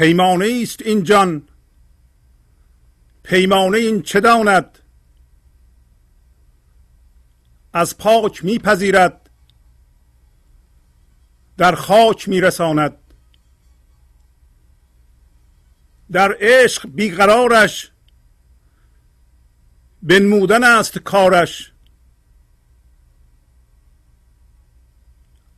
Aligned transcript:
پیمانه 0.00 0.60
است 0.62 0.82
این 0.82 1.02
جان. 1.02 1.48
پیمانه 3.22 3.78
این 3.78 4.02
چه 4.02 4.20
داند؟ 4.20 4.78
از 7.72 7.98
پاک 7.98 8.44
میپذیرد. 8.44 9.30
در 11.56 11.74
خاک 11.74 12.28
میرساند. 12.28 12.96
در 16.12 16.36
عشق 16.40 16.88
بیقرارش. 16.88 17.90
بنمودن 20.02 20.64
است 20.64 20.98
کارش. 20.98 21.72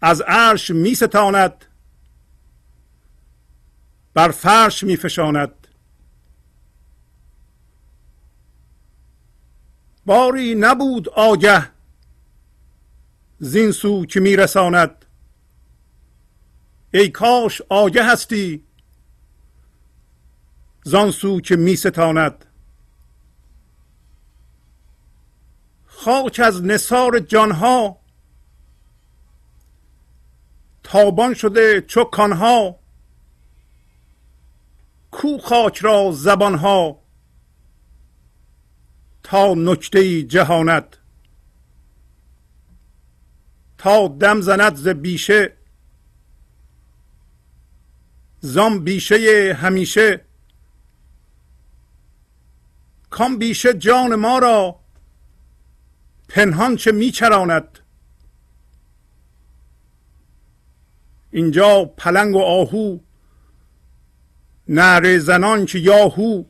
از 0.01 0.21
عرش 0.21 0.71
می 0.71 0.95
ستاند 0.95 1.65
بر 4.15 4.31
فرش 4.31 4.83
می 4.83 4.97
فشاند 4.97 5.67
باری 10.07 10.55
نبود 10.55 11.09
آگه 11.09 11.71
زین 13.39 13.73
سو 13.73 14.07
که 14.07 14.21
میرساند. 14.21 15.05
ای 16.95 17.09
کاش 17.09 17.63
آگه 17.69 18.05
هستی 18.05 18.65
زان 20.85 21.11
سو 21.11 21.41
که 21.41 21.57
می 21.57 21.77
ستاند 21.77 22.45
خاک 25.87 26.41
از 26.45 26.65
نصار 26.65 27.19
جانها 27.19 27.99
تابان 30.83 31.35
شده 31.35 31.81
چو 31.81 32.05
کانها. 32.05 32.82
کو 35.13 35.39
خاک 35.39 35.79
را 35.79 36.13
زبانها 36.13 37.03
تا 39.23 39.55
نکته 39.55 40.23
جهانت. 40.23 40.99
تا 43.79 44.09
دم 44.09 44.41
زند 44.41 44.77
ز 44.77 44.89
بیشه 44.89 45.57
زام 48.41 48.85
بیشه 48.85 49.55
همیشه. 49.61 50.25
کام 53.11 53.39
بیشه 53.39 53.75
جان 53.75 54.15
ما 54.15 54.39
را 54.39 54.81
پنهان 56.29 56.77
چه 56.77 56.93
میچراند؟ 56.93 57.79
اینجا 61.31 61.85
پلنگ 61.85 62.35
و 62.35 62.41
آهو 62.43 62.99
نره 64.73 65.19
زنان 65.19 65.67
که 65.67 65.79
یاهو. 65.79 66.45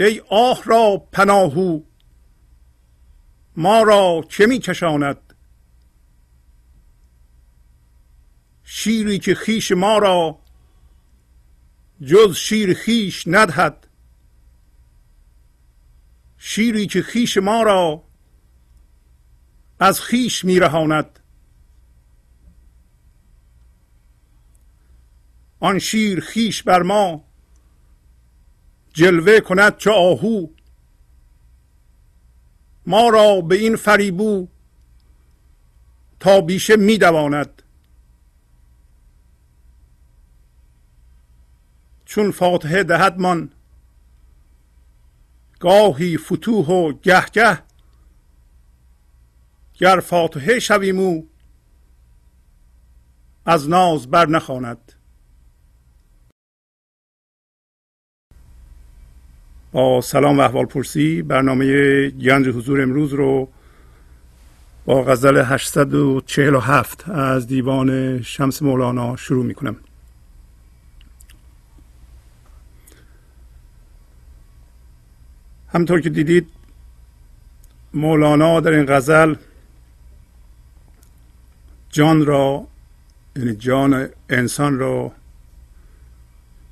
ای 0.00 0.22
آه 0.28 0.62
را 0.64 1.06
پناهو. 1.12 1.80
ما 3.56 3.82
را 3.82 4.24
چه 4.28 4.46
میکشاند 4.46 5.34
شیری 8.64 9.18
که 9.18 9.34
خیش 9.34 9.72
ما 9.72 9.98
را 9.98 10.38
جز 12.00 12.36
شیر 12.36 12.74
خیش 12.74 13.24
ندهد. 13.26 13.86
شیری 16.38 16.86
که 16.86 17.02
خیش 17.02 17.36
ما 17.36 17.62
را 17.62 18.02
از 19.80 20.00
خیش 20.00 20.44
میرهاند 20.44 21.20
آن 25.64 25.78
شیر 25.78 26.20
خیش 26.20 26.62
بر 26.62 26.82
ما. 26.82 27.24
جلوه 28.92 29.40
کند 29.40 29.76
چه 29.76 29.90
آهو. 29.90 30.46
ما 32.86 33.08
را 33.08 33.40
به 33.40 33.54
این 33.54 33.76
فریبو 33.76 34.48
تا 36.20 36.40
بیشه 36.40 36.76
میدواند 36.76 37.62
چون 42.04 42.30
فاتحه 42.30 42.82
دهدمان 42.82 43.52
گاهی 45.60 46.16
فتوح 46.16 46.66
و 46.66 46.92
گه 46.92 47.26
گه. 47.26 47.62
گر 49.74 50.00
فاتحه 50.00 50.58
شویمو 50.58 51.22
از 53.46 53.68
ناز 53.68 54.10
بر 54.10 54.26
نخواند. 54.26 54.83
با 59.74 60.00
سلام 60.00 60.38
و 60.38 60.40
احوال 60.40 60.66
پرسی 60.66 61.22
برنامه 61.22 62.10
گنج 62.10 62.48
حضور 62.48 62.82
امروز 62.82 63.12
رو 63.12 63.48
با 64.84 65.02
غزل 65.02 65.42
847 65.46 67.08
از 67.08 67.46
دیوان 67.46 68.22
شمس 68.22 68.62
مولانا 68.62 69.16
شروع 69.16 69.44
می 69.44 69.54
کنم 69.54 69.76
همطور 75.68 76.00
که 76.00 76.10
دیدید 76.10 76.48
مولانا 77.94 78.60
در 78.60 78.70
این 78.70 78.86
غزل 78.88 79.34
جان 81.90 82.26
را 82.26 82.66
یعنی 83.36 83.54
جان 83.54 84.08
انسان 84.28 84.78
را 84.78 85.12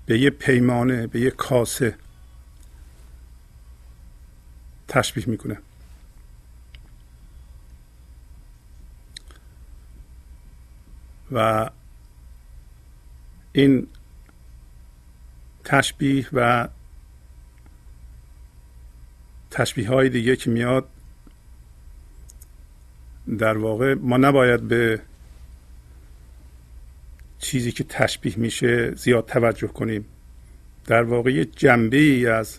به 0.06 0.18
یه 0.18 0.30
پیمانه 0.30 1.06
به 1.06 1.20
یه 1.20 1.30
کاسه 1.30 1.94
تشبیه 4.92 5.28
می‌کنه. 5.28 5.58
و 11.32 11.70
این 13.52 13.86
تشبیه 15.64 16.26
و 16.32 16.68
تشبیه 19.50 19.88
های 19.88 20.08
دیگه 20.08 20.36
که 20.36 20.50
میاد 20.50 20.88
در 23.38 23.58
واقع 23.58 23.94
ما 23.94 24.16
نباید 24.16 24.60
به 24.60 25.00
چیزی 27.38 27.72
که 27.72 27.84
تشبیه 27.84 28.38
میشه 28.38 28.94
زیاد 28.94 29.26
توجه 29.26 29.66
کنیم. 29.66 30.04
در 30.86 31.02
واقع 31.02 31.32
یه 31.32 31.44
جنبه 31.44 31.96
ای 31.96 32.26
از 32.26 32.58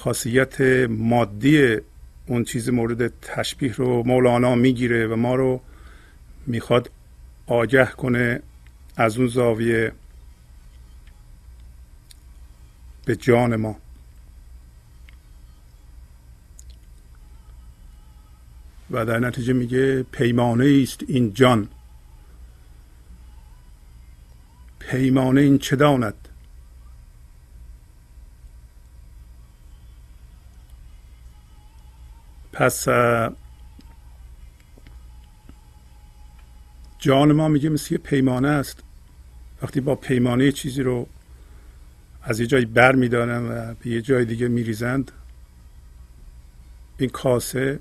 خاصیت 0.00 0.60
مادی 0.90 1.76
اون 2.26 2.44
چیز 2.44 2.68
مورد 2.68 3.20
تشبیه 3.20 3.72
رو 3.72 4.02
مولانا 4.02 4.54
می‌گیره 4.54 5.06
و 5.06 5.16
ما 5.16 5.34
رو 5.34 5.60
می‌خواد 6.46 6.90
آگه 7.46 7.86
کنه 7.86 8.42
از 8.96 9.18
اون 9.18 9.28
زاویه 9.28 9.92
به 13.04 13.16
جان 13.16 13.56
ما. 13.56 13.76
و 18.90 19.04
در 19.06 19.18
نتیجه 19.18 19.52
میگه 19.52 20.02
پیمانه 20.02 20.80
است 20.82 21.00
این 21.08 21.32
جان. 21.34 21.68
پیمانه 24.78 25.40
این 25.40 25.58
چه 25.58 25.76
داند؟ 25.76 26.19
پس 32.60 32.88
جان 36.98 37.32
ما 37.32 37.48
میگه 37.48 37.68
مثل 37.68 37.94
یه 37.94 37.98
پیمانه 37.98 38.48
است. 38.48 38.82
وقتی 39.62 39.80
با 39.80 39.94
پیمانه 39.94 40.52
چیزی 40.52 40.82
رو 40.82 41.06
از 42.22 42.40
یه 42.40 42.46
جایی 42.46 42.64
بر 42.64 42.94
میدارن 42.94 43.48
و 43.48 43.74
به 43.74 43.90
یه 43.90 44.02
جای 44.02 44.24
دیگه 44.24 44.48
میریزند 44.48 45.12
این 46.98 47.10
کاسه 47.10 47.80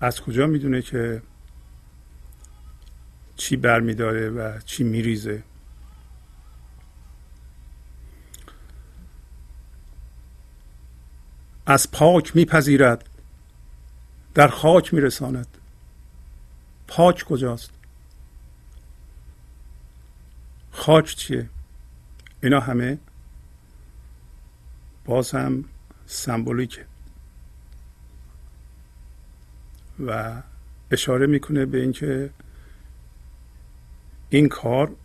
از 0.00 0.20
کجا 0.20 0.46
می‌دونه 0.46 0.82
که 0.82 1.22
چی 3.36 3.56
بر 3.56 3.80
میداره 3.80 4.30
و 4.30 4.60
چی 4.60 4.84
میریزه؟ 4.84 5.42
از 11.70 11.90
پاک 11.90 12.36
میپذیرد. 12.36 13.08
در 14.34 14.48
خاک 14.48 14.94
میرساند. 14.94 15.46
پاک 16.86 17.24
کجاست؟ 17.24 17.70
خاک 20.72 21.16
چیه؟ 21.16 21.48
اینا 22.42 22.60
همه؟ 22.60 22.98
باز 25.04 25.30
هم 25.30 25.64
سمبولیکه. 26.06 26.86
و 30.06 30.42
اشاره 30.90 31.26
می‌کنه 31.26 31.66
به 31.66 31.80
اینکه 31.80 32.30
این 34.30 34.48
کار 34.48 34.96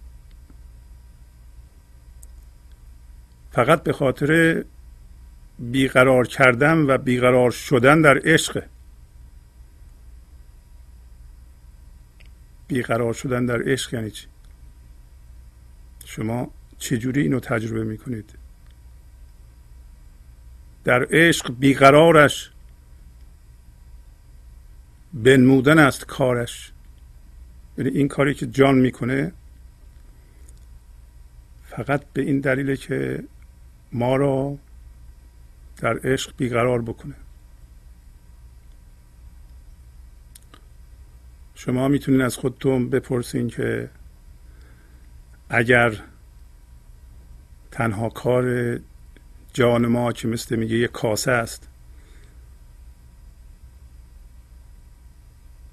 فقط 3.51 3.83
به 3.83 3.93
خاطر 3.93 4.63
بیقرار 5.71 6.27
کردن 6.27 6.77
و 6.77 6.97
بیقرار 6.97 7.51
شدن 7.51 8.01
در 8.01 8.21
عشق. 8.25 8.63
بیقرار 12.67 13.13
شدن 13.13 13.45
در 13.45 13.69
عشق 13.69 13.93
یعنی 13.93 14.11
چی؟ 14.11 14.27
شما 16.05 16.51
چجوری 16.79 17.21
اینو 17.21 17.39
تجربه 17.39 17.83
می‌کنید؟ 17.83 18.33
در 20.83 21.07
عشق 21.11 21.53
بیقرارش 21.59 22.51
بنمودن 25.13 25.79
است 25.79 26.05
کارش. 26.05 26.71
یعنی 27.77 27.89
این 27.89 28.07
کاری 28.07 28.33
که 28.33 28.47
جان 28.47 28.75
می‌کنه 28.75 29.31
فقط 31.69 32.01
به 32.13 32.21
این 32.21 32.39
دلیله 32.39 32.77
که 32.77 33.23
ما 33.91 34.15
را 34.15 34.57
در 35.83 35.99
عشق 36.03 36.33
بیقرار 36.37 36.81
بکنه. 36.81 37.15
شما 41.55 41.87
می‌تونید 41.87 42.21
از 42.21 42.37
خودتون 42.37 42.89
بپرسین 42.89 43.47
که 43.47 43.89
اگر 45.49 45.97
تنها 47.71 48.09
کار 48.09 48.79
جان 49.53 49.87
ما 49.87 50.11
که 50.11 50.27
مثل 50.27 50.55
میگه 50.55 50.77
یه 50.77 50.87
کاسه 50.87 51.31
است 51.31 51.69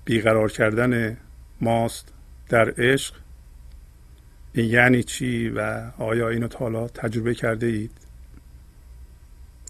بیقرار 0.05 0.51
کردن 0.51 1.17
ماست 1.61 2.13
در 2.49 2.75
عشق 2.79 3.15
این 4.53 4.71
یعنی 4.71 5.03
چی 5.03 5.49
و 5.49 5.91
آیا 5.99 6.29
اینو 6.29 6.49
تا 6.49 6.59
حالا 6.59 6.89
تجربه 6.89 7.35
کرده 7.35 7.67
اید؟ 7.67 8.00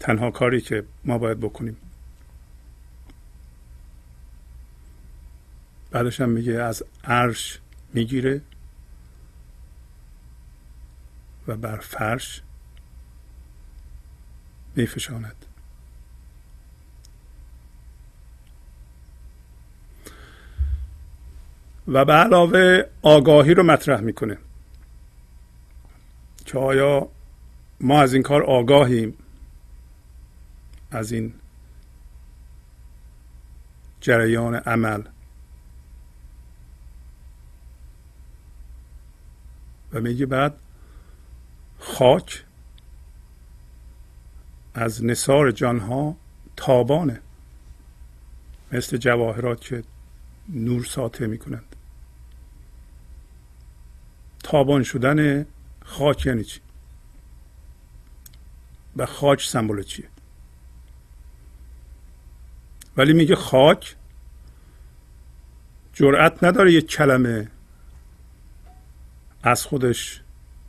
تنها 0.01 0.31
کاری 0.31 0.61
که 0.61 0.85
ما 1.05 1.19
باید 1.19 1.41
بکنیم. 1.41 1.77
بعدش 5.91 6.21
هم 6.21 6.29
میگه 6.29 6.53
از 6.53 6.83
عرش 7.05 7.61
می‌گیره 7.93 8.41
و 11.47 11.57
بر 11.57 11.77
فرش 11.77 12.43
میفشاند. 14.77 15.47
و 21.89 22.05
به 22.05 22.13
علاوه 22.13 22.83
آگاهی 23.03 23.55
رو 23.55 23.63
مطرح 23.63 24.01
می‌کنه 24.01 24.39
که 26.45 26.59
آیا 26.59 27.09
ما 27.81 28.03
از 28.03 28.15
این 28.15 28.23
کار 28.23 28.43
آگاهیم؟ 28.43 29.17
از 30.91 31.13
این 31.13 31.35
جریان 34.01 34.55
عمل 34.55 35.03
و 39.93 40.01
میگه 40.01 40.27
بعد 40.27 40.55
خاک 41.79 42.45
از 44.75 45.05
نصار 45.05 45.51
جانها 45.51 46.17
تابانه 46.57 47.21
مثل 48.73 48.97
جواهرات 48.97 49.61
که 49.61 49.85
نور 50.49 50.85
ساطع 50.85 51.27
می‌کنند. 51.27 51.77
تابان 54.43 54.83
شدن 54.83 55.47
خاک 55.85 56.27
یعنی 56.27 56.45
چی؟ 56.45 56.61
و 58.97 59.07
خاک 59.07 59.43
سمبل 59.43 59.83
چیه؟ 59.83 60.09
ولی 62.97 63.13
میگه 63.13 63.37
خاک 63.37 63.97
جرأت 65.93 66.45
نداره 66.45 66.73
یک 66.73 66.87
کلمه 66.87 67.49
از 69.43 69.65
خودش 69.65 70.21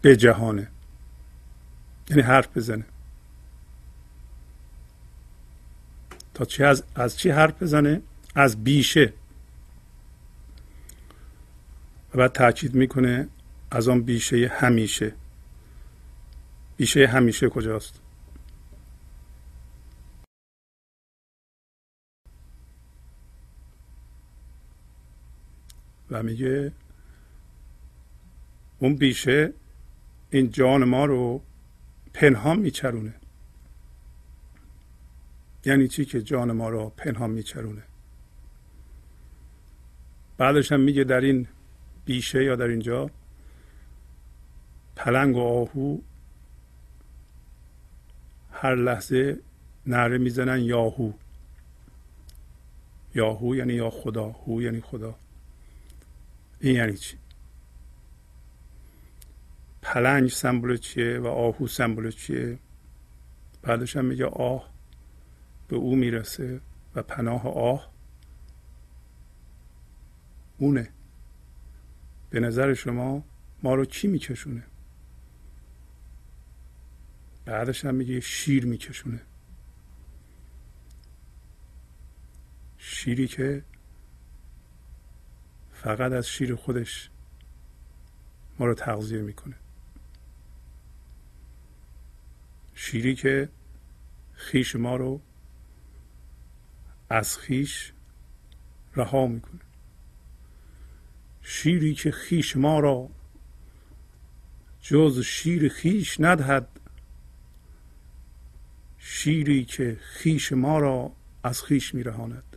به 0.01 0.15
جهانه. 0.15 0.68
یعنی 2.09 2.21
حرف 2.21 2.57
بزنه. 2.57 2.85
تا 6.33 6.45
چی 6.45 6.63
از, 6.63 6.83
از 6.95 7.18
چی 7.18 7.29
حرف 7.29 7.63
بزنه؟ 7.63 8.01
از 8.35 8.63
بیشه. 8.63 9.13
و 12.13 12.18
بعد 12.18 12.31
تاکید 12.31 12.75
می‌کنه 12.75 13.27
از 13.71 13.88
آن 13.88 14.01
بیشه 14.01 14.51
همیشه. 14.56 15.13
بیشه 16.77 17.07
همیشه 17.07 17.50
کجاست؟ 17.50 18.00
و 26.11 26.23
میگه 26.23 26.71
اون 28.79 28.95
بیشه 28.95 29.53
این 30.29 30.51
جان 30.51 30.83
ما 30.83 31.05
رو 31.05 31.41
پنهان 32.13 32.59
میچرونه. 32.59 33.13
یعنی 35.65 35.87
چی 35.87 36.05
که 36.05 36.21
جان 36.21 36.51
ما 36.51 36.69
رو 36.69 36.89
پنهان 36.97 37.29
میچرونه؟ 37.29 37.83
بعدش 40.37 40.71
هم 40.71 40.79
میگه 40.79 41.03
در 41.03 41.21
این 41.21 41.47
بیشه 42.05 42.43
یا 42.43 42.55
در 42.55 42.67
اینجا 42.67 43.09
پلنگ 44.95 45.35
و 45.35 45.39
آهو 45.39 45.97
هر 48.51 48.75
لحظه 48.75 49.39
نره 49.87 50.18
می‌زنن 50.18 50.59
یاهو. 50.59 51.11
یاهو 53.15 53.56
یعنی 53.56 53.73
یا 53.73 53.89
خدا 53.89 54.25
هو 54.30 54.61
یعنی 54.61 54.81
خدا. 54.81 55.15
این 56.61 56.75
یعنی 56.75 56.97
چی؟ 56.97 57.18
پلنگ 59.81 60.30
سمبل 60.30 60.77
چیه 60.77 61.19
و 61.19 61.27
آهو 61.27 61.68
سمبل 61.68 62.11
چیه؟ 62.11 62.59
بعدش 63.61 63.95
هم 63.95 64.06
میگه 64.06 64.25
آه 64.25 64.73
به 65.68 65.75
او 65.75 65.95
می‌رسه 65.95 66.61
و 66.95 67.03
پناه 67.03 67.47
آه 67.47 67.91
اونه. 70.57 70.89
به 72.30 72.39
نظر 72.39 72.73
شما 72.73 73.23
ما 73.63 73.75
رو 73.75 73.85
چی 73.85 74.07
میکشونه؟ 74.07 74.63
بعدش 77.45 77.85
هم 77.85 77.95
میگه 77.95 78.19
شیر 78.19 78.65
میکشونه. 78.65 79.21
شیری 82.77 83.27
که 83.27 83.63
فقط 85.83 86.11
از 86.11 86.28
شیر 86.28 86.56
خودش 86.56 87.09
ما 88.59 88.66
رو 88.66 88.73
تغذیه 88.73 89.21
می‌کنه. 89.21 89.56
شیری 92.76 93.16
که 93.16 93.50
خیش 94.33 94.76
ما 94.76 94.95
رو 94.95 95.21
از 97.09 97.38
خیش 97.38 97.94
رها 98.95 99.28
می‌کنه. 99.28 99.61
شیری 101.42 101.95
که 101.95 102.11
خیش 102.11 102.57
ما 102.57 102.80
را 102.80 103.09
جز 104.81 105.19
شیر 105.19 105.69
خیش 105.69 106.19
ندهد 106.19 106.80
شیری 108.97 109.66
که 109.66 110.00
خیش 110.02 110.54
ما 110.54 110.80
را 110.80 111.11
از 111.44 111.64
خیش 111.64 111.95
میرهاند. 111.95 112.50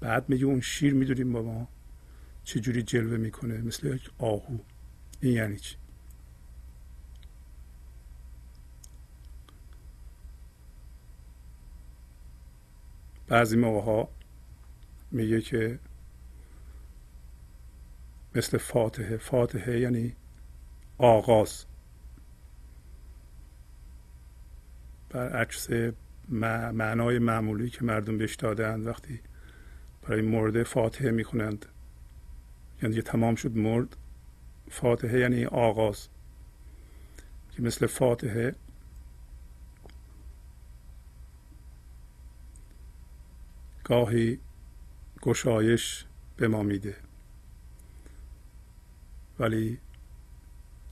بعد 0.00 0.28
میگه 0.28 0.44
اون 0.44 0.60
شیر 0.60 0.94
می‌دونیم 0.94 1.32
با 1.32 1.42
ما 1.42 1.68
چجوری 2.44 2.82
جلوه 2.82 3.16
می‌کنه 3.16 3.58
مثل 3.58 3.94
یک 3.94 4.10
آهو. 4.18 4.58
این 5.20 5.32
یعنی 5.32 5.56
چی؟ 5.56 5.76
بعضی 13.28 13.56
موقع 13.56 13.80
ها 13.80 14.08
میگه 15.10 15.40
که 15.40 15.78
مثل 18.34 18.58
فاتحه. 18.58 19.16
فاتحه 19.16 19.80
یعنی 19.80 20.16
آغاز. 20.98 21.64
برعکس 25.10 25.68
معنای 26.28 27.18
معمولی 27.18 27.70
که 27.70 27.84
مردم 27.84 28.18
بهش 28.18 28.34
دادند 28.34 28.86
وقتی 28.86 29.20
برای 30.02 30.22
مرده 30.22 30.64
فاتحه 30.64 31.10
می‌خونند. 31.10 31.66
یعنی 32.82 32.94
که 32.94 33.02
تمام 33.02 33.34
شد 33.34 33.56
مرد. 33.56 33.96
فاتحه 34.70 35.20
یعنی 35.20 35.44
آغاز. 35.44 36.08
که 37.50 37.62
مثل 37.62 37.86
فاتحه 37.86 38.54
گاهی 43.84 44.38
گشایش 45.22 46.04
به 46.36 46.48
ما 46.48 46.62
میده. 46.62 46.96
ولی 49.38 49.78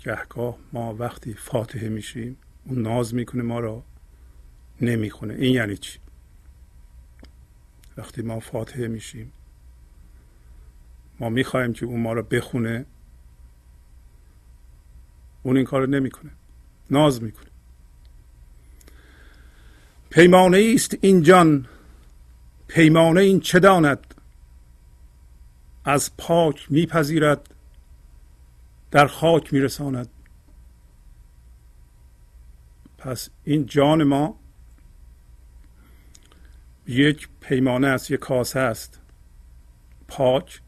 گهگاه 0.00 0.58
ما 0.72 0.94
وقتی 0.94 1.34
فاتحه 1.34 1.88
میشیم 1.88 2.36
اون 2.64 2.82
ناز 2.82 3.14
می‌کنه 3.14 3.42
ما 3.42 3.60
را. 3.60 3.82
نمی‌خونه. 4.80 5.34
این 5.34 5.54
یعنی 5.54 5.76
چی؟ 5.76 5.98
وقتی 7.96 8.22
ما 8.22 8.40
فاتحه 8.40 8.88
میشیم. 8.88 9.32
ما 11.20 11.28
می‌خوایم 11.28 11.72
که 11.72 11.86
اون 11.86 12.00
ما 12.00 12.12
را 12.12 12.22
بخونه. 12.22 12.86
اون 15.42 15.56
این 15.56 15.66
کار 15.66 15.80
رو 15.80 15.86
نمی‌کنه. 15.86 16.30
ناز 16.90 17.22
می‌کنه. 17.22 17.46
پیمانه 20.10 20.72
است 20.74 20.96
این 21.00 21.22
جان. 21.22 21.68
پیمانه 22.68 23.20
این 23.20 23.40
چه 23.40 23.58
داند؟ 23.58 24.14
از 25.84 26.16
پاک 26.16 26.66
میپذیرد. 26.72 27.54
در 28.90 29.06
خاک 29.06 29.52
میرساند. 29.52 30.08
پس 32.98 33.28
این 33.44 33.66
جان 33.66 34.04
ما 34.04 34.38
یک 36.86 37.28
پیمانه 37.40 37.86
است 37.86 38.10
یک 38.10 38.20
کاسه 38.20 38.60
است. 38.60 39.00
پاک 40.08 40.60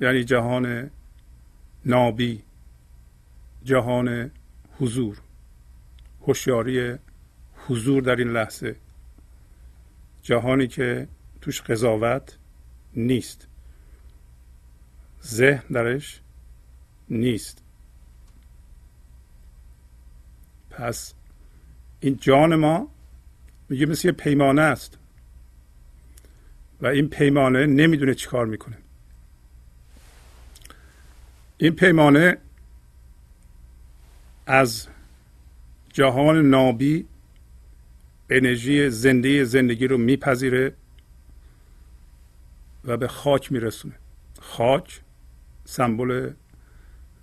یعنی 0.00 0.24
جهان 0.24 0.90
نابی 1.84 2.42
جهان 3.64 4.30
حضور 4.78 5.20
هوشیاری 6.20 6.98
حضور 7.56 8.02
در 8.02 8.16
این 8.16 8.28
لحظه. 8.28 8.76
جهانی 10.22 10.66
که 10.66 11.08
توش 11.40 11.60
قضاوت 11.60 12.38
نیست. 12.94 13.48
ذهن 15.24 15.64
درش 15.70 16.20
نیست. 17.08 17.62
پس 20.70 21.14
این 22.00 22.16
جان 22.16 22.54
ما 22.54 22.91
میگه 23.72 23.86
مثل 23.86 24.08
یه 24.08 24.12
پیمانه 24.12 24.62
است. 24.62 24.98
و 26.80 26.86
این 26.86 27.08
پیمانه 27.08 27.66
نمی‌دونه 27.66 28.14
چیکار 28.14 28.46
می‌کنه. 28.46 28.78
این 31.58 31.72
پیمانه 31.72 32.38
از 34.46 34.88
جهان 35.92 36.50
نابی 36.50 37.06
انرژی 38.30 38.90
زنده 38.90 39.44
زندگی 39.44 39.86
رو 39.86 39.98
میپذیره 39.98 40.74
و 42.84 42.96
به 42.96 43.08
خاک 43.08 43.52
میرسونه. 43.52 43.94
خاک 44.40 45.00
سمبل 45.64 46.32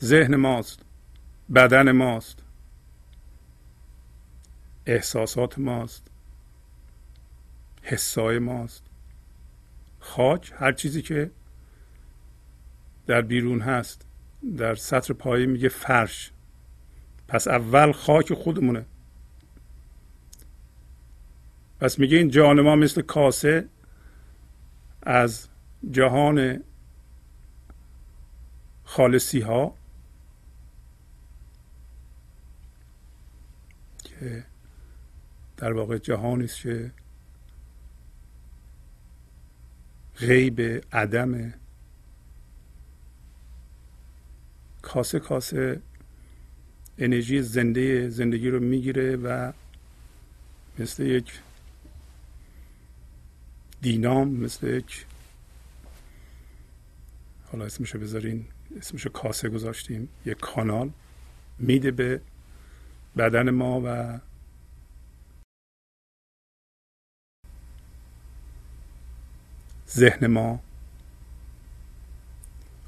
ذهن 0.04 0.36
ماست 0.36 0.80
بدن 1.56 1.92
ماست 1.92 2.44
احساسات 4.86 5.60
ماست. 5.60 6.08
حسای 7.90 8.40
ماست. 8.40 8.84
خاک 10.00 10.54
هر 10.56 10.72
چیزی 10.72 11.02
که 11.02 11.32
در 13.08 13.22
بیرون 13.22 13.62
هست 13.62 14.06
در 14.58 14.76
سطر 14.76 15.14
پایه 15.14 15.46
میگه 15.46 15.70
فرش. 15.70 16.32
پس 17.28 17.48
اول 17.48 17.92
خاک 17.92 18.34
خودمونه. 18.34 18.86
پس 21.80 22.00
میگه 22.00 22.18
این 22.18 22.30
جان 22.30 22.62
ما 22.62 22.76
مثل 22.76 23.02
کاسه 23.02 23.68
از 25.04 25.48
جهان 25.92 26.64
خالصی 28.84 29.40
ها 29.40 29.76
که 34.04 34.44
در 35.58 35.74
واقع 35.74 35.98
جهانی 35.98 36.44
است 36.44 36.62
که 36.62 36.92
غیب 40.20 40.84
عدم. 40.94 41.54
کاسه 44.82 45.20
کاسه 45.20 45.82
انرژی 46.98 47.42
زنده 47.42 48.10
زندگی 48.10 48.50
رو 48.50 48.60
می‌گیره 48.60 49.16
و 49.16 49.52
مثل 50.80 51.04
یک 51.04 51.40
دینام 53.82 54.30
مثل 54.30 54.68
یک 54.68 55.06
حالا 57.52 57.66
اسمشو 57.66 58.00
بذارین 58.00 58.46
اسمشو 58.78 59.10
کاسه 59.10 59.50
گذاشتیم 59.50 60.10
یک 60.26 60.38
کانال 60.38 60.90
میده 61.60 61.92
به 61.92 62.22
بدن 63.18 63.50
ما 63.50 63.82
و 63.86 64.20
ذهن 69.90 70.28
ما. 70.28 70.60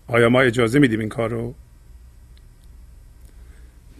آیا 0.07 0.29
ما 0.29 0.41
اجازه 0.41 0.79
میدیم 0.79 0.99
این 0.99 1.09
کار 1.09 1.29
رو؟ 1.29 1.55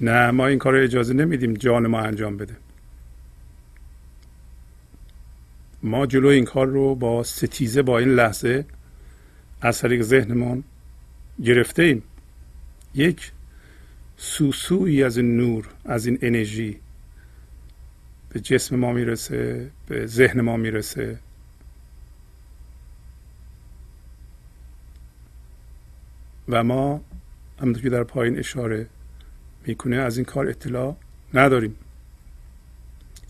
نه 0.02 0.32
ما 0.32 0.48
این 0.48 0.60
کار 0.60 0.74
رو 0.74 0.84
اجازه 0.84 1.14
نمیدیم 1.14 1.54
جان 1.54 1.88
ما 1.88 2.00
انجام 2.00 2.38
بده. 2.38 2.56
ما 5.84 6.06
جلو 6.06 6.28
این 6.28 6.46
کار 6.46 6.68
رو 6.68 6.96
با 6.96 7.24
ستیزه 7.24 7.82
با 7.82 8.00
این 8.00 8.10
لحظه 8.10 8.66
از 9.62 9.80
طریق 9.80 10.02
ذهنمان 10.02 10.64
گرفته 11.44 11.84
ایم. 11.84 12.04
یک 12.96 13.32
سوسویی 14.18 15.04
از 15.04 15.18
این 15.18 15.38
نور 15.38 15.70
از 15.86 16.06
این 16.06 16.20
انرژی 16.22 16.80
به 18.30 18.40
جسم 18.40 18.76
ما 18.76 18.94
می‌رسه 18.94 19.70
به 19.88 20.06
ذهن 20.06 20.42
ما 20.42 20.58
می‌رسه. 20.58 21.20
و 26.52 26.64
ما 26.64 27.02
همونطور 27.62 27.84
که 27.84 27.90
در 27.90 28.04
پایین 28.04 28.40
اشاره 28.40 28.88
می‌کنه 29.66 29.96
از 29.96 30.18
این 30.18 30.26
کار 30.26 30.48
اطلاع 30.48 30.96
نداریم. 31.34 31.76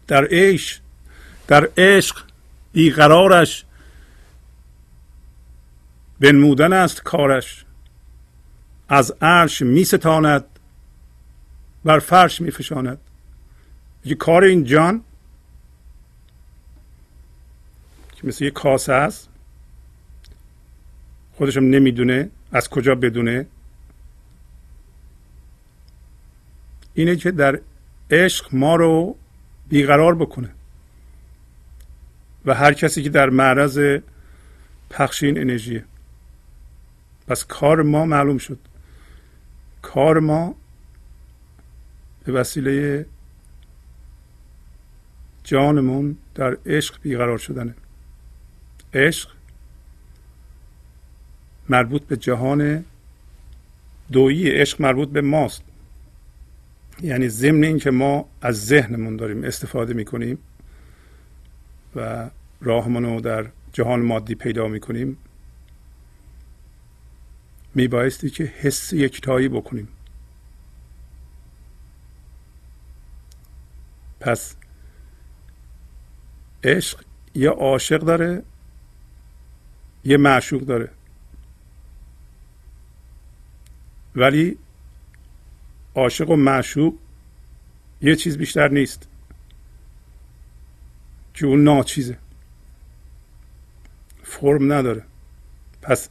در 0.08 0.28
عشق 0.32 0.82
در 1.48 1.70
عشق 1.78 2.24
بیقرارش 2.74 3.66
بنمودن 6.20 6.74
است 6.74 7.04
کارش. 7.04 7.66
از 8.90 9.14
عرش 9.22 9.62
می 9.62 9.84
ستاند 9.84 10.46
بر 11.86 12.00
فرش 12.00 12.42
می 12.42 12.52
فشاند 12.52 12.98
یه 14.06 14.16
کار 14.16 14.44
این 14.44 14.64
جان 14.64 15.04
که 18.16 18.28
مثل 18.28 18.44
یه 18.44 18.52
کاسه 18.52 18.94
است 18.94 19.30
خودشم 21.36 21.64
نمی‌دونه. 21.64 22.30
از 22.52 22.70
کجا 22.70 22.96
بدونه؟ 22.96 23.46
اینه 26.94 27.16
که 27.16 27.32
در 27.32 27.60
عشق 28.12 28.48
ما 28.52 28.76
رو 28.76 29.16
بیقرار 29.70 30.16
بکنه. 30.16 30.50
و 32.46 32.54
هر 32.54 32.74
کسی 32.74 33.04
که 33.04 33.10
در 33.10 33.30
معرض 33.30 34.00
پخش 34.90 35.24
این 35.24 35.38
انرژیه. 35.38 35.84
پس 37.28 37.46
کار 37.46 37.82
ما 37.82 38.06
معلوم 38.06 38.38
شد. 38.38 38.60
کار 39.82 40.20
ما 40.20 40.56
به 42.26 42.32
وسیله 42.32 43.06
جانمون 45.44 46.18
در 46.36 46.58
عشق 46.66 47.02
بیقرار 47.02 47.38
شدنه. 47.38 47.76
عشق 48.94 49.30
مربوط 51.72 52.04
به 52.04 52.18
جهان 52.18 52.86
دویی 54.12 54.50
عشق 54.50 54.82
مربوط 54.82 55.10
به 55.10 55.22
ماست. 55.22 55.64
یعنی 57.02 57.30
ضمن 57.30 57.64
اینکه 57.64 57.92
ما 57.92 58.26
از 58.42 58.66
ذهنمون 58.66 59.16
داریم 59.16 59.44
استفاده 59.44 59.94
می‌کنیم 59.94 60.38
و 61.96 62.30
راهمون 62.62 63.04
رو 63.04 63.22
در 63.22 63.46
جهان 63.74 64.02
مادی 64.02 64.36
پیدا 64.36 64.68
می‌کنیم 64.68 65.18
میبایستی 67.76 68.30
که 68.30 68.44
حس 68.44 68.94
یکتایی 68.94 69.48
بکنیم. 69.48 69.88
پس 74.20 74.56
عشق 76.64 77.04
یه 77.36 77.50
عاشق 77.50 78.00
داره 78.00 78.44
یه 80.06 80.18
معشوق 80.18 80.62
داره. 80.62 80.90
ولی 84.16 84.58
عاشق 85.96 86.30
و 86.30 86.36
معشوق 86.36 86.94
یه 88.02 88.16
چیز 88.16 88.38
بیشتر 88.38 88.68
نیست 88.68 89.08
که 91.34 91.46
اون 91.46 91.64
ناچیزه. 91.64 92.18
فرم 94.24 94.74
نداره. 94.74 95.04
پس 95.82 96.10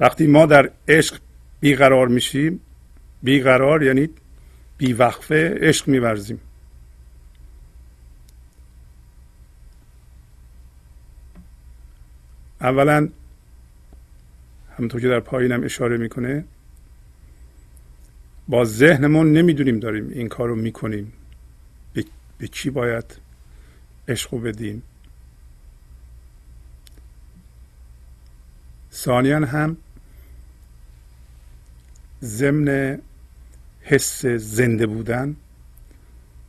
وقتی 0.00 0.26
ما 0.26 0.46
در 0.46 0.70
عشق 0.88 1.18
بیقرار 1.60 2.08
میشیم 2.08 2.60
بیقرار 3.22 3.82
یعنی 3.82 4.08
بیوقفه 4.78 5.58
عشق 5.60 5.88
میورزیم. 5.88 6.40
اولا 12.60 13.08
همونطور 14.78 15.00
که 15.00 15.08
در 15.08 15.20
پایینم 15.20 15.64
اشاره 15.64 15.96
می‌کنه 15.96 16.44
با 18.48 18.64
ذهنمون 18.64 19.32
نمی‌دونیم 19.32 19.80
داریم 19.80 20.08
این 20.08 20.28
کار 20.28 20.48
رو 20.48 20.56
می‌کنیم. 20.56 21.12
به, 22.38 22.48
چی 22.48 22.70
باید 22.70 23.04
عشق 24.08 24.42
بدیم؟ 24.42 24.82
ثانیا 28.92 29.46
هم 29.46 29.76
ضمن 32.22 32.98
حس 33.82 34.26
زنده 34.26 34.86
بودن 34.86 35.36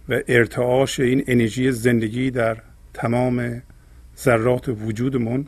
و 0.10 0.22
ارتعاش 0.28 1.00
این 1.00 1.24
انرژی 1.28 1.72
زندگی 1.72 2.32
در 2.32 2.62
تمام 2.94 3.62
ذرات 4.18 4.70
وجودمون 4.70 5.48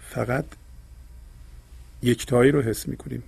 فقط 0.00 0.44
یکتایی 2.02 2.50
رو 2.50 2.62
حس 2.62 2.88
می‌کنیم. 2.88 3.22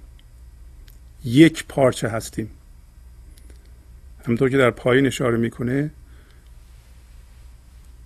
یک 1.28 1.64
پارچه 1.68 2.08
هستیم. 2.08 2.50
همونطور 4.26 4.50
که 4.50 4.56
در 4.56 4.70
پایین 4.70 5.06
اشاره 5.06 5.37
می‌کنه 5.37 5.90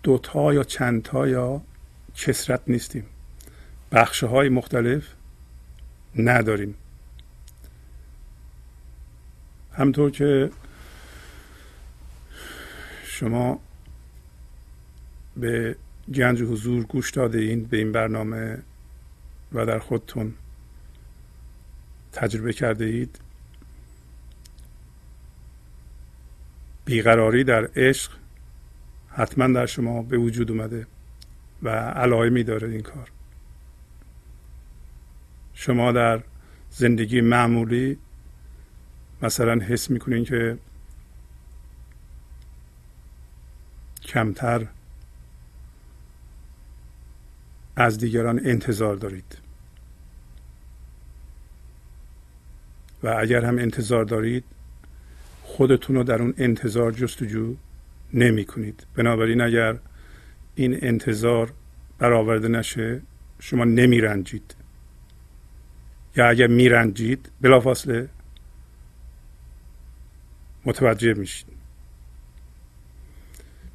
دوتا 0.02 0.55
یا 0.55 0.64
چندتا 0.64 1.29
یا 1.29 1.62
کسرت 2.17 2.61
نیستیم. 2.67 3.07
بخشه 3.93 4.26
های 4.26 4.49
مختلف 4.49 5.05
نداریم. 6.17 6.75
همطور 9.73 10.11
که 10.11 10.50
شما 13.05 13.61
به 15.37 15.76
گنج 16.14 16.43
حضور 16.43 16.85
گوش 16.85 17.11
داده 17.11 17.38
این 17.38 17.64
به 17.64 17.76
این 17.76 17.93
برنامه 17.93 18.59
و 19.52 19.67
در 19.67 19.79
خودتون 19.79 20.35
تجربه 22.12 22.52
کرده 22.52 22.85
اید. 22.85 23.21
بیقراری 26.85 27.45
در 27.45 27.69
عشق 27.76 28.12
حتما 29.09 29.47
در 29.47 29.66
شما 29.66 30.02
به 30.02 30.19
وجود 30.19 30.50
اومده 30.50 30.87
و 31.62 31.69
علائمی 31.69 32.45
داره 32.45 32.69
این 32.69 32.81
کار. 32.81 33.11
شما 35.54 35.92
در 35.92 36.22
زندگی 36.70 37.20
معمولی 37.20 37.98
مثلا 39.22 39.64
حس 39.64 39.90
می‌کنین 39.90 40.25
که 40.25 40.59
کمتر 44.03 44.66
از 47.77 47.98
دیگران 47.98 48.40
انتظار 48.44 48.96
دارید. 48.96 49.41
و 53.03 53.17
اگر 53.21 53.45
هم 53.45 53.59
انتظار 53.59 54.05
دارید 54.05 54.45
خودتون 55.43 55.97
رو 55.97 56.03
در 56.03 56.23
اون 56.23 56.35
انتظار 56.38 56.93
جستجو 56.93 57.55
نمی 58.15 58.45
کنید. 58.45 58.87
بنابراین 58.97 59.41
اگر 59.41 59.77
این 60.55 60.79
انتظار 60.83 61.53
برآورده 61.99 62.49
نشه 62.49 63.01
شما 63.41 63.65
نمی 63.65 64.01
رنجید. 64.01 64.55
یا 66.17 66.29
اگر 66.29 66.47
می 66.47 66.69
رنجید 66.69 67.29
بلافاصله 67.41 68.09
متوجه 70.65 71.15
میشید. 71.15 71.47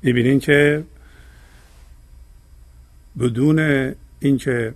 می‌بینین 0.02 0.40
که 0.40 0.84
بدون 3.20 3.60
اینکه 4.20 4.74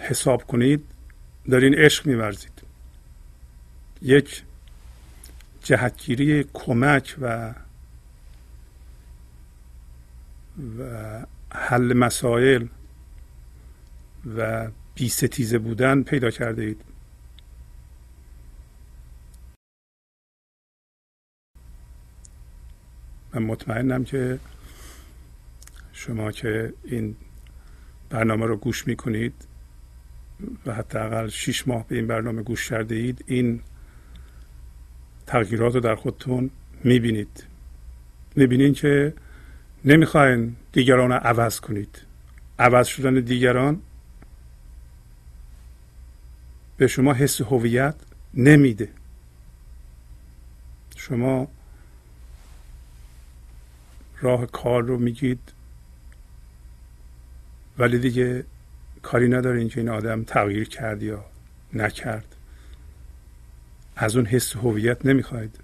حساب 0.00 0.46
کنید 0.46 0.93
دارین 1.50 1.74
عشق 1.74 2.06
میورزید. 2.06 2.62
یک 4.02 4.42
جهتگیری 5.62 6.44
کمک 6.52 7.16
و 7.20 7.54
و 10.78 11.26
حل 11.50 11.92
مسائل 11.92 12.66
و 14.36 14.70
بی 14.94 15.08
ستیزه 15.08 15.58
بودن 15.58 16.02
پیدا 16.02 16.30
کرده 16.30 16.62
اید. 16.62 16.84
من 23.34 23.42
مطمئنم 23.42 24.04
که 24.04 24.38
شما 25.92 26.32
که 26.32 26.74
این 26.84 27.16
برنامه 28.10 28.46
رو 28.46 28.56
گوش 28.56 28.86
می‌کنید 28.86 29.48
و 30.66 30.74
حداقل 30.74 31.28
شیش 31.28 31.68
ماه 31.68 31.88
به 31.88 31.96
این 31.96 32.06
برنامه 32.06 32.42
گوش 32.42 32.68
کرده 32.68 32.94
اید 32.94 33.24
این 33.26 33.60
تغییرات 35.26 35.74
رو 35.74 35.80
در 35.80 35.94
خودتون 35.94 36.50
می‌بینید. 36.84 37.44
می‌بینید 38.36 38.74
که 38.74 39.14
نمی‌خواین 39.84 40.56
دیگران 40.72 41.12
رو 41.12 41.18
عوض 41.18 41.60
کنید. 41.60 42.02
عوض 42.58 42.86
شدن 42.86 43.14
دیگران 43.14 43.82
به 46.76 46.86
شما 46.86 47.12
حس 47.12 47.40
هویت 47.40 47.94
نمیده. 48.34 48.88
شما 50.96 51.48
راه 54.20 54.46
کار 54.46 54.82
رو 54.82 54.98
میگید 54.98 55.52
ولی 57.78 57.98
دیگه 57.98 58.44
کاری 59.04 59.28
ندارین 59.28 59.68
که 59.68 59.80
این 59.80 59.88
آدم 59.88 60.24
تغییر 60.24 60.68
کرد 60.68 61.02
یا 61.02 61.24
نکرد. 61.72 62.36
از 63.96 64.16
اون 64.16 64.26
حس 64.26 64.56
هویت 64.56 65.06
نمی‌خواید. 65.06 65.58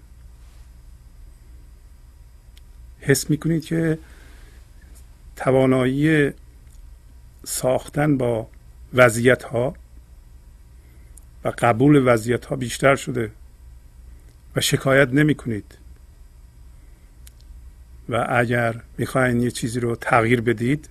حس 3.00 3.30
می‌کنید 3.30 3.64
که 3.64 3.98
توانایی 5.36 6.30
ساختن 7.44 8.16
با 8.16 8.48
وضعیت 8.94 9.42
ها 9.42 9.74
و 11.44 11.52
قبول 11.58 12.02
وضعیت 12.12 12.44
ها 12.44 12.56
بیشتر 12.56 12.96
شده 12.96 13.30
و 14.56 14.60
شکایت 14.60 15.08
نمی 15.08 15.34
کنید 15.34 15.78
و 18.08 18.26
اگر 18.28 18.80
می‌خواین 18.98 19.40
یه 19.40 19.50
چیزی 19.50 19.80
رو 19.80 19.96
تغییر 19.96 20.40
بدید 20.40 20.88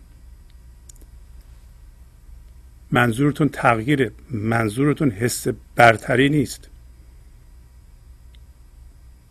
منظورتون 2.92 3.50
تغییره. 3.50 4.12
منظورتون 4.30 5.12
حس 5.12 5.48
برتری 5.76 6.30
نیست. 6.30 6.70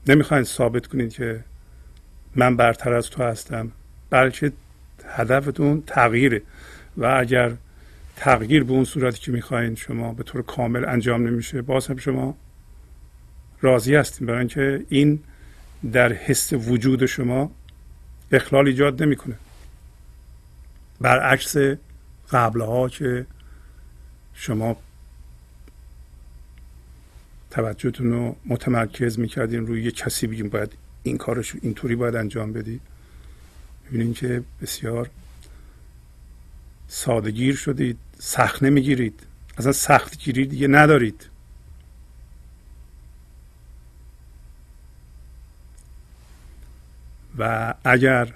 نمی‌خواین 0.07 0.45
ثابت 0.45 0.87
کنید 0.87 1.13
که 1.13 1.45
من 2.37 2.57
برتر 2.57 2.93
از 2.93 3.11
تو 3.11 3.23
هستم. 3.23 3.73
بلکه 4.11 4.53
هدفتون 5.07 5.83
تغییره. 5.87 6.43
و 6.97 7.05
اگر 7.07 7.53
تغییر 8.17 8.65
به 8.65 8.73
اون 8.73 8.85
صورتی 8.85 9.21
که 9.21 9.33
می‌خواین 9.33 9.75
شما 9.75 10.13
به 10.13 10.23
طور 10.23 10.43
کامل 10.43 10.85
انجام 10.85 11.27
نمیشه 11.27 11.63
باز 11.63 11.87
هم 11.87 11.97
شما 11.97 12.37
راضی 13.61 13.95
هستیم 13.95 14.27
برای 14.27 14.39
اینکه 14.39 14.85
این 14.89 15.23
در 15.93 16.13
حس 16.13 16.53
وجود 16.53 17.07
شما 17.07 17.51
اخلال 18.33 18.67
ایجاد 18.67 19.03
نمی‌کنه. 19.03 19.35
برعکس 21.01 21.57
قبلها 22.31 22.89
که 22.89 23.27
شما 24.41 24.77
توجهتون 27.51 28.11
رو 28.11 28.37
متمرکز 28.47 29.19
می‌کردین 29.19 29.67
روی 29.67 29.83
یه 29.83 29.91
کسی 29.91 30.27
بگیم 30.27 30.49
باید 30.49 30.73
این 31.03 31.19
کارش 31.19 31.55
اینطوری 31.63 31.97
باید 31.97 32.17
انجام 32.17 32.53
بدی. 32.53 32.81
می‌بینین 33.85 34.15
که 34.15 34.43
بسیار 34.63 35.11
سادگیر 36.89 37.57
شدید 37.57 37.99
سخت 38.19 38.63
نمی‌گیرید. 38.63 39.21
اصلا 39.59 39.73
سخت 39.73 40.19
گیری 40.19 40.47
دیگه 40.47 40.69
ندارید. 40.69 41.29
و 47.39 47.75
اگر 47.85 48.35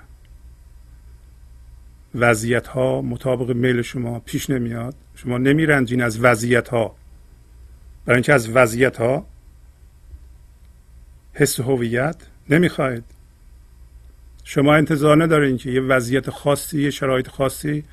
وضعیت 2.14 2.66
ها 2.66 3.02
مطابق 3.02 3.50
میل 3.50 3.82
شما 3.82 4.20
پیش 4.20 4.50
نمیاد. 4.50 4.94
شما 5.14 5.38
نمیرنجین 5.38 6.02
از 6.02 6.20
وضعیت 6.20 6.68
ها 6.68 6.96
برای 8.06 8.16
اینکه 8.16 8.32
از 8.32 8.48
وضعیت 8.48 8.96
ها 8.96 9.26
حس 11.34 11.60
هویت 11.60 12.16
نمی‌خواید 12.50 13.04
شما 14.44 14.74
انتظار 14.74 15.22
ندارین 15.22 15.56
که 15.56 15.70
یه 15.70 15.80
وضعیت 15.80 16.30
خاصی 16.30 16.82
یه 16.82 16.90
شرایط 16.90 17.28
خاصی 17.28 17.84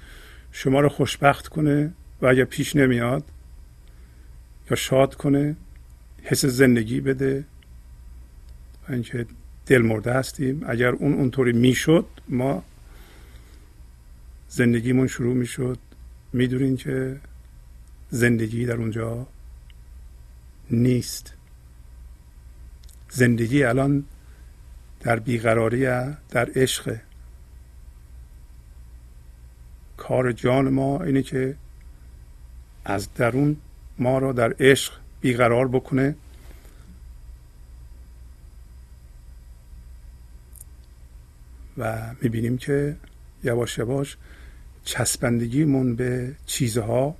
شما 0.51 0.79
رو 0.79 0.89
خوشبخت 0.89 1.47
کنه 1.47 1.91
و 2.21 2.25
اگر 2.25 2.43
پیش 2.43 2.75
نمیاد 2.75 3.23
یا 4.69 4.75
شاد 4.75 5.15
کنه 5.15 5.55
حس 6.23 6.45
زندگی 6.45 7.01
بده. 7.01 7.43
و 8.89 8.93
اینکه 8.93 9.25
دل 9.65 9.81
مرده 9.81 10.13
هستیم. 10.13 10.63
اگر 10.67 10.89
اون 10.89 11.13
اونطوری 11.13 11.51
می‌شد 11.51 12.05
ما 12.29 12.63
زندگیمون 14.49 15.07
شروع 15.07 15.35
می‌شد. 15.35 15.79
می‌دونین 16.33 16.77
که 16.77 17.19
زندگی 18.09 18.65
در 18.65 18.75
اونجا 18.75 19.27
نیست. 20.71 21.33
زندگی 23.09 23.63
الان 23.63 24.05
در 24.99 25.19
بیقراری 25.19 25.85
در 26.29 26.49
عشق. 26.55 26.97
کار 29.97 30.31
جان 30.31 30.69
ما 30.69 31.03
اینه 31.03 31.23
که 31.23 31.55
از 32.85 33.13
درون 33.13 33.57
ما 33.97 34.17
را 34.19 34.31
در 34.31 34.55
عشق 34.59 34.93
بیقرار 35.21 35.67
بکنه. 35.67 36.15
و 41.77 42.13
می‌بینیم 42.21 42.57
که 42.57 42.95
یواش 43.43 43.77
یواش 43.77 44.17
چسبندگیمون 44.89 45.95
به 45.95 46.35
چیزها 46.45 47.15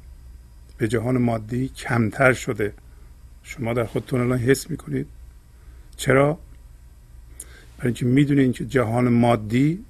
به 0.77 0.88
جهان 0.88 1.17
مادی 1.17 1.67
کمتر 1.67 2.34
شده. 2.34 2.73
شما 3.43 3.73
در 3.73 3.86
خودتون 3.86 4.21
الان 4.21 4.39
حس 4.39 4.69
می‌کنید. 4.69 5.08
چرا؟ 5.97 6.39
برای 7.77 7.88
اینکه 7.88 8.05
می‌دونین 8.05 8.53
که 8.53 8.65
جهان 8.65 9.10
مادی 9.10 9.86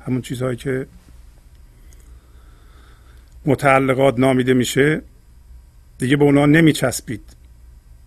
همون 0.00 0.22
چیزهایی 0.22 0.56
که 0.56 0.86
متعلقات 3.46 4.18
نامیده 4.18 4.54
میشه 4.54 5.02
دیگه 5.98 6.16
به 6.16 6.24
اونا 6.24 6.46
نمیچسبید. 6.46 7.36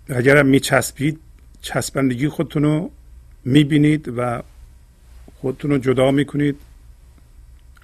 اگر 0.09 0.43
میچسبید 0.43 1.19
چسبندگی 1.61 2.27
خودتون 2.27 2.63
رو 2.63 2.91
می‌بینید 3.45 4.13
و 4.17 4.43
خودتون 5.41 5.71
رو 5.71 5.77
جدا 5.77 6.11
می‌کنید. 6.11 6.55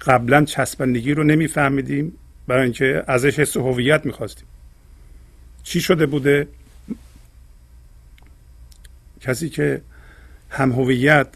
قبلا 0.06 0.44
چسبندگی 0.44 1.14
رو 1.14 1.24
نمیفهمیدیم. 1.24 2.12
برای 2.46 2.62
اینکه 2.62 3.04
ازش 3.06 3.38
حس 3.38 3.56
هویت 3.56 4.06
می‌خواستیم. 4.06 4.46
چی 5.62 5.80
شده 5.80 6.06
بوده؟ 6.06 6.48
کسی 9.20 9.48
که 9.48 9.82
هم 10.50 10.72
هویت 10.72 11.28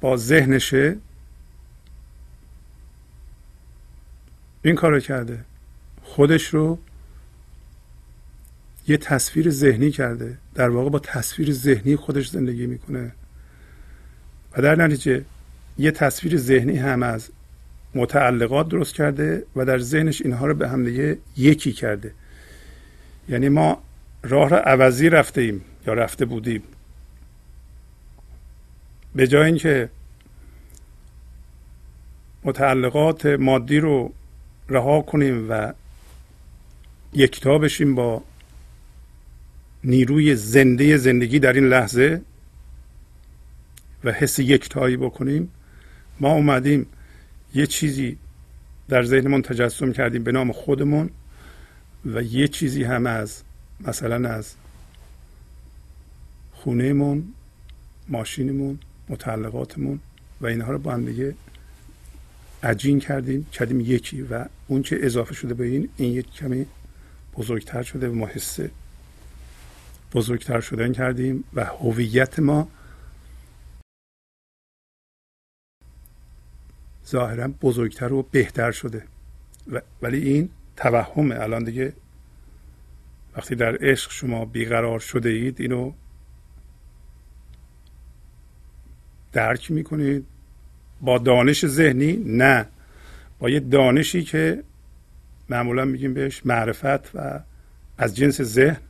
با 0.00 0.16
ذهنشه 0.16 0.96
این 4.62 4.74
کارو 4.74 5.00
کرده. 5.00 5.44
خودش 6.02 6.46
رو 6.46 6.78
یه 8.88 8.96
تصویر 8.96 9.50
ذهنی 9.50 9.90
کرده. 9.90 10.38
در 10.54 10.68
واقع 10.68 10.90
با 10.90 10.98
تصویر 10.98 11.52
ذهنی 11.52 11.96
خودش 11.96 12.28
زندگی 12.28 12.66
می‌کنه. 12.66 13.12
و 14.52 14.62
در 14.62 14.74
نتیجه 14.74 15.24
یه 15.78 15.90
تصویر 15.90 16.36
ذهنی 16.36 16.76
هم 16.76 17.02
از 17.02 17.28
متعلقات 17.94 18.68
درست 18.68 18.94
کرده 18.94 19.46
و 19.56 19.64
در 19.64 19.78
ذهنش 19.78 20.22
اینها 20.22 20.46
رو 20.46 20.54
به 20.54 20.68
هم 20.68 20.84
دیگه 20.84 21.18
یکی 21.36 21.72
کرده. 21.72 22.12
یعنی 23.28 23.48
ما 23.48 23.82
راه 24.22 24.48
را 24.48 24.58
عوضی 24.58 25.08
رفته 25.08 25.40
ایم 25.40 25.60
یا 25.86 25.94
رفته 25.94 26.24
بودیم. 26.24 26.62
به 29.14 29.26
جای 29.26 29.46
اینکه 29.46 29.88
متعلقات 32.44 33.26
مادی 33.26 33.80
رو 33.80 34.12
رها 34.68 35.02
کنیم 35.02 35.50
و 35.50 35.72
یکتا 37.12 37.58
بشیم 37.58 37.94
با 37.94 38.22
نیروی 39.84 40.34
زنده 40.34 40.96
زندگی 40.96 41.38
در 41.38 41.52
این 41.52 41.68
لحظه 41.68 42.20
و 44.04 44.12
حس 44.12 44.38
یکتایی 44.38 44.96
بکنیم 44.96 45.50
ما 46.20 46.32
اومدیم 46.32 46.86
یه 47.54 47.66
چیزی 47.66 48.18
در 48.88 49.02
ذهنمون 49.02 49.42
تجسم 49.42 49.92
کردیم 49.92 50.24
به 50.24 50.32
نام 50.32 50.52
خودمون 50.52 51.10
و 52.06 52.22
یه 52.22 52.48
چیزی 52.48 52.84
هم 52.84 53.06
از 53.06 53.42
مثلا 53.80 54.28
از 54.28 54.54
خونهمون 56.52 57.24
ماشینمون 58.08 58.78
متعلقاتمون 59.08 60.00
و 60.40 60.46
اینها 60.46 60.72
رو 60.72 60.78
با 60.78 60.92
هم 60.92 61.04
دیگه 61.04 61.34
عجین 62.62 63.00
کردیم 63.00 63.46
کردیم 63.52 63.80
یکی 63.80 64.22
و 64.22 64.44
اون 64.68 64.82
که 64.82 64.98
اضافه 65.02 65.34
شده 65.34 65.54
به 65.54 65.64
این 65.64 65.88
این 65.96 66.12
یک 66.12 66.32
کمی 66.32 66.66
بزرگتر 67.36 67.82
شده 67.82 68.08
و 68.08 68.14
ما 68.14 68.26
حس 68.26 68.58
بزرگتر 70.12 70.60
شدن 70.60 70.92
کردیم 70.92 71.44
و 71.54 71.64
هویت 71.64 72.38
ما 72.38 72.68
ظاهرا 77.10 77.48
بزرگتر 77.48 78.12
و 78.12 78.22
بهتر 78.22 78.72
شده. 78.72 79.04
ولی 80.02 80.18
این 80.28 80.48
توهمه. 80.76 81.40
الان 81.40 81.64
دیگه 81.64 81.92
وقتی 83.36 83.54
در 83.54 83.76
عشق 83.80 84.10
شما 84.10 84.44
بیقرار 84.44 84.98
شده 84.98 85.28
اید 85.28 85.60
اینو 85.60 85.92
درک 89.32 89.70
می‌کنید. 89.70 90.26
با 91.00 91.18
دانش 91.18 91.66
ذهنی؟ 91.66 92.12
نه. 92.26 92.66
با 93.38 93.50
یه 93.50 93.60
دانشی 93.60 94.22
که 94.22 94.62
معمولا 95.48 95.84
میگیم 95.84 96.14
بهش 96.14 96.42
معرفت 96.44 97.14
و 97.14 97.40
از 97.98 98.16
جنس 98.16 98.42
ذهن 98.42 98.80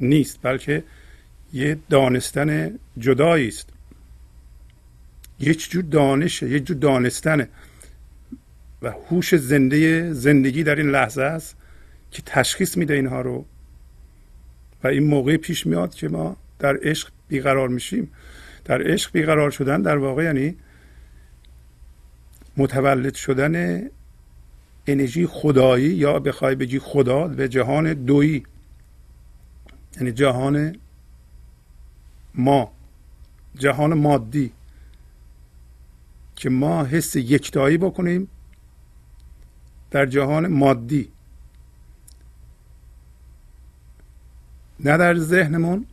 نیست 0.00 0.38
بلکه 0.42 0.84
یه 1.52 1.78
دانستن 1.90 2.78
جدایی 2.98 3.48
است 3.48 3.71
یک 5.42 5.70
جور 5.70 5.82
دانشه 5.82 6.50
یک 6.50 6.66
جور 6.66 6.76
دانستنه. 6.76 7.48
و 8.82 8.94
هوش 9.10 9.34
زنده 9.34 10.12
زندگی 10.12 10.62
در 10.62 10.74
این 10.74 10.90
لحظه 10.90 11.22
است 11.22 11.56
که 12.10 12.22
تشخیص 12.26 12.76
میده 12.76 12.94
اینها 12.94 13.20
رو. 13.20 13.44
و 14.84 14.88
این 14.88 15.02
موقع 15.02 15.36
پیش 15.36 15.66
میاد 15.66 15.94
که 15.94 16.08
ما 16.08 16.36
در 16.58 16.78
عشق 16.82 17.08
بیقرار 17.28 17.68
میشیم. 17.68 18.10
در 18.64 18.90
عشق 18.90 19.12
بیقرار 19.12 19.50
شدن 19.50 19.82
در 19.82 19.96
واقع 19.96 20.24
یعنی 20.24 20.56
متولد 22.56 23.14
شدن 23.14 23.82
انرژی 24.86 25.26
خدایی 25.26 25.90
یا 25.90 26.18
بخوای 26.18 26.54
بگی 26.54 26.78
خدا 26.78 27.28
به 27.28 27.48
جهان 27.48 27.92
دویی. 27.92 28.42
یعنی 29.96 30.12
جهان 30.12 30.76
ما 32.34 32.72
جهان 33.58 33.94
مادی. 33.94 34.52
که 36.42 36.50
ما 36.50 36.84
حس 36.84 37.16
یکتایی 37.16 37.78
بکنیم 37.78 38.28
در 39.90 40.06
جهان 40.06 40.46
مادی. 40.46 41.12
نه 44.80 44.96
در 44.96 45.18
ذهنمون 45.18 45.86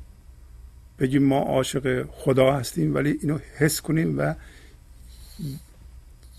بگیم 0.99 1.23
ما 1.23 1.39
عاشق 1.39 2.05
خدا 2.11 2.53
هستیم 2.53 2.95
ولی 2.95 3.19
اینو 3.21 3.39
حس 3.57 3.81
کنیم 3.81 4.19
و 4.19 4.35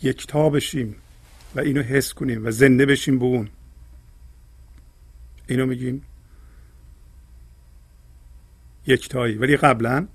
یکتا 0.02 0.50
بشیم 0.50 0.96
و 1.54 1.60
اینو 1.60 1.82
حس 1.82 2.14
کنیم 2.14 2.46
و 2.46 2.50
زنده 2.50 2.86
بشیم 2.86 3.18
به 3.18 3.24
اون. 3.24 3.48
اینو 5.46 5.66
میگیم 5.66 6.02
یکتایی. 8.86 9.34
ولی 9.34 9.56
قبلا 9.56 10.08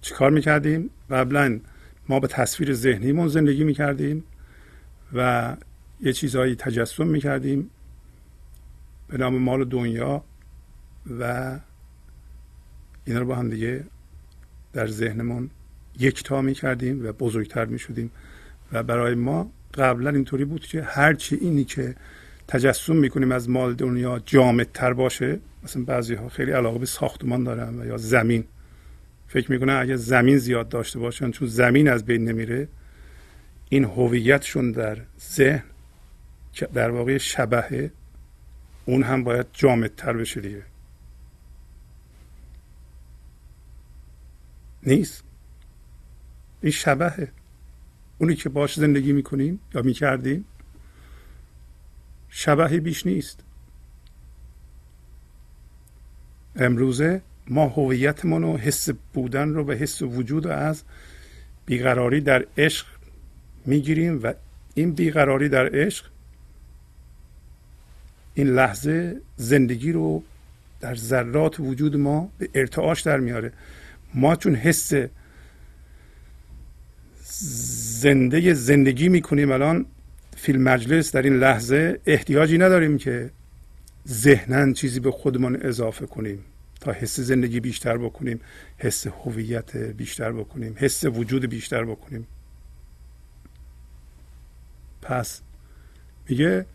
چیکار 0.00 0.30
می‌کردیم؟ 0.30 0.90
قبلا 1.10 1.60
ما 2.08 2.20
به 2.20 2.28
تصویر 2.28 2.74
ذهنیمون 2.74 3.28
زندگی 3.28 3.64
می‌کردیم 3.64 4.24
و 5.12 5.56
یه 6.00 6.12
چیزهایی 6.12 6.54
تجسم 6.54 7.06
می‌کردیم 7.06 7.70
به 9.08 9.18
نام 9.18 9.38
مال 9.38 9.64
دنیا 9.64 10.24
و 11.20 11.58
اینا 13.04 13.20
رو 13.20 13.26
با 13.26 13.34
هم 13.34 13.50
دیگه 13.50 13.84
در 14.72 14.86
ذهنمون 14.86 15.50
یکتا 15.98 16.42
می‌کردیم 16.42 17.06
و 17.06 17.12
بزرگتر 17.12 17.64
می‌شدیم. 17.64 18.10
و 18.72 18.82
برای 18.82 19.14
ما 19.14 19.50
قبلا 19.74 20.10
اینطوری 20.10 20.44
بود 20.44 20.66
که 20.66 20.82
هرچی 20.82 21.36
اینی 21.36 21.64
که 21.64 21.94
تجسم 22.48 22.96
می‌کنیم 22.96 23.32
از 23.32 23.50
مال 23.50 23.74
دنیا 23.74 24.22
جامدتر 24.26 24.92
باشه 24.92 25.40
مثلا 25.62 25.84
بعضی 25.84 26.14
ها 26.14 26.28
خیلی 26.28 26.52
علاقه 26.52 26.78
به 26.78 26.86
ساختمان 26.86 27.44
دارن 27.44 27.80
و 27.80 27.86
یا 27.86 27.96
زمین. 27.96 28.44
فکر 29.28 29.52
می‌کنن 29.52 29.76
اگه 29.76 29.96
زمین 29.96 30.38
زیاد 30.38 30.68
داشته 30.68 30.98
باشن 30.98 31.30
چون 31.30 31.48
زمین 31.48 31.88
از 31.88 32.04
بین 32.04 32.28
نمیره 32.28 32.68
این 33.68 33.84
هویتشون 33.84 34.72
در 34.72 34.98
ذهن 35.20 35.64
که 36.52 36.66
در 36.66 36.90
واقع 36.90 37.18
شبهه 37.18 37.92
اون 38.84 39.02
هم 39.02 39.24
باید 39.24 39.46
جامدتر 39.52 40.12
بشه 40.12 40.40
دیگه. 40.40 40.62
نیست. 44.82 45.24
این 46.60 46.72
شبهه. 46.72 47.32
اونی 48.18 48.34
که 48.34 48.48
باش 48.48 48.74
زندگی 48.74 49.12
می‌کنیم 49.12 49.60
یا 49.74 49.82
می‌کردیم 49.82 50.44
شبهی 52.28 52.80
بیش 52.80 53.06
نیست. 53.06 53.40
امروزه 56.56 57.22
ما 57.48 57.66
هویتمون 57.66 58.44
و 58.44 58.56
حس 58.56 58.88
بودن 59.12 59.48
رو 59.48 59.64
به 59.64 59.76
حس 59.76 60.02
وجود 60.02 60.46
رو 60.46 60.52
از 60.52 60.82
بیقراری 61.66 62.20
در 62.20 62.46
عشق 62.58 62.86
می‌گیریم 63.66 64.20
و 64.22 64.34
این 64.74 64.92
بیقراری 64.92 65.48
در 65.48 65.76
عشق 65.76 66.04
این 68.34 68.46
لحظه 68.46 69.20
زندگی 69.36 69.92
رو 69.92 70.22
در 70.80 70.94
ذرات 70.94 71.60
وجود 71.60 71.96
ما 71.96 72.30
به 72.38 72.48
ارتعاش 72.54 73.00
در 73.00 73.20
میاره. 73.20 73.52
ما 74.14 74.36
چون 74.36 74.54
حس 74.54 74.92
زنده 78.00 78.54
زندگی 78.54 79.08
می‌کنیم 79.08 79.50
الان 79.50 79.86
فیلم 80.36 80.62
مجلس 80.62 81.12
در 81.12 81.22
این 81.22 81.36
لحظه 81.36 82.00
احتیاجی 82.06 82.58
نداریم 82.58 82.98
که 82.98 83.30
ذهنا 84.08 84.72
چیزی 84.72 85.00
به 85.00 85.10
خودمان 85.10 85.56
اضافه 85.62 86.06
کنیم. 86.06 86.44
تا 86.84 86.92
حس 86.92 87.20
زندگی 87.20 87.60
بیشتر 87.60 87.98
بکنیم 87.98 88.40
حس 88.78 89.06
هویت 89.06 89.76
بیشتر 89.76 90.32
بکنیم 90.32 90.74
حس 90.78 91.04
وجود 91.04 91.46
بیشتر 91.46 91.84
بکنیم. 91.84 92.26
پس 95.02 95.40
میگه 96.28 96.66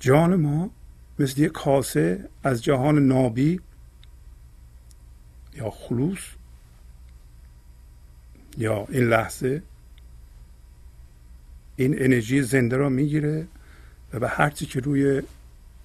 جان 0.00 0.36
ما 0.36 0.70
مثل 1.18 1.40
یک 1.40 1.52
کاسه 1.52 2.28
از 2.44 2.64
جهان 2.64 3.06
نابی 3.06 3.60
یا 5.56 5.70
خلوص 5.70 6.18
یا 8.58 8.86
این 8.88 9.04
لحظه 9.04 9.62
این 11.76 12.02
انرژی 12.02 12.42
زنده 12.42 12.76
را 12.76 12.88
می‌گیره 12.88 13.46
و 14.12 14.18
به 14.18 14.28
هرچی 14.28 14.66
که 14.66 14.80
روی 14.80 15.22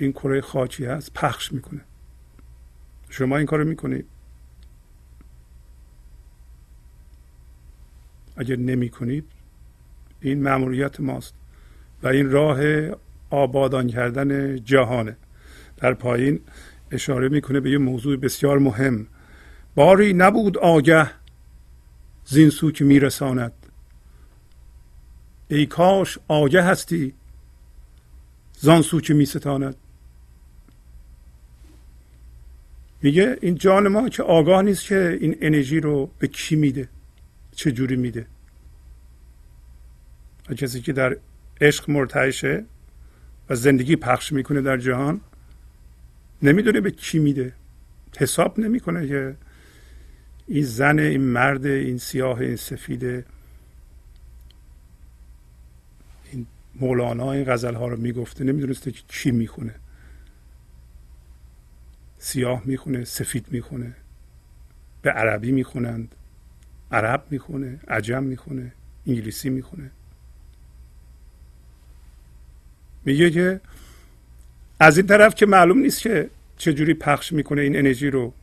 این 0.04 0.14
کره 0.14 0.42
خاکی 0.42 0.86
هست 0.86 1.14
پخش 1.14 1.52
می‌کنه. 1.52 1.82
شما 3.10 3.38
این 3.38 3.46
کارو 3.46 3.66
می‌کنید؟ 3.66 4.06
اگر 8.38 8.56
نمی 8.56 8.90
کنید 8.90 9.26
این 10.22 10.44
مأموریت 10.44 11.00
ماست 11.00 11.34
و 12.04 12.08
این 12.08 12.32
راه 12.32 12.60
آبادان 13.30 13.88
کردن 13.88 14.64
جهانه. 14.64 15.18
در 15.78 15.94
پایین 15.94 16.40
اشاره 16.92 17.30
می‌کنه 17.30 17.60
به 17.60 17.72
یه 17.72 17.78
موضوع 17.78 18.18
بسیار 18.18 18.60
مهم. 18.60 19.08
باری 19.76 20.14
نبود 20.14 20.58
آگه 20.58 21.10
زین 22.26 22.50
سو 22.50 22.72
که 22.72 22.84
میرساند. 22.86 23.54
ای 25.48 25.66
کاش 25.66 26.20
آگه 26.28 26.64
هستی 26.64 27.14
زان 28.60 28.82
سو 28.82 29.02
که 29.02 29.14
میستاند. 29.14 29.76
میگه 33.04 33.38
این 33.42 33.56
جان 33.56 33.88
ما 33.88 34.10
که 34.10 34.24
آگاه 34.24 34.62
نیست 34.62 34.86
که 34.86 35.18
این 35.22 35.38
انرژی 35.42 35.80
رو 35.80 36.12
به 36.20 36.28
کی 36.28 36.56
میده 36.56 36.90
چه 37.56 37.72
جوری 37.72 37.96
میده. 37.96 38.26
و 40.50 40.54
کسی 40.54 40.82
که 40.82 40.94
در 40.94 41.18
عشق 41.62 41.90
مرتعشه 41.90 42.66
و 43.50 43.56
زندگی 43.56 43.96
پخش 43.96 44.32
می‌کنه 44.32 44.62
در 44.62 44.78
جهان 44.78 45.22
نمی‌دونه 46.42 46.82
به 46.82 46.92
کی 46.92 47.20
میده. 47.20 47.54
حساب 48.18 48.60
نمی‌کنه 48.60 49.08
که 49.08 49.36
این 50.48 50.64
زن 50.64 51.00
این 51.00 51.22
مرد 51.22 51.66
این 51.66 51.98
سیاه 51.98 52.40
این 52.40 52.56
سفید 52.56 53.04
این 53.04 53.24
مولانا 56.76 57.32
این 57.32 57.54
غزل 57.54 57.74
ها 57.74 57.88
رو 57.88 57.98
می‌گفته. 57.98 58.44
نمی‌دونسته 58.44 58.92
که 58.92 59.02
کی 59.08 59.32
می‌خونه. 59.32 59.76
سیاه 62.24 62.62
می‌خونه 62.66 63.04
سفید 63.04 63.46
می‌خونه. 63.52 63.94
به 65.02 65.12
عربی 65.12 65.52
می‌خونند. 65.52 66.16
عرب 66.92 67.24
می‌خونه 67.30 67.80
عجم 67.88 68.24
می‌خونه 68.24 68.72
انگلیسی 69.08 69.50
می‌خونه. 69.50 69.92
میگه 73.06 73.32
که 73.32 73.62
از 74.80 74.98
این 74.98 75.08
طرف 75.08 75.36
که 75.36 75.46
معلوم 75.46 75.80
نیست 75.80 76.02
که 76.02 76.30
چجوری 76.58 76.94
پخش 76.94 77.34
می‌کنه 77.34 77.62
این 77.62 77.78
انرژی 77.78 78.10
رو 78.10 78.34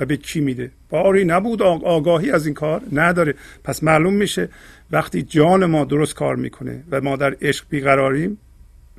و 0.00 0.06
به 0.06 0.16
کی 0.16 0.40
میده. 0.40 0.70
باری 0.88 1.24
نبود 1.24 1.62
آگاهی 1.62 2.30
از 2.30 2.46
این 2.46 2.54
کار 2.54 2.82
نداره. 2.92 3.34
پس 3.64 3.82
معلوم 3.82 4.14
میشه 4.14 4.48
وقتی 4.90 5.22
جان 5.22 5.64
ما 5.64 5.84
درست 5.84 6.14
کار 6.14 6.36
می‌کنه 6.36 6.82
و 6.90 7.00
ما 7.00 7.16
در 7.16 7.36
عشق 7.40 7.66
بیقراریم 7.68 8.38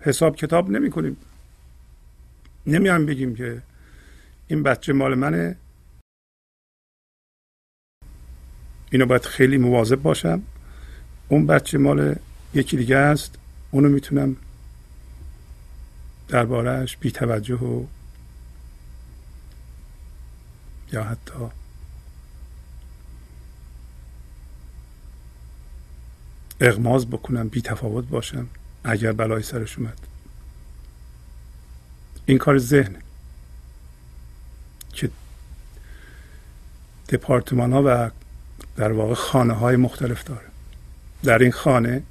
حساب 0.01 0.36
کتاب 0.36 0.69
نمی‌کنیم. 0.69 1.17
نمیایم 2.67 3.06
بگیم 3.06 3.36
که 3.36 3.62
این 4.48 4.64
بچه 4.64 4.94
مال 4.94 5.16
منه. 5.16 5.56
اینو 8.92 9.06
باید 9.06 9.26
خیلی 9.26 9.58
مواظب 9.58 10.02
باشم. 10.02 10.42
اون 11.28 11.48
بچه 11.48 11.78
مال 11.78 12.16
یکی 12.54 12.78
دیگه 12.78 12.98
است. 12.98 13.36
اونو 13.72 13.90
می‌تونم 13.90 14.36
دربارهش 16.28 16.98
بی 16.98 17.12
توجه 17.12 17.56
و 17.56 17.86
یا 20.94 21.04
حتی 21.04 21.34
اغماز 26.62 27.10
بکنم 27.10 27.48
بی 27.48 27.62
تفاوت 27.62 28.06
باشم 28.06 28.48
اگر 28.84 29.12
بلای 29.12 29.44
سرش 29.44 29.78
اومد. 29.78 30.08
این 32.26 32.38
کار 32.38 32.58
ذهن 32.58 32.96
که 34.94 35.10
دپارتمان 37.10 37.74
ها 37.74 37.84
و 37.86 38.12
در 38.78 38.91
واقع 38.91 39.13
خانه 39.13 39.54
های 39.54 39.76
مختلف 39.76 40.24
داره. 40.24 40.48
در 41.24 41.39
این 41.39 41.52
خانه 41.52 42.04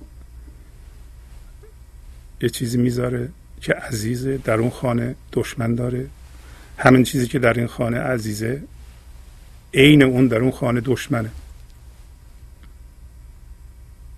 یه 2.40 2.48
چیزی 2.48 2.78
می‌ذاره 2.78 3.28
که 3.61 3.74
عزیزه 3.74 4.38
در 4.38 4.54
اون 4.54 4.70
خانه 4.70 5.14
دشمن 5.32 5.74
داره. 5.74 6.06
همین 6.78 7.04
چیزی 7.04 7.26
که 7.26 7.38
در 7.38 7.52
این 7.52 7.66
خانه 7.66 7.98
عزیزه 7.98 8.62
عین 9.74 10.02
اون 10.02 10.28
در 10.28 10.38
اون 10.38 10.50
خانه 10.50 10.80
دشمنه. 10.80 11.30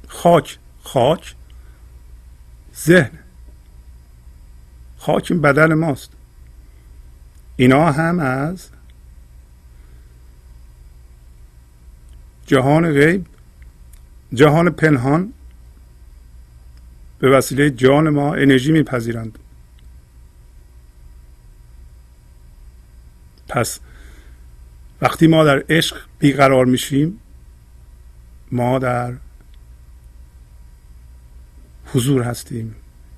خاک 0.09 0.59
خاک 0.83 1.35
ذهن. 2.77 3.19
خاک 4.99 5.33
بدن 5.33 5.75
ماست. 5.75 6.11
اینا 7.57 7.93
هم 7.93 8.21
از 8.21 8.69
جهان 12.49 12.93
غیب 12.93 13.27
جهان 14.35 14.71
پنهان 14.71 15.33
به 17.19 17.31
وسیله 17.31 17.71
جان 17.71 18.09
ما 18.09 18.35
انرژی 18.35 18.73
میپذیرند. 18.73 19.39
پس 23.49 23.81
وقتی 25.01 25.27
ما 25.27 25.45
در 25.45 25.65
عشق 25.69 25.97
بیقرار 26.19 26.65
میشیم 26.65 27.21
ما 28.53 28.79
در 28.79 29.15
حضور 31.87 32.23
هستیم 32.23 32.75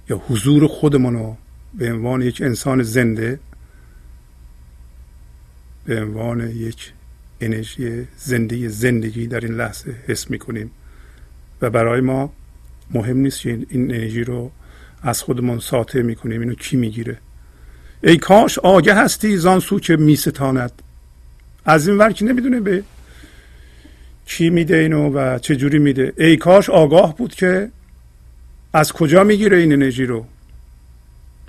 یا 0.08 0.22
حضور 0.28 0.66
خودمون 0.66 1.14
رو 1.14 1.36
به 1.74 1.92
عنوان 1.92 2.22
یک 2.22 2.42
انسان 2.42 2.82
زنده 2.82 3.40
به 5.84 6.02
عنوان 6.02 6.50
یک 6.50 6.92
انرژی 7.40 8.06
زنده 8.16 8.68
زندگی 8.68 9.26
در 9.26 9.40
این 9.40 9.54
لحظه 9.54 9.94
حس 10.06 10.30
می‌کنیم. 10.30 10.70
و 11.62 11.70
برای 11.70 12.00
ما 12.00 12.32
مهم 12.90 13.16
نیست 13.16 13.40
که 13.40 13.50
این 13.50 13.94
انرژی 13.94 14.24
رو 14.24 14.50
از 15.02 15.22
خودمون 15.22 15.58
ساطع 15.58 16.02
می‌کنیم 16.02 16.40
اینو 16.40 16.54
کی 16.54 16.76
می‌گیره. 16.76 17.16
ای 18.02 18.16
کاش 18.16 18.58
آگه 18.58 18.94
هستی 18.94 19.36
زان 19.36 19.60
سو 19.60 19.80
که 19.80 19.96
میستاند. 19.96 20.72
از 21.64 21.88
این 21.88 21.98
ور 21.98 22.12
که 22.12 22.24
نمی‌دونه 22.24 22.60
به 22.60 22.82
چی 24.26 24.50
میده 24.50 24.76
اینو 24.76 25.10
و 25.10 25.38
چه 25.38 25.56
جوری 25.56 25.78
میده. 25.78 26.12
ای 26.18 26.36
کاش 26.36 26.70
آگاه 26.70 27.16
بود 27.16 27.34
که 27.34 27.70
از 28.72 28.92
کجا 28.92 29.24
می‌گیره 29.24 29.56
این 29.56 29.72
انرژی 29.72 30.04
رو؟ 30.04 30.26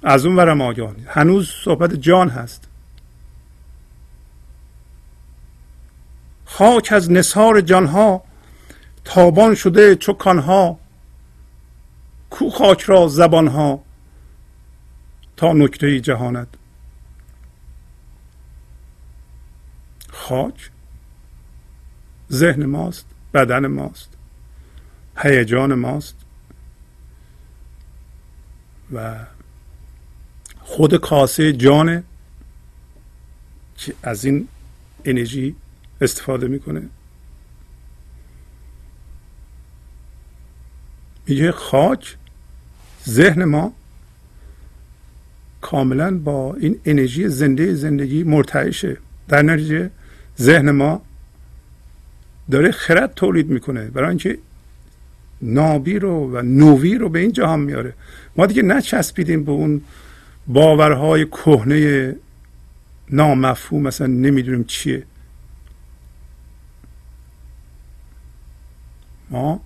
از 0.04 0.26
اون 0.26 0.36
ورم 0.36 0.62
آگاه 0.62 0.96
هنوز 1.08 1.50
صحبت 1.64 1.94
جان 1.96 2.30
هست. 2.30 2.68
خاک 6.54 6.92
از 6.92 7.12
نصار 7.12 7.62
جانها 7.62 8.24
تابان 9.06 9.56
شده 9.56 9.96
چو 9.96 10.14
کانها 10.14 10.80
کو 12.30 12.50
خاک 12.50 12.82
را 12.82 13.08
زبانها 13.08 13.84
تا 15.38 15.54
نکته 15.54 16.00
جهانت. 16.00 16.48
خاک 20.10 20.72
ذهن 22.32 22.66
ماست 22.66 23.06
بدن 23.34 23.68
ماست 23.68 24.10
هیجان 25.18 25.74
ماست 25.74 26.16
و 28.94 29.26
خود 30.60 30.96
کاسه 30.96 31.54
جانه 31.54 32.04
که 33.78 33.94
از 34.04 34.26
این 34.26 34.48
انرژی 35.06 35.56
استفاده 36.02 36.48
می‌کنه. 36.48 36.82
میگه 41.28 41.52
خاک 41.52 42.18
ذهن 43.10 43.44
ما 43.44 43.74
کاملا 45.62 46.18
با 46.18 46.56
این 46.56 46.80
انرژی 46.86 47.28
زنده 47.28 47.74
زندگی 47.74 48.24
مرتعشه. 48.24 48.98
در 49.28 49.42
نتیجه 49.42 49.92
ذهن 50.40 50.72
ما 50.72 51.02
داره 52.52 52.72
خرد 52.72 53.14
تولید 53.14 53.50
می‌کنه. 53.50 53.86
برای 53.86 54.10
اینکه 54.10 54.38
نابی 55.42 56.00
رو 56.00 56.32
و 56.32 56.42
نوی 56.42 56.96
رو 56.96 57.10
به 57.10 57.20
این 57.20 57.32
جهان 57.32 57.60
میاره. 57.60 57.94
ما 58.36 58.46
دیگه 58.46 58.62
نچسبیدیم 58.62 59.44
به 59.44 59.52
اون 59.52 59.82
باورهای 60.48 61.26
کهنه 61.26 62.16
نامفهوم 63.10 63.82
مثلا 63.82 64.08
نمی‌دونیم 64.08 64.64
چیه. 64.64 65.04
ما 69.32 69.62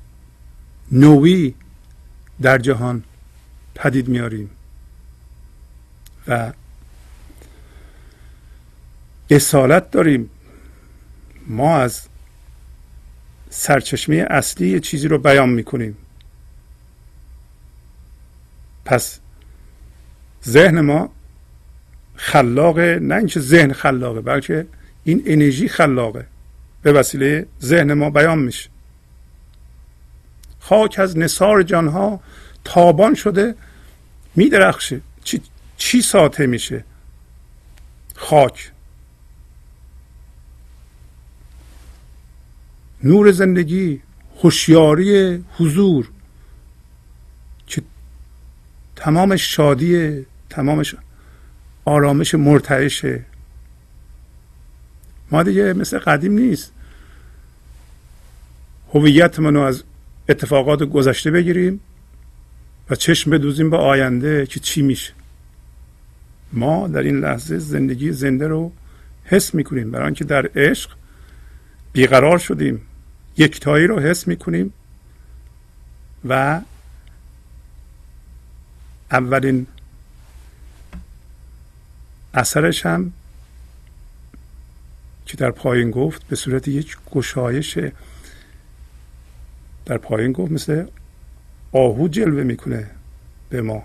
نوی 0.92 1.54
در 2.42 2.58
جهان 2.58 3.04
پدید 3.76 4.08
میاریم 4.08 4.50
و 6.28 6.54
اصالت 9.30 9.92
داریم. 9.92 10.30
ما 11.48 11.78
از 11.78 12.02
سرچشمه 13.50 14.16
اصلی 14.30 14.80
چیزی 14.80 15.08
رو 15.08 15.18
بیان 15.18 15.50
می‌کنیم. 15.50 15.98
پس 18.86 19.20
ذهن 20.46 20.82
ما 20.82 21.10
خلاقه 22.16 23.00
نه 23.02 23.16
اینکه 23.16 23.40
ذهن 23.40 23.74
خلاقه 23.74 24.22
بلکه 24.22 24.68
این 25.04 25.24
انرژی 25.26 25.68
خلاقه. 25.68 26.28
به 26.82 26.92
وسیله 26.92 27.48
ذهن 27.62 27.94
ما 27.94 28.10
بیان 28.10 28.40
میشه. 28.40 28.70
خاک 30.70 31.00
از 31.00 31.18
نصار 31.18 31.64
جانها 31.64 32.20
تابان 32.64 33.16
شده 33.16 33.56
میدرخشه. 34.36 35.02
چی, 35.24 35.42
چی 35.78 36.02
ساته 36.02 36.46
میشه؟ 36.46 36.84
خاک. 38.16 38.72
نور 43.04 43.32
زندگی 43.32 44.02
هوشیاری 44.42 45.44
حضور. 45.58 46.10
که 47.68 47.82
تمام 48.96 49.36
شادی 49.36 50.26
تمامش 50.50 50.96
آرامش 51.86 52.36
مرتعشه 52.36 53.26
ما 55.32 55.44
دیگه 55.44 55.74
مثل 55.74 56.00
قدیم 56.00 56.32
نیست. 56.34 56.72
هویت 58.94 59.40
منو 59.40 59.60
از 59.60 59.84
اتفاقات 60.30 60.84
گذشته 60.84 61.32
بگیریم 61.32 61.80
و 62.90 62.96
چشم 62.96 63.32
بدوزیم 63.32 63.70
به 63.70 63.78
آینده 63.78 64.46
که 64.46 64.60
چی 64.60 64.82
میشه. 64.82 65.14
ما 66.54 66.88
در 66.88 67.02
این 67.02 67.20
لحظه 67.20 67.58
زندگی 67.58 68.12
زنده 68.12 68.48
رو 68.48 68.72
حس 69.26 69.54
می‌کنیم. 69.54 69.92
برای 69.92 70.06
اینکه 70.06 70.24
در 70.24 70.50
عشق 70.56 70.90
بیقرار 71.94 72.38
شدیم 72.38 72.82
یکتایی 73.38 73.88
رو 73.88 74.00
حس 74.00 74.28
می‌کنیم 74.28 74.74
و 76.26 76.62
اولین 79.12 79.68
اثرش 82.34 82.86
هم 82.86 83.14
که 85.26 85.38
در 85.38 85.52
پایین 85.52 85.92
گفت 85.92 86.28
به 86.28 86.36
صورت 86.36 86.68
یک 86.68 86.98
گشایش 87.12 87.80
در 89.86 89.98
پایین 89.98 90.32
گفت 90.32 90.52
مثل 90.52 90.86
آهو 91.72 92.08
جلوه 92.08 92.44
می‌کنه 92.44 92.92
به 93.50 93.62
ما. 93.62 93.84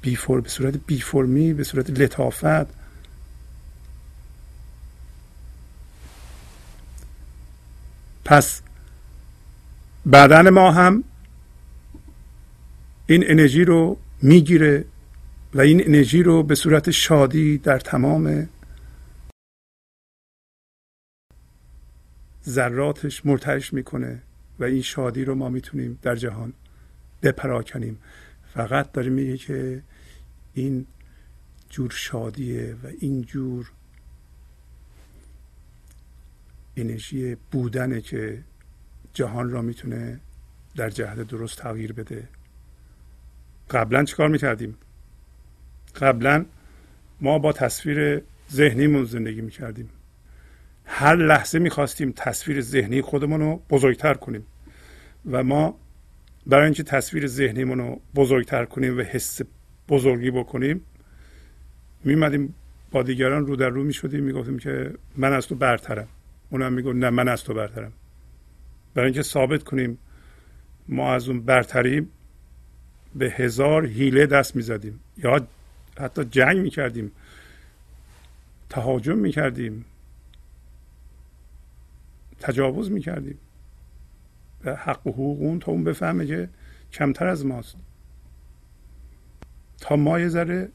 بی 0.00 0.18
به 0.42 0.48
صورت 0.48 0.74
بی 0.86 1.00
فرمی 1.00 1.52
به 1.52 1.64
صورت 1.64 1.90
لطافت. 1.90 2.66
پس 8.24 8.62
بدن 10.12 10.50
ما 10.50 10.72
هم 10.72 11.04
این 13.06 13.24
انرژی 13.30 13.64
رو 13.64 13.98
می‌گیره 14.22 14.84
و 15.54 15.60
این 15.60 15.86
انرژی 15.86 16.22
رو 16.22 16.42
به 16.42 16.54
صورت 16.54 16.90
شادی 16.90 17.58
در 17.58 17.78
تمام 17.78 18.48
ذراتش 22.48 23.26
مرتعش 23.26 23.72
می‌کنه. 23.72 24.22
و 24.58 24.64
این 24.64 24.82
شادی 24.82 25.24
رو 25.24 25.34
ما 25.34 25.48
می‌تونیم 25.48 25.98
در 26.02 26.16
جهان 26.16 26.52
بپراکنیم. 27.22 27.98
فقط 28.54 28.92
داره 28.92 29.10
میگه 29.10 29.36
که 29.36 29.82
این 30.54 30.86
جور 31.70 31.90
شادیه 31.90 32.74
و 32.82 32.86
این 33.00 33.22
جور 33.22 33.70
انرژی 36.76 37.36
بودنه 37.50 38.00
که 38.00 38.44
جهان 39.12 39.50
را 39.50 39.62
می‌تونه 39.62 40.20
در 40.76 40.90
جهت 40.90 41.18
درست 41.18 41.58
تغییر 41.58 41.92
بده. 41.92 42.28
قبلا 43.70 44.04
چیکار 44.04 44.28
می‌کردیم؟ 44.28 44.78
قبلا 45.96 46.44
ما 47.20 47.38
با 47.38 47.52
تصویر 47.52 48.22
ذهنیمون 48.52 49.04
زندگی 49.04 49.40
می‌کردیم. 49.40 49.90
هر 50.86 51.16
لحظه 51.16 51.58
می‌خواستیم 51.58 52.12
تصویر 52.16 52.60
ذهنی 52.60 53.02
خودمون 53.02 53.40
رو 53.40 53.62
بزرگتر 53.70 54.14
کنیم 54.14 54.46
و 55.30 55.42
ما 55.42 55.78
برای 56.46 56.64
اینکه 56.64 56.82
تصویر 56.82 57.26
ذهنیمون 57.26 57.78
رو 57.78 58.00
بزرگتر 58.14 58.64
کنیم 58.64 58.98
و 58.98 59.00
حس 59.00 59.40
بزرگی 59.88 60.30
بکنیم 60.30 60.80
میمدیم 62.04 62.54
با 62.90 63.02
دیگران 63.02 63.46
رو 63.46 63.56
در 63.56 63.68
رو 63.68 63.84
می‌شدیم 63.84 64.24
می‌گفتیم 64.24 64.58
که 64.58 64.94
من 65.16 65.32
از 65.32 65.46
تو 65.46 65.54
برترم. 65.54 66.08
اونم 66.50 66.72
میگو 66.72 66.92
نه 66.92 67.10
من 67.10 67.28
از 67.28 67.44
تو 67.44 67.54
برترم. 67.54 67.92
برای 68.94 69.06
اینکه 69.06 69.22
ثابت 69.22 69.62
کنیم 69.62 69.98
ما 70.88 71.14
از 71.14 71.28
اون 71.28 71.40
برتریم 71.40 72.10
به 73.14 73.30
هزار 73.30 73.86
حیله 73.86 74.26
دست 74.26 74.56
می‌زدیم. 74.56 75.00
یا 75.18 75.46
حتی 76.00 76.24
جنگ 76.24 76.58
می‌کردیم 76.58 77.12
تهاجم 78.68 79.18
می‌کردیم. 79.18 79.84
تجاوز 82.40 82.90
می‌کردیم. 82.90 83.38
به 84.62 84.76
حق 84.76 85.06
و 85.06 85.10
حقوق 85.10 85.40
اون 85.40 85.58
تا 85.58 85.72
اون 85.72 85.84
بفهمه 85.84 86.26
که 86.26 86.48
کمتر 86.92 87.26
از 87.26 87.46
ماست. 87.46 87.76
تا 89.80 89.96
ما 89.96 90.20
یه 90.20 90.28
ذره 90.28 90.68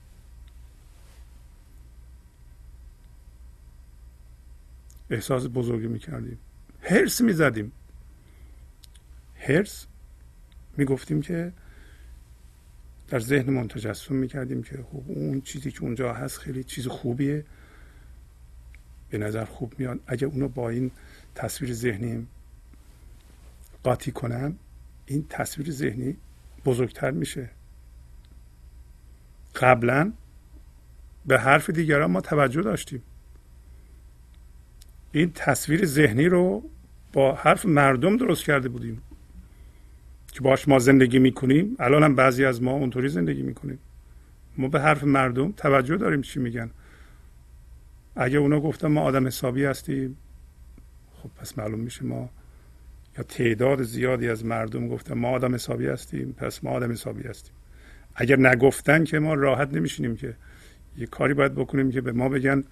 احساس 5.09 5.47
بزرگی 5.47 5.87
می‌کردیم. 5.87 6.37
هرس 6.81 7.21
می‌زدیم. 7.21 7.71
هرس 9.35 9.87
می‌گفتیم 10.77 11.21
که 11.21 11.53
در 13.07 13.19
ذهنمون 13.19 13.67
تجسم 13.67 14.15
می‌کردیم 14.15 14.63
که 14.63 14.77
خب 14.77 15.03
اون 15.07 15.41
چیزی 15.41 15.71
که 15.71 15.81
اونجا 15.81 16.13
هست 16.13 16.37
خیلی 16.37 16.63
چیز 16.63 16.87
خوبیه. 16.87 17.45
به 19.11 19.17
نظر 19.17 19.45
خوب 19.45 19.73
میاد. 19.77 19.99
اگه 20.07 20.27
اونو 20.27 20.47
با 20.47 20.69
این 20.69 20.91
تصویر 21.35 21.73
ذهنی 21.73 22.27
قاطی 23.83 24.11
کنم 24.11 24.55
این 25.05 25.25
تصویر 25.29 25.71
ذهنی 25.71 26.17
بزرگتر 26.65 27.11
میشه. 27.11 27.49
قبلا 29.55 30.13
به 31.25 31.39
حرف 31.39 31.69
دیگران 31.69 32.11
ما 32.11 32.21
توجه 32.21 32.61
داشتیم. 32.61 33.03
این 35.11 35.31
تصویر 35.35 35.85
ذهنی 35.85 36.25
رو 36.25 36.69
با 37.13 37.35
حرف 37.35 37.65
مردم 37.65 38.17
درست 38.17 38.45
کرده 38.45 38.69
بودیم 38.69 39.01
که 40.31 40.41
باش 40.41 40.67
ما 40.67 40.79
زندگی 40.79 41.19
می‌کنیم. 41.19 41.75
الان 41.79 42.03
هم 42.03 42.15
بعضی 42.15 42.45
از 42.45 42.61
ما 42.61 42.71
اونطوری 42.71 43.09
زندگی 43.09 43.41
می‌کنیم. 43.41 43.79
ما 44.57 44.67
به 44.67 44.81
حرف 44.81 45.03
مردم 45.03 45.51
توجه 45.51 45.97
داریم 45.97 46.21
چی 46.21 46.39
میگن. 46.39 46.71
اگه 48.15 48.37
اونا 48.37 48.59
گفتن 48.59 48.87
ما 48.87 49.01
آدم 49.01 49.27
حسابی 49.27 49.65
هستیم 49.65 50.17
خب 51.13 51.29
پس 51.35 51.57
معلوم 51.57 51.79
میشه 51.79 52.03
ما 52.03 52.29
یا 53.17 53.23
تعداد 53.23 53.83
زیادی 53.83 54.29
از 54.29 54.45
مردم 54.45 54.87
گفتن 54.87 55.13
ما 55.13 55.29
آدم 55.29 55.55
حسابی 55.55 55.87
هستیم 55.87 56.33
پس 56.37 56.63
ما 56.63 56.69
آدم 56.69 56.91
حسابی 56.91 57.23
هستیم. 57.23 57.53
اگر 58.15 58.39
نگفتن 58.39 59.03
که 59.03 59.19
ما 59.19 59.33
راحت 59.33 59.73
نمیشینیم 59.73 60.15
که 60.15 60.35
یه 60.97 61.05
کاری 61.05 61.33
باید 61.33 61.55
بکنیم 61.55 61.91
که 61.91 62.01
به 62.01 62.11
ما 62.11 62.29
بگن 62.29 62.63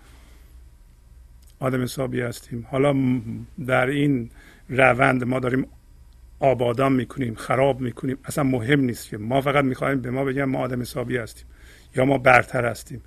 آدم 1.59 1.83
حسابی 1.83 2.21
هستیم. 2.21 2.67
حالا 2.69 2.95
در 3.67 3.87
این 3.87 4.29
روند 4.69 5.23
ما 5.23 5.39
داریم 5.39 5.67
آبادان 6.39 6.93
می‌کنیم 6.93 7.35
خراب 7.35 7.81
می‌کنیم. 7.81 8.17
اصلا 8.25 8.43
مهم 8.43 8.79
نیست 8.79 9.09
که 9.09 9.17
ما 9.17 9.41
فقط 9.41 9.65
می‌خوایم 9.65 10.01
به 10.01 10.11
ما 10.11 10.25
بگن 10.25 10.43
ما 10.43 10.59
آدم 10.59 10.81
حسابی 10.81 11.17
هستیم 11.17 11.45
یا 11.95 12.05
ما 12.05 12.17
برتر 12.17 12.65
هستیم. 12.65 13.01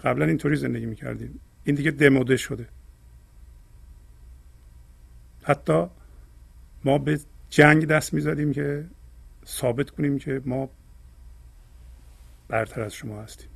قبلا 0.00 0.24
اینطوری 0.24 0.56
زندگی 0.56 0.86
می‌کردیم. 0.86 1.40
این 1.64 1.76
دیگه 1.76 1.90
دموده 1.90 2.36
شده. 2.36 2.68
حتی 5.42 5.86
ما 6.84 6.98
به 6.98 7.20
جنگ 7.50 7.86
دست 7.86 8.14
می‌زدیم 8.14 8.52
که 8.52 8.86
ثابت 9.46 9.90
کنیم 9.90 10.18
که 10.18 10.42
ما 10.44 10.70
برتر 12.48 12.80
از 12.82 12.94
شما 12.94 13.22
هستیم. 13.22 13.48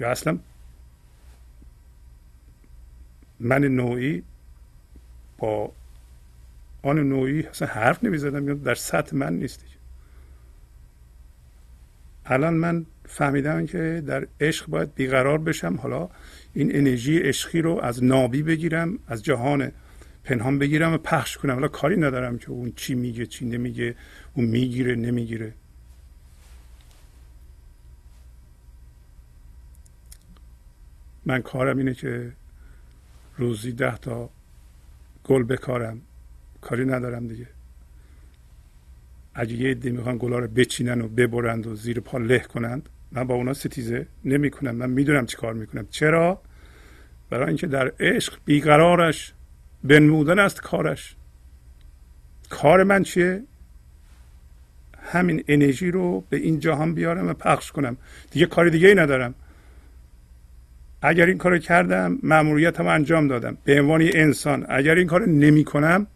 یا 0.00 0.10
اصلا 0.10 0.38
من 3.40 3.64
نوعی 3.64 4.22
با 5.38 5.72
آن 6.82 6.98
نوعی 6.98 7.46
اصلا 7.46 7.68
حرف 7.68 8.04
نمی‌زدم 8.04 8.54
در 8.62 8.74
سطح 8.74 9.16
من 9.16 9.32
نیستی 9.32 9.66
الان 12.26 12.54
من 12.54 12.86
فهمیدم 13.08 13.66
که 13.66 14.02
در 14.06 14.26
عشق 14.40 14.66
باید 14.66 14.94
بیقرار 14.94 15.38
بشم. 15.38 15.76
حالا 15.76 16.08
این 16.54 16.76
انرژی 16.76 17.18
عشقی 17.18 17.62
رو 17.62 17.80
از 17.82 18.04
نابی 18.04 18.42
بگیرم 18.42 18.98
از 19.06 19.24
جهان 19.24 19.72
پنهان 20.24 20.58
بگیرم 20.58 20.92
و 20.92 20.98
پخش 20.98 21.38
کنم. 21.38 21.54
حالا 21.54 21.68
کاری 21.68 21.96
ندارم 21.96 22.38
که 22.38 22.50
اون 22.50 22.72
چی 22.76 22.94
میگه 22.94 23.26
چی 23.26 23.46
نمیگه 23.46 23.94
اون 24.34 24.46
می‌گیره 24.46 24.94
نمی‌گیره. 24.94 25.54
من 31.26 31.42
کارم 31.42 31.78
اینه 31.78 31.94
که 31.94 32.32
روزی 33.36 33.72
ده 33.72 33.96
تا 33.96 34.30
گل 35.24 35.42
بکارم. 35.42 36.00
کاری 36.60 36.84
ندارم 36.84 37.26
دیگه. 37.26 37.46
اگه 39.34 39.52
یه 39.52 39.70
عده 39.70 39.90
می‌خوان 39.90 40.18
گلا 40.18 40.38
رو 40.38 40.48
بچینن 40.48 41.00
و 41.00 41.08
ببرند 41.08 41.66
و 41.66 41.74
زیر 41.74 42.00
پا 42.00 42.18
له 42.18 42.38
کنند 42.38 42.88
من 43.12 43.24
با 43.24 43.34
اونا 43.34 43.54
ستیزه 43.54 44.06
نمی‌کنم. 44.24 44.74
من 44.74 44.90
می‌دونم 44.90 45.26
چی 45.26 45.36
کار 45.36 45.54
می‌کنم. 45.54 45.86
چرا؟ 45.90 46.42
برای 47.30 47.46
اینکه 47.46 47.66
در 47.66 47.92
عشق 48.00 48.38
بیقرارش 48.44 49.32
بنمودن 49.84 50.38
است 50.38 50.60
کارش. 50.60 51.16
کار 52.50 52.82
من 52.82 53.02
چیه؟ 53.02 53.42
همین 55.02 55.44
انرژی 55.48 55.90
رو 55.90 56.24
به 56.30 56.36
این 56.36 56.60
جهان 56.60 56.94
بیارم 56.94 57.28
و 57.28 57.32
پخش 57.32 57.72
کنم. 57.72 57.96
دیگه 58.30 58.46
کار 58.46 58.68
دیگه 58.68 58.88
ای 58.88 58.94
ندارم. 58.94 59.34
اگر 61.02 61.26
این 61.26 61.38
کار 61.38 61.58
کردم 61.58 62.18
مأموریتم 62.22 62.86
انجام 62.86 63.28
دادم. 63.28 63.58
به 63.64 63.80
عنوان 63.80 64.10
انسان 64.14 64.66
اگر 64.68 64.94
این 64.94 65.06
کار 65.06 65.28
نمی 65.28 65.64
کنم 65.64 66.06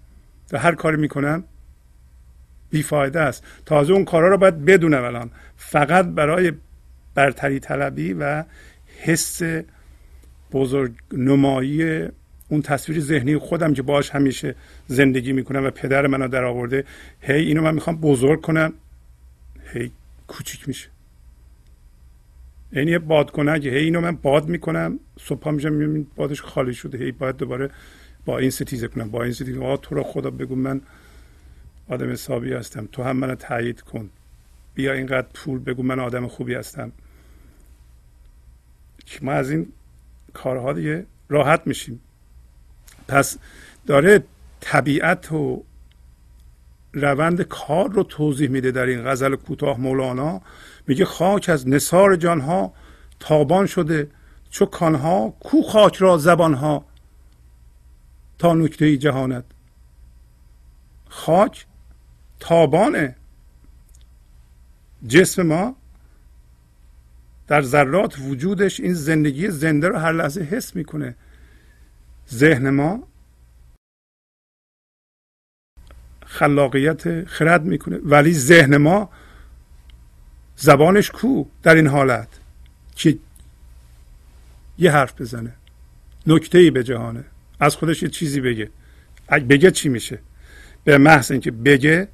و 0.53 0.59
هر 0.59 0.74
کاری 0.74 0.97
می‌کنم 0.97 1.45
بیفایده 2.70 3.20
است. 3.20 3.45
تازه 3.66 3.93
اون 3.93 4.05
کارا 4.05 4.28
رو 4.28 4.36
باید 4.36 4.64
بدونم 4.64 5.05
الان. 5.05 5.30
فقط 5.57 6.07
برای 6.07 6.53
برتری 7.14 7.60
طلبی 7.60 8.12
و 8.12 8.44
حس 8.98 9.42
بزرگ 10.52 10.92
نمایی 11.12 12.08
اون 12.48 12.62
تصویر 12.62 13.00
ذهنی 13.00 13.36
خودم 13.36 13.74
که 13.74 13.82
باش 13.82 14.10
همیشه 14.10 14.54
زندگی 14.86 15.32
می‌کنم 15.32 15.64
و 15.64 15.70
پدر 15.70 16.06
منو 16.06 16.28
در 16.28 16.44
آورده. 16.44 16.84
هی 17.20 17.42
اینو 17.42 17.62
من 17.62 17.74
می‌خوام 17.74 17.96
بزرگ 17.96 18.40
کنم. 18.40 18.72
هی 19.72 19.90
کوچیک 20.26 20.68
میشه. 20.68 20.88
این 22.72 22.88
یه 22.88 22.98
بادکنک 22.98 23.66
هی 23.66 23.76
اینو 23.76 24.00
من 24.00 24.16
باد 24.16 24.48
می‌کنم. 24.48 24.98
صبح 25.20 25.40
میشم 25.50 25.72
می‌بینم 25.72 26.06
بادش 26.16 26.42
خالی 26.42 26.74
شده. 26.74 26.98
هی 26.98 27.12
باید 27.12 27.36
دوباره 27.36 27.70
با 28.24 28.38
این 28.38 28.50
ستیزه 28.50 28.88
کنم. 28.88 29.10
با 29.10 29.22
این 29.22 29.32
ستیزه. 29.32 29.60
کنم 29.60 29.76
تو 29.76 29.94
رو 29.94 30.02
خدا 30.02 30.30
بگو 30.30 30.56
من 30.56 30.80
آدم 31.88 32.10
حسابی 32.10 32.52
هستم. 32.52 32.88
تو 32.92 33.02
هم 33.02 33.16
منو 33.16 33.34
تایید 33.34 33.80
کن. 33.80 34.10
بیا 34.74 34.92
اینقدر 34.92 35.26
پول 35.34 35.58
بگو 35.58 35.82
من 35.82 36.00
آدم 36.00 36.26
خوبی 36.26 36.54
هستم. 36.54 36.92
ما 39.22 39.32
از 39.32 39.50
این 39.50 39.72
کارها 40.34 40.72
دیگه 40.72 41.06
راحت 41.28 41.62
میشیم. 41.66 42.00
پس 43.08 43.38
داره 43.86 44.24
طبیعت 44.60 45.32
و 45.32 45.64
روند 46.92 47.42
کار 47.42 47.90
رو 47.90 48.02
توضیح 48.02 48.48
میده 48.48 48.70
در 48.70 48.86
این 48.86 49.04
غزل 49.04 49.36
کوتاه 49.36 49.80
مولانا. 49.80 50.40
میگه 50.86 51.04
خاک 51.04 51.48
از 51.48 51.68
نصار 51.68 52.16
جانها 52.16 52.72
تابان 53.20 53.66
شده 53.66 54.10
چو 54.50 54.66
کانها 54.66 55.34
کو 55.40 55.62
خاک 55.62 55.96
را 55.96 56.18
زبانها 56.18 56.84
تا 58.38 58.54
نکته 58.54 58.96
جهانت. 58.96 59.44
خاک 61.08 61.66
تابانه. 62.40 63.16
جسم 65.06 65.42
ما 65.42 65.76
در 67.49 67.62
ذرات 67.62 68.18
وجودش 68.18 68.80
این 68.80 68.95
زندگی 68.95 69.49
زنده 69.49 69.88
رو 69.88 69.99
هر 69.99 70.12
لحظه 70.12 70.40
حس 70.40 70.76
می‌کنه. 70.76 71.14
ذهن 72.30 72.70
ما 72.70 73.09
خلاقیت 76.26 77.24
خرد 77.24 77.64
می‌کنه. 77.64 77.97
ولی 77.97 78.32
ذهن 78.32 78.76
ما 78.76 79.11
زبانش 80.57 81.11
کو 81.11 81.45
در 81.62 81.74
این 81.74 81.86
حالت 81.86 82.28
که 82.95 83.18
یه 84.78 84.93
حرف 84.93 85.20
بزنه. 85.20 85.53
نکته 86.26 86.59
ای 86.59 86.70
به 86.70 86.84
جهانه. 86.84 87.24
از 87.61 87.76
خودش 87.76 88.03
یه 88.03 88.09
چیزی 88.09 88.40
بگه. 88.40 88.70
اگه 89.28 89.45
بگه 89.45 89.70
چی 89.70 89.88
میشه؟ 89.88 90.18
به 90.84 90.99
محض 90.99 91.30
اینکه 91.30 91.51
بگه 91.51 92.09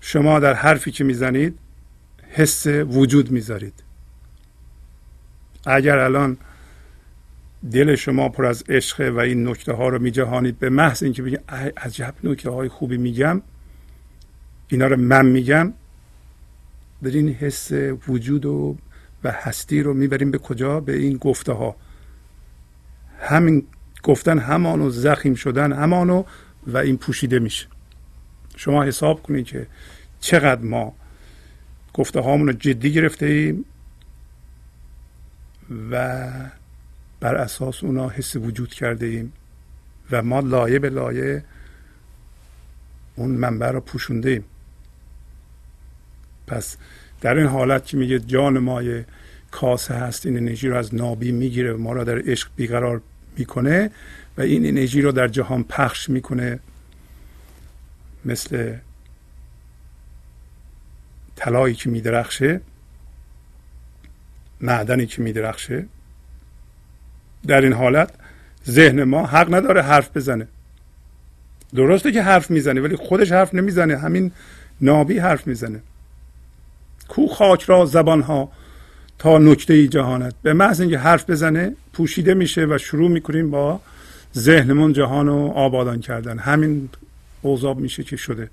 شما 0.00 0.40
در 0.40 0.54
حرفی 0.54 0.90
که 0.90 1.04
می‌زنید 1.04 1.58
حس 2.28 2.66
وجود 2.66 3.30
می‌ذارید. 3.30 3.82
اگر 5.66 5.98
الان 5.98 6.36
دل 7.72 7.94
شما 7.94 8.28
پر 8.28 8.46
از 8.46 8.64
عشق 8.68 9.12
و 9.14 9.18
این 9.18 9.48
نکته 9.48 9.72
ها 9.72 9.88
رو 9.88 9.98
میجهانید 9.98 10.58
به 10.58 10.70
محض 10.70 11.02
اینکه 11.02 11.22
بگید 11.22 11.40
عجب 11.76 12.14
نکته 12.24 12.50
های 12.50 12.68
خوبی 12.68 12.96
میگم 12.96 13.42
اینا 14.68 14.86
رو 14.86 14.96
من 14.96 15.26
میگم 15.26 15.72
این 17.02 17.28
حس 17.28 17.72
وجود 18.08 18.46
و 18.46 18.76
و 19.24 19.30
هستی 19.30 19.82
رو 19.82 19.94
می‌بریم 19.94 20.30
به 20.30 20.38
کجا؟ 20.38 20.80
به 20.80 20.96
این 20.96 21.16
گفته 21.16 21.52
ها. 21.52 21.76
همین 23.20 23.66
گفتن 24.02 24.38
همانو 24.38 24.90
زخیم 24.90 25.34
شدن 25.34 25.72
همانو 25.72 26.24
و 26.66 26.78
این 26.78 26.96
پوشیده 26.96 27.38
میشه. 27.38 27.66
شما 28.56 28.84
حساب 28.84 29.22
کنید 29.22 29.46
که 29.46 29.66
چقدر 30.20 30.62
ما 30.62 30.94
گفته 31.94 32.20
هامون 32.20 32.46
رو 32.46 32.52
جدی 32.52 32.92
گرفته 32.92 33.26
ایم. 33.26 33.64
و 35.90 36.26
بر 37.20 37.34
اساس 37.34 37.84
اونا 37.84 38.08
حس 38.08 38.36
وجود 38.36 38.68
کرده 38.68 39.06
ایم 39.06 39.32
و 40.10 40.22
ما 40.22 40.40
لایه 40.40 40.78
به 40.78 40.90
لایه 40.90 41.44
اون 43.16 43.30
منبع 43.30 43.70
رو 43.70 43.80
پوشونده 43.80 44.30
ایم. 44.30 44.44
پس 46.46 46.76
در 47.20 47.34
این 47.34 47.46
حالت 47.46 47.86
که 47.86 47.96
میگه 47.96 48.18
جان 48.18 48.58
مای 48.58 49.04
کاسه 49.50 49.94
هست 49.94 50.26
این 50.26 50.36
انرژی 50.36 50.68
رو 50.68 50.76
از 50.76 50.94
نابی 50.94 51.32
می‌گیره 51.32 51.72
ما 51.72 51.92
را 51.92 52.04
در 52.04 52.18
عشق 52.18 52.48
بیقرار 52.56 53.02
می‌کنه 53.36 53.90
و 54.38 54.40
این 54.40 54.66
انرژی 54.66 55.02
رو 55.02 55.12
در 55.12 55.28
جهان 55.28 55.64
پخش 55.64 56.08
می‌کنه 56.08 56.58
مثل 58.24 58.74
طلایی 61.36 61.74
که 61.74 61.90
میدرخشه. 61.90 62.60
معدنی 64.60 65.06
که 65.06 65.22
میدرخشه. 65.22 65.86
در 67.46 67.60
این 67.60 67.72
حالت 67.72 68.10
ذهن 68.68 69.04
ما 69.04 69.26
حق 69.26 69.54
نداره 69.54 69.82
حرف 69.82 70.16
بزنه. 70.16 70.48
درسته 71.74 72.12
که 72.12 72.22
حرف 72.22 72.50
می‌زنه 72.50 72.80
ولی 72.80 72.96
خودش 72.96 73.32
حرف 73.32 73.54
نمی‌زنه. 73.54 73.96
همین 73.96 74.32
نابی 74.80 75.18
حرف 75.18 75.46
می‌زنه. 75.46 75.80
کو 77.08 77.26
خاک 77.26 77.62
را 77.62 77.86
زبان 77.86 78.22
ها 78.22 78.52
تا 79.18 79.38
نکته 79.38 79.88
جهانت. 79.88 80.34
به 80.42 80.52
محض 80.52 80.80
اینکه 80.80 80.98
حرف 80.98 81.30
بزنه 81.30 81.72
پوشیده 81.92 82.34
میشه 82.34 82.66
و 82.66 82.78
شروع 82.78 83.10
می‌کنیم 83.10 83.50
با 83.50 83.80
ذهنمون 84.36 84.92
جهان 84.92 85.26
رو 85.26 85.52
آبادان 85.54 86.00
کردن. 86.00 86.38
همین 86.38 86.88
اوضاع 87.42 87.74
میشه 87.74 88.02
که 88.02 88.16
شده. 88.16 88.50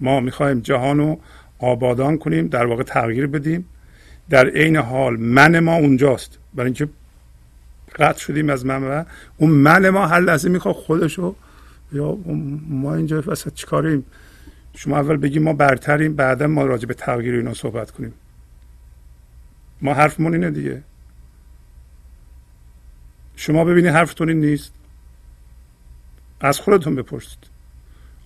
ما 0.00 0.20
می‌خوایم 0.20 0.60
جهان 0.60 0.98
رو 0.98 1.20
آبادان 1.60 2.18
کنیم 2.18 2.46
در 2.46 2.66
واقع 2.66 2.82
تغییر 2.82 3.26
بدیم. 3.26 3.66
در 4.30 4.48
عین 4.48 4.76
حال 4.76 5.16
من 5.16 5.58
ما 5.58 5.74
اونجاست. 5.74 6.38
برای 6.54 6.66
اینکه 6.66 6.88
قطع 7.98 8.18
شدیم 8.18 8.50
از 8.50 8.66
من 8.66 9.06
اون 9.36 9.50
من 9.50 9.88
ما 9.88 10.06
هر 10.06 10.20
لحظه 10.20 10.48
می‌خواد 10.48 10.74
خودشو 10.74 11.34
یا 11.92 12.18
ما 12.68 12.94
اینجا 12.94 13.22
وسط 13.26 13.54
چیکاریم 13.54 14.06
شما 14.74 14.98
اول 14.98 15.16
بگیم 15.16 15.42
ما 15.42 15.52
برتریم 15.52 16.16
بعدا 16.16 16.46
ما 16.46 16.66
راجع 16.66 16.86
به 16.86 16.94
تغییر 16.94 17.34
اینا 17.34 17.54
صحبت 17.54 17.90
کنیم. 17.90 18.14
ما 19.82 19.94
حرفمون 19.94 20.34
اینه 20.34 20.50
دیگه. 20.50 20.82
شما 23.36 23.64
ببینید 23.64 23.92
حرفتون 23.92 24.28
این 24.28 24.40
نیست. 24.40 24.72
از 26.40 26.60
خودتون 26.60 26.94
بپرسید. 26.94 27.38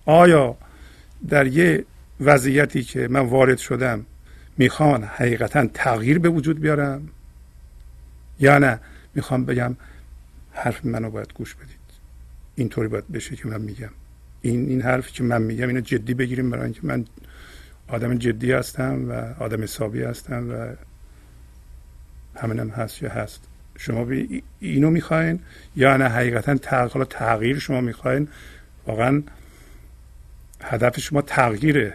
آیا 0.05 0.57
در 1.29 1.47
یه 1.47 1.85
وضعیتی 2.19 2.83
که 2.83 3.07
من 3.07 3.19
وارد 3.19 3.57
شدم 3.57 4.05
می‌خوان 4.57 5.03
حقیقتا 5.03 5.67
تغییر 5.73 6.19
به 6.19 6.29
وجود 6.29 6.59
بیارم 6.59 7.09
یا 8.39 8.57
نه؟ 8.57 8.79
می‌خوام 9.15 9.45
بگم 9.45 9.75
حرف 10.51 10.85
منو 10.85 11.09
باید 11.09 11.33
گوش 11.33 11.55
بدید. 11.55 11.75
اینطوری 12.55 12.87
باید 12.87 13.11
بشه 13.11 13.35
که 13.35 13.47
من 13.47 13.61
میگم. 13.61 13.89
این 14.41 14.69
این 14.69 14.81
حرفی 14.81 15.11
که 15.11 15.23
من 15.23 15.41
میگم 15.41 15.67
اینو 15.67 15.81
جدی 15.81 16.13
بگیریم 16.13 16.49
برای 16.49 16.63
اینکه 16.63 16.79
من 16.83 17.05
آدم 17.87 18.17
جدی 18.17 18.51
هستم 18.51 19.09
و 19.09 19.43
آدم 19.43 19.63
حسابی 19.63 20.03
هستم 20.03 20.51
و 20.51 20.75
همینم 22.39 22.69
هست 22.69 23.01
یا 23.01 23.09
هست. 23.09 23.43
شما 23.77 24.07
اینو 24.59 24.89
می‌خواین 24.89 25.39
یا 25.75 25.97
نه؟ 25.97 26.05
حقیقتا 26.05 26.55
تغییر 27.09 27.59
شما 27.59 27.81
می‌خواین 27.81 28.27
واقعا 28.87 29.23
هدف 30.61 30.99
شما 30.99 31.21
تغییره. 31.21 31.93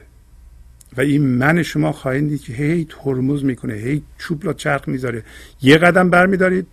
و 0.96 1.00
این 1.00 1.26
من 1.26 1.62
شما 1.62 1.92
خواهید 1.92 2.28
دید 2.28 2.42
که 2.42 2.52
هی 2.52 2.86
ترمز 2.90 3.44
می‌کنه 3.44 3.74
هی 3.74 4.02
چوب 4.18 4.46
را 4.46 4.52
چرخ 4.52 4.88
می‌ذاره. 4.88 5.24
یه 5.62 5.78
قدم 5.78 6.10
برمیدارید. 6.10 6.66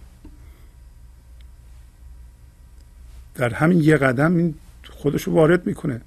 در 3.36 3.54
همین 3.54 3.82
یه 3.82 3.98
قدم 3.98 4.38
این 4.38 4.56
خودشو 4.90 5.32
وارد 5.32 5.68
می‌کنه. 5.68 6.02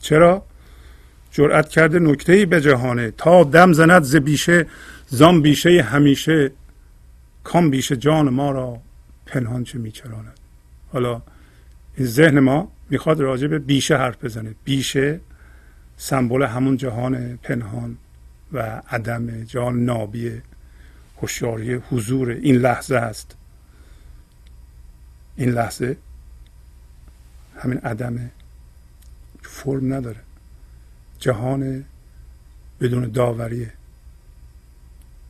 چرا؟ 0.00 0.44
جرأت 1.32 1.68
کرده 1.68 1.98
نکته 1.98 2.32
ای 2.32 2.46
به 2.46 2.60
جهانه. 2.60 3.10
تا 3.10 3.44
دم 3.44 3.72
زند 3.72 4.02
ز 4.02 4.16
بیشه 4.16 4.66
زان 5.08 5.42
بیشه 5.42 5.82
همیشه. 5.82 6.52
کام 7.44 7.70
بیشه 7.70 7.96
جان 7.96 8.28
ما 8.28 8.50
را 8.50 8.78
پنهان 9.26 9.64
چه 9.64 9.78
میچراند. 9.78 10.38
حالا 10.92 11.22
این 11.96 12.06
ذهن 12.06 12.40
ما 12.40 12.72
می‌خواد 12.90 13.20
راجع 13.20 13.46
به 13.46 13.58
بیشه 13.58 13.96
حرف 13.96 14.24
بزنه. 14.24 14.54
بیشه 14.64 15.20
سمبل 16.02 16.42
همون 16.42 16.76
جهان 16.76 17.36
پنهان 17.36 17.96
و 18.52 18.82
عدم 18.88 19.44
جهان 19.44 19.84
نابی 19.84 20.42
هوشیاری 21.22 21.74
حضور 21.74 22.30
این 22.30 22.56
لحظه 22.56 22.96
است. 22.96 23.36
این 25.36 25.50
لحظه 25.50 25.96
همین 27.56 27.78
عدم 27.78 28.30
فرم 29.42 29.94
نداره. 29.94 30.20
جهان 31.18 31.84
بدون 32.80 33.08
داوریه 33.08 33.72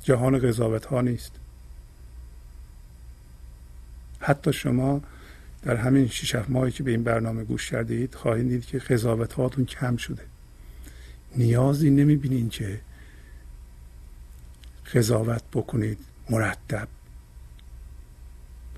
جهان 0.02 0.38
قضاوت 0.38 0.86
ها 0.86 1.00
نیست. 1.00 1.32
حتی 4.20 4.52
شما 4.52 5.02
در 5.62 5.76
همین 5.76 6.08
شیش 6.08 6.34
ماهی 6.34 6.72
که 6.72 6.82
به 6.82 6.90
این 6.90 7.04
برنامه 7.04 7.44
گوش 7.44 7.70
کردید 7.70 8.14
خواهید 8.14 8.48
دید 8.48 8.66
که 8.66 8.78
قضاوت 8.78 9.32
هاتون 9.32 9.64
کم 9.64 9.96
شده. 9.96 10.29
نیازی 11.36 11.90
نمی‌بینید 11.90 12.50
که 12.50 12.80
قضاوت 14.94 15.42
بکنید 15.52 15.98
مرتب. 16.30 16.88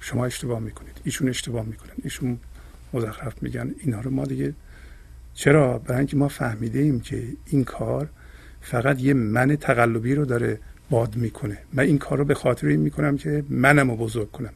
شما 0.00 0.26
اشتباه 0.26 0.60
می‌کنید. 0.60 1.00
ایشون 1.04 1.28
اشتباه 1.28 1.64
می‌کنن. 1.64 1.92
ایشون 2.04 2.38
مزخرف 2.92 3.42
میگن. 3.42 3.74
اینها 3.78 4.00
رو 4.00 4.10
ما 4.10 4.24
دیگه 4.24 4.54
چرا؟ 5.34 5.78
برای 5.78 5.98
اینکه 5.98 6.16
ما 6.16 6.28
فهمیده 6.28 6.78
ایم 6.78 7.00
که 7.00 7.28
این 7.46 7.64
کار 7.64 8.08
فقط 8.60 9.00
یه 9.00 9.14
من 9.14 9.56
تقلبی 9.56 10.14
رو 10.14 10.24
داره 10.24 10.58
باد 10.90 11.16
می‌کنه. 11.16 11.58
من 11.72 11.82
این 11.82 11.98
کار 11.98 12.18
رو 12.18 12.24
به 12.24 12.34
خاطر 12.34 12.66
این 12.66 12.80
می‌کنم 12.80 13.16
که 13.16 13.44
منم 13.48 13.90
رو 13.90 13.96
بزرگ 13.96 14.30
کنم. 14.30 14.52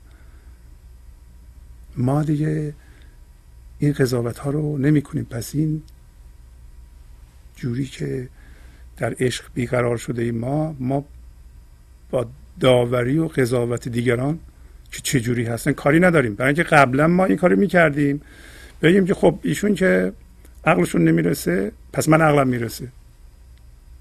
ما 1.96 2.22
دیگه 2.22 2.74
این 3.78 3.92
قضاوت 3.92 4.38
ها 4.38 4.50
رو 4.50 4.78
نمی 4.78 5.02
کنیم 5.02 5.24
پس 5.24 5.54
این 5.54 5.82
جوری 7.56 7.84
که 7.84 8.28
در 8.96 9.14
عشق 9.20 9.44
بیقرار 9.54 9.96
شده 9.96 10.22
ایم 10.22 10.38
ما 10.38 10.76
ما 10.80 11.04
با 12.10 12.26
داوری 12.60 13.18
و 13.18 13.28
قضاوت 13.28 13.88
دیگران 13.88 14.38
که 14.92 15.00
چه 15.02 15.20
جوری 15.20 15.44
هستن 15.44 15.72
کاری 15.72 16.00
نداریم. 16.00 16.34
برای 16.34 16.48
اینکه 16.48 16.62
قبلا 16.62 17.06
ما 17.06 17.24
این 17.24 17.36
کاری 17.36 17.56
می‌کردیم 17.56 18.20
بگیم 18.82 19.06
که 19.06 19.14
خب 19.14 19.38
ایشون 19.42 19.74
که 19.74 20.12
عقلشون 20.64 21.04
نمی‌رسه 21.04 21.72
پس 21.92 22.08
من 22.08 22.20
عقلم 22.20 22.48
می‌رسه. 22.48 22.88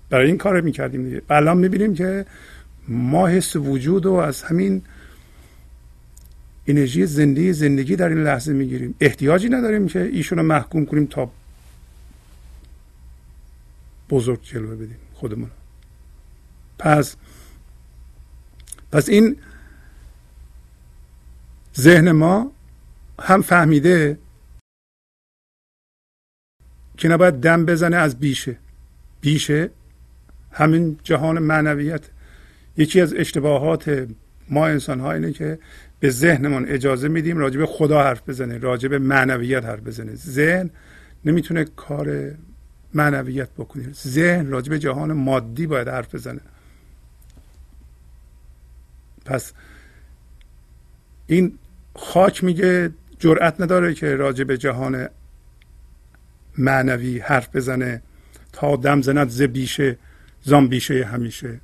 برای 0.10 0.28
این 0.28 0.38
کار 0.38 0.62
می‌کردیم 0.62 1.04
دیگه. 1.04 1.22
الان 1.30 1.58
می‌بینیم 1.58 1.94
که 1.94 2.26
ما 2.88 3.28
حس 3.28 3.56
وجود 3.56 4.06
و 4.06 4.14
از 4.14 4.44
همین 4.44 4.82
انرژی 6.68 7.06
زندگی 7.06 7.54
زندگی 7.54 7.96
در 7.96 8.10
این 8.10 8.24
لحظه 8.24 8.54
می‌گیریم. 8.54 8.96
احتیاجی 9.02 9.50
نداریم 9.50 9.88
که 9.88 10.02
ایشون 10.02 10.38
رو 10.38 10.44
محکوم 10.44 10.86
کنیم 10.86 11.06
تا 11.06 11.32
بزرگ 14.10 14.42
جلوه 14.44 14.76
بدیم 14.76 14.98
خودمون. 15.14 15.52
پس 16.80 17.16
پس 18.92 19.10
این 19.10 19.38
ذهن 21.78 22.12
ما 22.12 22.52
هم 23.22 23.42
فهمیده 23.42 24.18
که 26.98 27.08
نباید 27.08 27.34
دم 27.34 27.66
بزنه 27.66 27.98
از 27.98 28.20
بیشه. 28.20 28.58
بیشه 29.22 29.70
همین 30.52 31.00
جهان 31.04 31.40
معنویت. 31.40 32.10
یکی 32.78 33.02
از 33.02 33.14
اشتباهات 33.14 34.08
ما 34.50 34.68
انسان 34.68 35.00
ها 35.00 35.12
اینه 35.12 35.34
که 35.34 35.60
به 36.00 36.10
ذهنمون 36.10 36.66
اجازه 36.66 37.08
میدیم 37.08 37.38
راجع 37.38 37.60
به 37.60 37.66
خدا 37.66 38.04
حرف 38.04 38.30
بزنه 38.30 38.58
راجع 38.58 38.88
به 38.88 39.00
معنویت 39.00 39.66
حرف 39.66 39.80
بزنه. 39.80 40.16
ذهن 40.16 40.70
نمی‌تونه 41.26 41.66
کار 41.66 42.32
معنویت 42.96 43.50
بکنه 43.50 43.92
ذهن 43.94 44.50
راجع 44.50 44.70
به 44.70 44.80
جهان 44.80 45.14
مادی 45.14 45.68
باید 45.68 45.88
حرف 45.88 46.16
بزنه. 46.16 46.42
پس 49.26 49.54
این 51.28 51.58
خاک 51.96 52.44
میگه 52.44 52.92
جرأت 53.20 53.62
نداره 53.62 53.94
که 53.94 54.16
راجع 54.16 54.44
به 54.44 54.58
جهان 54.58 55.10
معنوی 56.58 57.20
حرف 57.20 57.56
بزنه 57.56 58.02
تا 58.54 58.76
دم 58.76 59.02
زند 59.02 59.30
ز 59.30 59.42
بیشه 59.42 59.98
زان 60.44 60.68
بیشه 60.68 61.06
همیشه. 61.06 61.60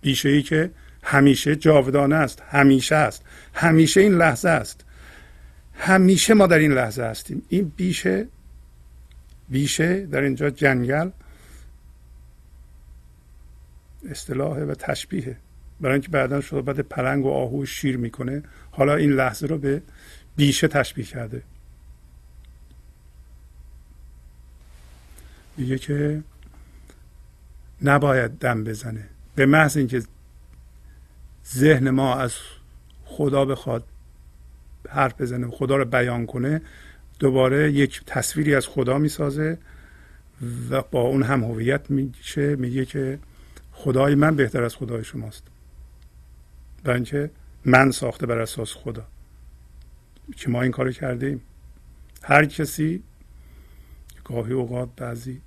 بیشه 0.00 0.28
ای 0.28 0.42
که 0.42 0.70
همیشه 1.02 1.56
جاودانه 1.56 2.16
است 2.16 2.42
همیشه 2.50 2.94
است. 2.94 3.22
همیشه 3.54 4.00
این 4.00 4.14
لحظه 4.14 4.48
است. 4.48 4.84
همیشه 5.74 6.34
ما 6.34 6.46
در 6.46 6.58
این 6.58 6.72
لحظه 6.72 7.02
هستیم. 7.02 7.42
این 7.48 7.72
بیشه 7.76 8.26
بیشه 9.54 10.06
در 10.06 10.20
اینجا 10.20 10.50
جنگل. 10.50 11.10
اصطلاح 14.10 14.58
و 14.58 14.74
تشبیهه 14.74 15.36
برای 15.80 15.92
اینکه 15.92 16.08
بعدا 16.08 16.40
بعد 16.62 16.80
پلنگ 16.80 17.24
و 17.24 17.30
آهو 17.30 17.66
شیر 17.66 17.96
می‌کنه. 17.96 18.42
حالا 18.70 18.94
این 18.94 19.12
لحظه 19.12 19.46
رو 19.46 19.58
به 19.58 19.82
بیشه 20.36 20.68
تشبیه 20.68 21.04
کرده. 21.04 21.42
میگه 25.56 25.78
که 25.78 26.22
نباید 27.82 28.30
دم 28.30 28.64
بزنه. 28.64 29.08
به 29.34 29.46
محض 29.46 29.76
اینکه 29.76 30.02
ذهن 31.54 31.90
ما 31.90 32.14
از 32.14 32.34
خدا 33.04 33.44
بخواد 33.44 33.84
حرف 34.88 35.20
بزنه 35.20 35.50
خدا 35.50 35.76
رو 35.76 35.84
بیان 35.84 36.26
کنه 36.26 36.62
دوباره 37.18 37.72
یک 37.72 38.02
تصویری 38.06 38.54
از 38.54 38.66
خدا 38.66 38.98
می‌سازه 38.98 39.58
و 40.70 40.82
با 40.82 41.00
اون 41.00 41.22
هم 41.22 41.44
هویت 41.44 41.90
میشه 41.90 42.56
میگه 42.56 42.84
که 42.84 43.18
خدای 43.72 44.14
من 44.14 44.36
بهتر 44.36 44.62
از 44.62 44.76
خدای 44.76 45.04
شماست. 45.04 45.42
برای 46.84 46.94
اینکه 46.96 47.30
من 47.64 47.90
ساخته 47.90 48.26
بر 48.26 48.38
اساس 48.38 48.72
خدا. 48.72 49.06
که 50.36 50.50
ما 50.50 50.62
این 50.62 50.72
کارو 50.72 50.92
کردیم. 50.92 51.40
هر 52.22 52.44
کسی 52.44 53.02
گاهی 54.24 54.52
اوقات 54.52 54.88
بعضی 54.96 55.40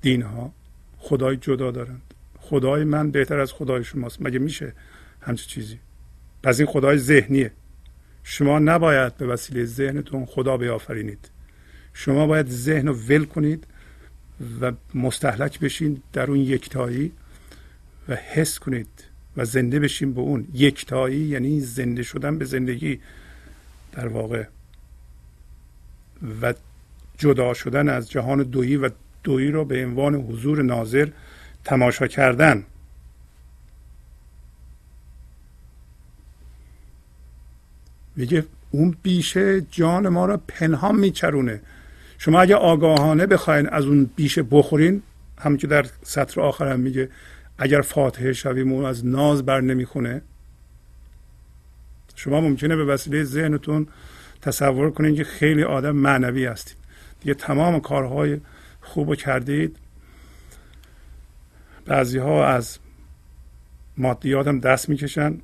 دین 0.00 0.22
ها 0.22 0.52
خدای 0.98 1.36
جدا 1.36 1.70
دارند. 1.70 2.02
خدای 2.38 2.84
من 2.84 3.10
بهتر 3.10 3.40
از 3.40 3.52
خدای 3.52 3.84
شماست. 3.84 4.22
مگه 4.22 4.38
میشه 4.38 4.72
همچه 5.20 5.46
چیزی؟ 5.46 5.78
پس 6.42 6.60
این 6.60 6.68
خدای 6.68 6.98
ذهنیه. 6.98 7.52
شما 8.24 8.58
نباید 8.58 9.16
به 9.16 9.26
وسیله 9.26 9.64
ذهنتون 9.64 10.26
خدا 10.26 10.56
بیافرینید. 10.56 11.30
شما 11.94 12.26
باید 12.26 12.48
ذهن 12.48 12.86
رو 12.86 12.94
ول 12.94 13.24
کنید 13.24 13.66
و 14.60 14.72
مستحلک 14.94 15.60
بشین 15.60 16.02
در 16.12 16.30
اون 16.30 16.38
یکتایی 16.38 17.12
و 18.08 18.14
حس 18.14 18.58
کنید 18.58 18.88
و 19.36 19.44
زنده 19.44 19.80
بشین 19.80 20.14
به 20.14 20.20
اون 20.20 20.46
یکتایی 20.54 21.20
یعنی 21.20 21.60
زنده 21.60 22.02
شدن 22.02 22.38
به 22.38 22.44
زندگی 22.44 23.00
در 23.92 24.08
واقع. 24.08 24.44
و 26.42 26.54
جدا 27.18 27.54
شدن 27.54 27.88
از 27.88 28.10
جهان 28.10 28.42
دویی 28.42 28.76
و 28.76 28.90
دویی 29.24 29.50
رو 29.50 29.64
به 29.64 29.84
عنوان 29.84 30.14
حضور 30.14 30.62
ناظر 30.62 31.08
تماشا 31.64 32.06
کردن. 32.06 32.64
میگه 38.20 38.44
اون 38.70 38.96
بیشه 39.02 39.60
جان 39.60 40.08
ما 40.08 40.26
را 40.26 40.40
پنهان 40.48 40.96
میچرونه. 40.96 41.60
شما 42.18 42.40
اگه 42.40 42.54
آگاهانه 42.54 43.26
بخواین 43.26 43.68
از 43.68 43.84
اون 43.84 44.10
بیشه 44.16 44.42
بخورین 44.42 45.02
هم 45.38 45.56
که 45.56 45.66
در 45.66 45.86
سطر 46.02 46.40
آخر 46.40 46.72
هم 46.72 46.80
میگه 46.80 47.08
اگر 47.58 47.80
فاتحه 47.80 48.32
شویم 48.32 48.72
اون 48.72 48.84
از 48.84 49.06
ناز 49.06 49.44
بر 49.44 49.60
نمی‌خونه. 49.60 50.22
شما 52.14 52.40
ممکنه 52.40 52.76
به 52.76 52.84
وسیله 52.84 53.24
ذهنتون 53.24 53.86
تصور 54.42 54.90
کنید 54.90 55.16
که 55.16 55.24
خیلی 55.24 55.62
آدم 55.62 55.96
معنوی 55.96 56.44
هستید 56.44 56.76
دیگه 57.20 57.34
تمام 57.34 57.80
کارهای 57.80 58.40
خوب 58.80 59.14
کردید. 59.14 59.76
بعضی 61.86 62.18
ها 62.18 62.46
از 62.46 62.78
مادیات 63.96 64.48
هم 64.48 64.60
دست 64.60 64.88
می‌کشن. 64.88 65.38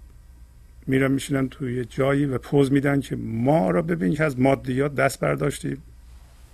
میرن 0.87 1.13
میشینن 1.13 1.49
توی 1.49 1.85
جایی 1.85 2.27
و 2.27 2.39
پوز 2.39 2.73
میدن 2.73 3.01
که 3.01 3.17
ما 3.17 3.71
را 3.71 3.83
ببین 3.83 4.15
که 4.15 4.25
از 4.25 4.41
مادیات 4.41 4.95
دست 4.95 5.21
برداشتیم 5.21 5.83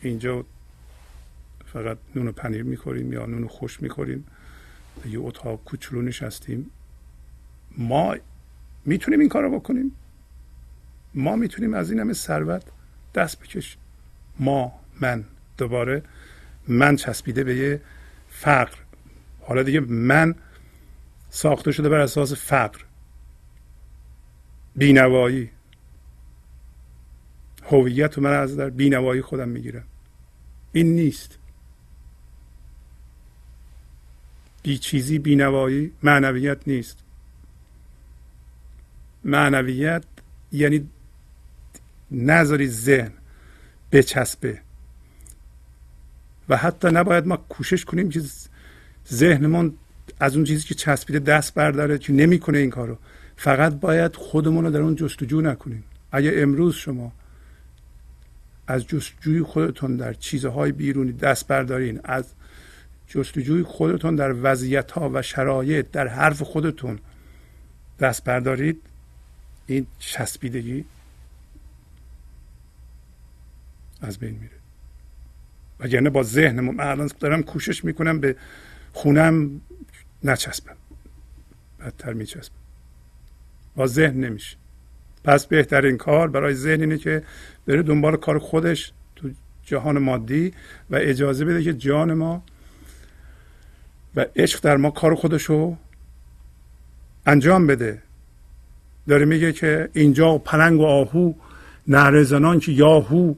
اینجا 0.01 0.45
فقط 1.67 1.99
نون 2.17 2.29
و 2.29 2.33
پنیر 2.33 2.63
می‌خوریم 2.63 3.13
یا 3.13 3.27
نون 3.27 3.47
خوش 3.47 3.83
می‌خوریم. 3.83 4.25
یه 5.11 5.21
اتاق 5.21 5.65
کوچولو 5.65 6.03
نشستیم. 6.03 6.71
ما 7.79 8.17
می‌تونیم 8.85 9.21
این 9.21 9.29
کار 9.29 9.43
رو 9.43 9.61
بکنیم. 9.61 9.93
ما 11.15 11.37
می‌تونیم 11.37 11.75
از 11.75 11.91
این 11.91 12.01
همه 12.01 12.13
ثروت 12.13 12.63
دست 13.15 13.41
بکشیم. 13.41 13.81
ما 14.39 14.73
من 15.01 15.25
دوباره 15.59 16.03
من 16.69 16.97
چسبیده 16.97 17.45
به 17.45 17.57
یه 17.57 17.81
فقر. 18.29 18.77
حالا 19.41 19.63
دیگه 19.63 19.81
من 19.81 20.35
ساخته 21.31 21.73
شده 21.73 21.89
بر 21.89 22.01
اساس 22.01 22.33
فقر. 22.33 22.79
بینوایی. 24.77 25.51
هویت 27.65 28.19
من 28.19 28.33
از 28.33 28.57
در 28.57 28.71
بینوایی 28.71 29.23
خودم 29.23 29.49
می‌گیرم. 29.49 29.85
این 30.73 30.95
نیست. 30.95 31.39
بی 34.63 34.79
چیزی 34.79 35.19
بینوایی 35.19 35.93
معنویت 36.03 36.59
نیست. 36.67 36.99
معنویت 39.25 40.05
یعنی 40.53 40.89
نذاری 42.11 42.69
ذهن 42.69 43.13
بچسبه. 43.93 44.61
و 46.49 46.57
حتی 46.57 46.89
نباید 46.89 47.27
ما 47.27 47.37
کوشش 47.37 47.85
کنیم 47.85 48.09
که 48.09 48.23
ذهنمون 49.13 49.75
از 50.21 50.37
اون 50.37 50.45
چیزی 50.45 50.67
که 50.67 50.75
چسبیده 50.75 51.19
دست 51.19 51.55
برداره 51.55 51.99
که 51.99 52.13
نمی‌کنه 52.13 52.59
این 52.59 52.71
کارو. 52.71 52.99
فقط 53.43 53.73
باید 53.73 54.17
خودمون 54.17 54.65
رو 54.65 54.71
در 54.71 54.81
اون 54.81 54.95
جستجو 54.95 55.41
نکنیم. 55.41 55.85
اگه 56.13 56.33
امروز 56.37 56.75
شما 56.75 57.13
از 58.67 58.87
جستجوی 58.87 59.43
خودتون 59.43 59.97
در 59.97 60.15
چیزهای 60.15 60.73
بیرونی 60.73 61.13
دست 61.13 61.49
بردارین 61.49 62.01
از 62.05 62.33
جستجوی 63.07 63.63
خودتون 63.63 64.17
در 64.17 64.35
وضعیت 64.43 64.91
ها 64.91 65.11
و 65.15 65.23
شرایط 65.23 65.87
در 65.93 66.09
حرف 66.09 66.43
خودتون 66.43 66.99
دست 68.01 68.25
بردارید 68.25 68.83
این 69.67 69.87
چسبیدگی 69.99 70.85
از 74.01 74.19
بین 74.19 74.35
میره. 74.35 74.57
وگرنه 75.81 76.11
با 76.11 76.23
ذهنم 76.23 76.81
الان 76.81 77.11
دارم 77.21 77.43
کوشش 77.43 77.85
می‌کنم 77.85 78.21
به 78.21 78.37
خونم 78.93 79.61
نچسبم. 80.25 80.77
بدتر 81.81 82.13
میچسبم. 82.13 82.62
با 83.77 83.87
ذهن 83.87 84.25
نمیشه. 84.25 84.57
پس 85.25 85.47
بهترین 85.47 85.97
کار 85.97 86.29
برای 86.29 86.55
ذهن 86.55 86.81
اینه 86.81 86.99
که 86.99 87.23
بره 87.67 87.83
دنبال 87.83 88.17
کار 88.17 88.39
خودش 88.39 88.93
تو 89.17 89.31
جهان 89.65 89.99
مادی 89.99 90.53
و 90.91 90.97
اجازه 90.97 91.45
بده 91.45 91.63
که 91.63 91.73
جان 91.73 92.15
ما 92.15 92.45
و 94.17 94.27
عشق 94.37 94.61
در 94.61 94.77
ما 94.77 94.91
کار 94.91 95.15
خودش 95.15 95.43
رو 95.43 95.77
انجام 97.27 97.67
بده. 97.67 98.03
داره 99.09 99.25
میگه 99.25 99.53
که 99.53 99.89
اینجا 99.93 100.39
پلنگ 100.39 100.81
و 100.81 100.85
آهو 100.85 101.33
نهر 101.89 102.23
زنان 102.23 102.61
که 102.61 102.73
یاهو 102.73 103.35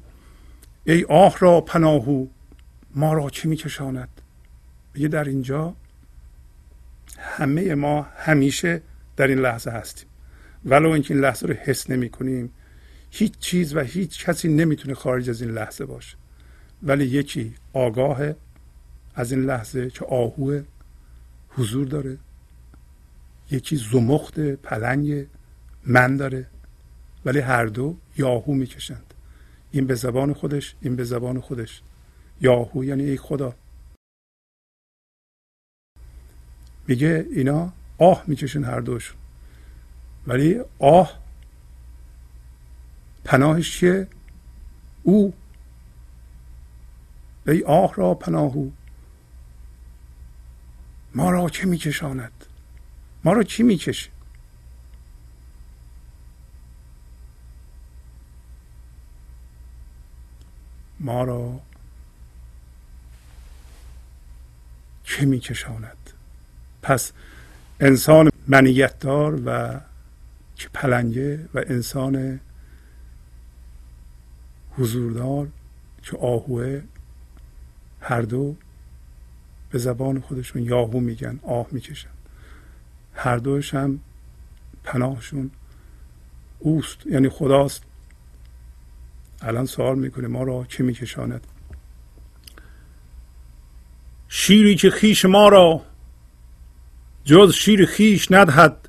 ای 0.85 1.05
آه 1.05 1.39
را 1.39 1.61
پناهو 1.61 2.27
ما 2.95 3.13
را 3.13 3.31
چی 3.31 3.49
میکشاند؟ 3.49 4.09
میگه 4.95 5.09
در 5.09 5.25
اینجا 5.25 5.75
همه 7.19 7.75
ما 7.75 8.07
همیشه 8.17 8.83
در 9.17 9.27
این 9.27 9.39
لحظه 9.39 9.71
هستیم. 9.71 10.09
ولو 10.65 10.91
اینکه 10.91 11.15
این 11.15 11.23
لحظه 11.23 11.47
رو 11.47 11.55
حس 11.55 11.91
نمی 11.91 12.09
کنیم 12.11 12.53
هیچ 13.11 13.39
چیز 13.39 13.77
و 13.77 13.81
هیچ 13.81 14.25
کسی 14.25 14.49
نمی‌تونه 14.49 14.95
خارج 14.95 15.31
از 15.31 15.43
این 15.43 15.51
لحظه 15.51 15.85
باشه. 15.85 16.17
ولی 16.83 17.05
یکی 17.05 17.55
آگاه 17.73 18.21
از 19.15 19.33
این 19.33 19.45
لحظه 19.45 19.91
که 19.91 20.05
آهو 20.05 20.61
حضور 21.49 21.87
داره 21.87 22.19
یکی 23.51 23.77
زمخت 23.77 24.41
پلنگ 24.41 25.27
من 25.87 26.17
داره 26.17 26.47
ولی 27.25 27.39
هر 27.39 27.67
دو 27.67 27.97
یاهو 28.17 28.55
می‌کشند. 28.55 29.15
این 29.71 29.87
به 29.87 29.95
زبان 29.95 30.33
خودش 30.33 30.75
این 30.81 30.97
به 30.97 31.05
زبان 31.05 31.41
خودش. 31.41 31.83
یاهو 32.41 32.85
یعنی 32.85 33.05
ای 33.05 33.17
خدا. 33.17 33.55
میگه 36.89 37.27
اینا 37.31 37.73
آه 37.99 38.25
می‌کشن 38.27 38.65
هر 38.65 38.81
دوشون. 38.81 39.24
ولی 40.27 40.61
آه 40.79 41.19
پناهش 43.25 43.79
چیه؟ 43.79 44.09
او. 45.03 45.35
ای 47.47 47.63
آه 47.63 47.95
را 47.95 48.15
پناهو. 48.15 48.71
ما 51.15 51.31
را 51.31 51.49
چه 51.49 51.67
میکشاند؟ 51.67 52.47
ما 53.25 53.33
را 53.33 53.43
چی 53.43 53.63
می‌کشه؟ 53.63 54.11
ما 61.01 61.25
را 61.25 61.61
چه 65.05 65.25
میکشاند؟ 65.25 66.11
پس 66.83 67.13
انسان 67.81 68.31
منیت 68.49 68.99
دار 68.99 69.43
و 69.47 69.81
که 70.57 70.69
پلنگه 70.69 71.49
و 71.55 71.59
انسان 71.67 72.41
حضوردار 74.79 75.49
که 76.03 76.17
آهوه 76.17 76.83
هر 78.01 78.23
دو 78.23 78.57
به 79.71 79.79
زبان 79.79 80.21
خودشون 80.21 80.63
یاهو 80.63 81.01
میگن 81.01 81.41
آه 81.43 81.67
می‌کشن. 81.71 82.09
هر 83.15 83.37
دوش 83.37 83.75
هم 83.75 84.01
پناهشون 84.85 85.51
اوست. 86.59 87.07
یعنی 87.07 87.29
خداست. 87.29 87.83
الان 89.43 89.67
سوال 89.67 89.99
می‌کنه 89.99 90.29
ما 90.29 90.43
را 90.43 90.67
چه 90.69 90.85
میکشاند؟ 90.85 91.47
شیری 94.29 94.75
که 94.75 94.91
خیش 94.91 95.25
ما 95.25 95.49
را 95.49 95.85
جز 97.25 97.53
شیر 97.55 97.87
خیش 97.87 98.33
ندهد. 98.33 98.84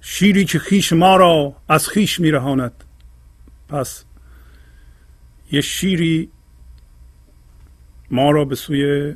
شیری 0.00 0.44
که 0.44 0.58
خیش 0.58 0.92
ما 0.92 1.16
را 1.16 1.56
از 1.68 1.88
خیش 1.88 2.20
میرهاند. 2.20 2.84
پس 3.68 4.04
یه 5.52 5.60
شیری 5.60 6.30
ما 8.10 8.30
را 8.30 8.44
به 8.44 8.54
سوی 8.54 9.14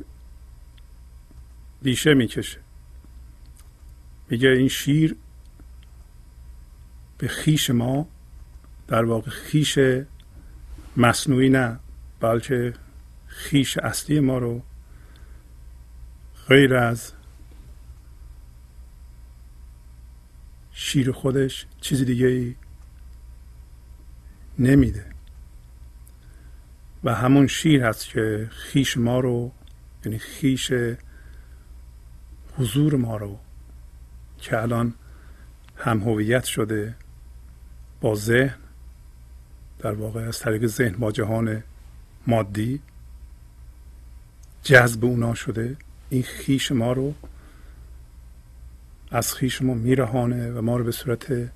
دیشه 1.81 2.13
می‌کشه. 2.13 2.59
میگه 4.29 4.49
این 4.49 4.67
شیر 4.67 5.15
به 7.17 7.27
خیش 7.27 7.69
ما 7.69 8.07
در 8.87 9.05
واقع 9.05 9.31
خیش 9.31 9.79
مصنوعی 10.97 11.49
نه 11.49 11.79
بلکه 12.19 12.73
خیش 13.27 13.77
اصلی 13.77 14.19
ما 14.19 14.37
رو 14.37 14.61
غیر 16.47 16.75
از 16.75 17.11
شیر 20.77 21.11
خودش 21.11 21.65
چیز 21.81 22.05
دیگه 22.05 22.27
ای 22.27 22.55
نمیده. 24.59 25.05
و 27.03 27.15
همون 27.15 27.47
شیر 27.47 27.83
هست 27.83 28.07
که 28.07 28.49
خیش 28.51 28.97
ما 28.97 29.19
رو 29.19 29.51
یعنی 30.05 30.17
خیش 30.19 30.73
حضور 32.57 32.95
ما 32.95 33.17
رو 33.17 33.39
که 34.37 34.61
الان 34.61 34.93
هم 35.77 35.99
هویت 35.99 36.43
شده 36.43 36.95
با 38.01 38.15
ذهن 38.15 38.57
در 39.79 39.91
واقع 39.91 40.21
از 40.21 40.39
طریق 40.39 40.65
ذهن 40.65 40.95
با 40.95 41.11
جهان 41.11 41.63
مادی 42.27 42.81
جذب 44.63 45.05
اونا 45.05 45.33
شده. 45.33 45.77
این 46.09 46.23
خیش 46.23 46.71
ما 46.71 46.93
رو 46.93 47.13
از 49.11 49.33
خیش 49.33 49.61
ما 49.61 49.73
میرهانه 49.73 50.51
و 50.51 50.61
ما 50.61 50.77
رو 50.77 50.83
به 50.83 50.91
صورت 50.91 51.51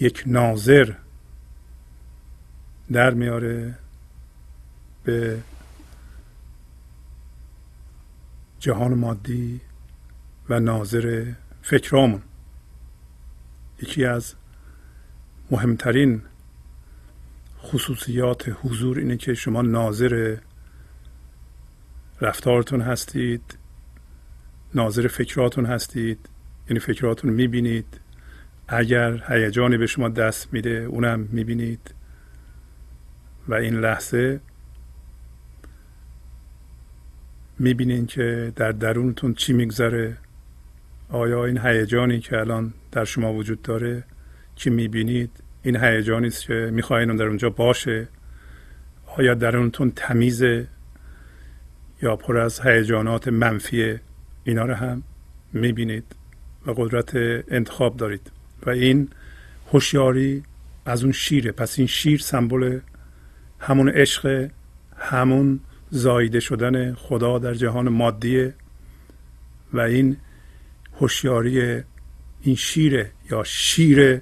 یک 0.00 0.22
ناظر 0.26 0.92
در 2.92 3.14
میاره 3.14 3.74
به 5.04 5.42
جهان 8.60 8.94
مادی 8.94 9.60
و 10.48 10.60
ناظر 10.60 11.32
فکرامون. 11.62 12.22
یکی 13.82 14.04
از 14.04 14.34
مهمترین 15.50 16.22
خصوصیات 17.62 18.48
حضور 18.62 18.98
اینه 18.98 19.16
که 19.16 19.34
شما 19.34 19.62
ناظر 19.62 20.36
رفتارتون 22.20 22.80
هستید. 22.80 23.58
ناظر 24.74 25.08
فکراتون 25.08 25.66
هستید 25.66 26.28
یعنی 26.68 26.80
فکراتون 26.80 27.30
می‌بینید. 27.30 28.00
اگر 28.68 29.24
هیجانی 29.28 29.76
به 29.76 29.86
شما 29.86 30.08
دست 30.08 30.52
میده 30.52 30.70
اونم 30.70 31.28
می‌بینید. 31.32 31.94
و 33.48 33.54
این 33.54 33.80
لحظه 33.80 34.40
می‌بینین 37.58 38.06
که 38.06 38.52
در 38.56 38.72
درونتون 38.72 39.34
چی 39.34 39.52
میگذره. 39.52 40.16
آیا 41.08 41.44
این 41.44 41.58
هیجانی 41.58 42.20
که 42.20 42.38
الان 42.38 42.74
در 42.92 43.04
شما 43.04 43.32
وجود 43.32 43.62
داره 43.62 44.04
که 44.56 44.70
می‌بینید؟ 44.70 45.30
این 45.62 45.76
هیجانی 45.76 46.26
است 46.26 46.42
که 46.42 46.70
می‌خواین 46.72 47.16
در 47.16 47.24
اونجا 47.24 47.50
باشه. 47.50 48.08
آیا 49.16 49.34
درونتون 49.34 49.92
تمیزه 49.96 50.66
یا 52.02 52.16
پر 52.16 52.38
از 52.38 52.60
هیجانات 52.60 53.28
منفیه؟ 53.28 54.00
اینا 54.48 54.64
رو 54.64 54.74
هم 54.74 55.02
می‌بینید 55.52 56.04
و 56.66 56.70
قدرت 56.70 57.10
انتخاب 57.48 57.96
دارید. 57.96 58.30
و 58.66 58.70
این 58.70 59.08
هوشیاری 59.72 60.42
از 60.86 61.02
اون 61.02 61.12
شیره. 61.12 61.52
پس 61.52 61.78
این 61.78 61.86
شیر 61.86 62.20
سمبل 62.20 62.80
همون 63.58 63.88
عشق 63.88 64.50
همون 64.96 65.60
زایده 65.90 66.40
شدن 66.40 66.94
خدا 66.94 67.38
در 67.38 67.54
جهان 67.54 67.88
مادیه. 67.88 68.54
و 69.72 69.80
این 69.80 70.16
هوشیاری 71.00 71.82
این 72.42 72.56
شیره 72.56 73.10
یا 73.30 73.44
شیر 73.44 74.20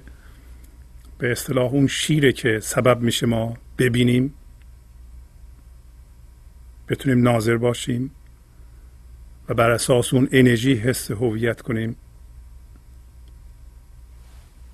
به 1.17 1.31
اصطلاح 1.31 1.71
اون 1.71 1.87
شیره 1.87 2.31
که 2.31 2.59
سبب 2.59 3.01
میشه 3.01 3.25
ما 3.25 3.57
ببینیم 3.77 4.33
بتونیم 6.89 7.21
ناظر 7.21 7.57
باشیم. 7.57 8.11
و 9.49 9.53
بر 9.53 9.71
اساس 9.71 10.13
اون 10.13 10.27
انرژی 10.31 10.73
حس 10.73 11.11
هویت 11.11 11.61
کنیم. 11.61 11.95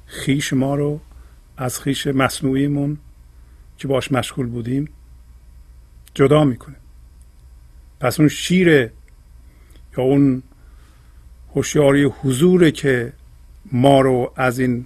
خیش 0.06 0.54
ما 0.54 0.76
رو 0.76 1.00
از 1.58 1.80
خیش 1.80 2.08
مصنوعیمون 2.08 2.98
که 3.78 3.88
باش 3.88 4.12
مشغول 4.12 4.48
بودیم 4.48 4.90
جدا 6.14 6.44
می‌کنه. 6.44 6.76
پس 8.00 8.20
اون 8.20 8.30
شیر 8.30 8.70
یا 8.70 8.92
اون 9.98 10.44
هوشیاری 11.56 12.04
حضوره 12.04 12.72
که 12.72 13.14
ما 13.72 14.02
رو 14.02 14.34
از 14.36 14.60
این 14.60 14.86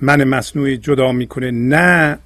من 0.00 0.24
مصنوعی 0.24 0.76
جدا 0.76 1.12
می‌کنه 1.12 1.50
نه 1.50 2.18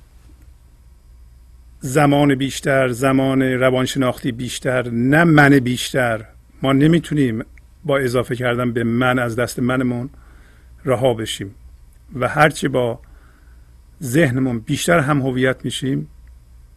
زمان 1.87 2.35
بیشتر 2.35 2.89
زمان 2.89 3.43
روانشناختی 3.43 4.33
بیشتر 4.33 4.91
نه 4.91 5.25
من 5.25 5.59
بیشتر. 5.59 6.25
ما 6.63 6.73
نمی‌تونیم 6.73 7.45
با 7.85 7.99
اضافه 7.99 8.37
کردن 8.37 8.73
به 8.73 8.85
من 8.85 9.19
از 9.19 9.37
دست 9.37 9.59
منمون 9.59 10.11
رها 10.85 11.15
بشیم 11.15 11.55
و 12.21 12.29
هرچی 12.29 12.69
با 12.69 13.01
ذهنمون 14.03 14.59
بیشتر 14.59 14.99
هم 14.99 15.23
هویت 15.23 15.65
میشیم 15.65 16.09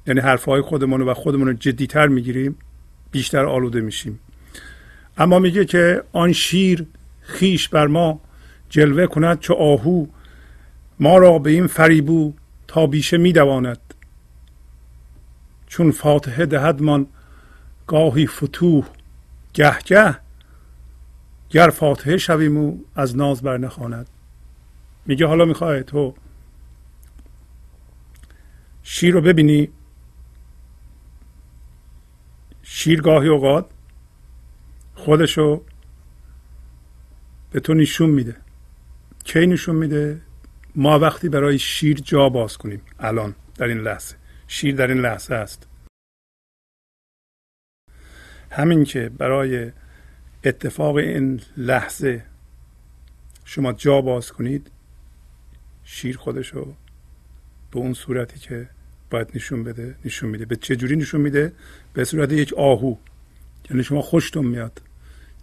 یعنی 0.08 0.20
حرفهای 0.20 0.62
خودمون 0.62 1.02
و 1.02 1.14
خودمون 1.14 1.48
رو 1.48 1.54
جدیتر 1.54 2.08
می‌گیریم 2.08 2.56
بیشتر 3.12 3.46
آلوده 3.46 3.82
میشیم. 3.82 4.20
اما 5.18 5.40
میگه 5.40 5.66
که 5.66 6.04
آن 6.12 6.32
شیر 6.32 6.86
خیش 7.22 7.70
بر 7.70 7.88
ما 7.88 8.22
جلوه 8.70 9.06
کند 9.06 9.40
چو 9.40 9.54
آهو 9.54 10.06
ما 11.00 11.18
را 11.18 11.40
به 11.40 11.50
این 11.50 11.68
فریبو 11.68 12.34
تا 12.68 12.88
بیشه 12.88 13.18
میدواند. 13.18 13.80
چون 15.70 15.92
فاتحه 15.92 16.46
دهدمان 16.46 17.08
گاهی 17.88 18.28
فتوح 18.28 18.86
گه 19.54 19.80
گه 19.86 20.20
گر 21.50 21.70
فاتحه 21.70 22.18
شویم 22.18 22.58
او 22.58 22.86
از 22.96 23.18
ناز 23.18 23.42
بر 23.42 23.58
نخواند. 23.58 24.10
میگه 25.06 25.28
حالا 25.28 25.46
می‌خوای 25.46 25.84
تو 25.84 26.14
شیر 28.84 29.14
رو 29.14 29.22
ببینی؟ 29.22 29.70
شیر 32.64 33.02
گاهی 33.02 33.30
اوقات 33.30 33.66
خودشو 34.96 35.64
به 37.52 37.60
تو 37.60 37.74
نشون 37.74 38.10
میده. 38.10 38.36
کی 39.24 39.48
نشون 39.48 39.76
میده؟ 39.76 40.22
ما 40.76 41.00
وقتی 41.00 41.30
برای 41.30 41.60
شیر 41.60 42.00
جا 42.00 42.30
باز 42.30 42.58
کنیم 42.58 42.82
الان 43.00 43.36
در 43.56 43.68
این 43.68 43.78
لحظه. 43.78 44.16
شیر 44.52 44.76
در 44.76 44.88
این 44.88 44.98
لحظه 45.02 45.36
است. 45.36 45.68
همین 48.52 48.84
که 48.84 49.10
برای 49.10 49.72
اتفاق 50.44 50.96
این 50.96 51.42
لحظه 51.58 52.26
شما 53.46 53.74
جا 53.74 54.02
باز 54.02 54.32
کنید 54.32 54.72
شیر 55.84 56.18
خودشو 56.18 56.74
به 57.72 57.80
اون 57.80 57.94
صورتی 57.94 58.40
که 58.40 58.70
باید 59.10 59.32
نشون 59.36 59.64
بده 59.64 59.96
نشون 60.06 60.30
میده. 60.30 60.46
به 60.46 60.56
چه 60.56 60.76
جوری 60.76 60.96
نشون 60.96 61.22
میده؟ 61.22 61.54
به 61.94 62.06
صورت 62.06 62.32
یک 62.32 62.54
آهو. 62.54 62.96
یعنی 63.70 63.84
شما 63.84 64.02
خوشتون 64.02 64.46
میاد. 64.46 64.82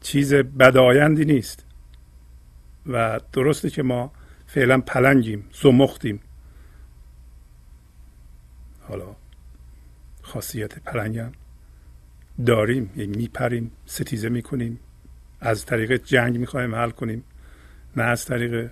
چیز 0.01 0.35
بدایندی 0.35 1.25
نیست. 1.25 1.65
و 2.87 3.21
درسته 3.33 3.71
که 3.71 3.83
ما 3.83 4.13
فعلا 4.47 4.81
پلنگیم 4.81 5.45
زمختیم. 5.63 6.21
حالا 8.89 9.17
خاصیت 10.23 10.79
پلنگم. 10.79 11.33
داریم 12.47 12.91
یعنی 12.97 13.17
میپریم 13.17 13.71
ستیزه 13.87 14.29
می‌کنیم. 14.29 14.81
از 15.41 15.67
طریق 15.67 15.97
جنگ 16.05 16.39
می‌خوایم 16.39 16.75
حل 16.75 16.91
کنیم. 16.91 17.25
نه 17.97 18.03
از 18.03 18.25
طریق 18.25 18.71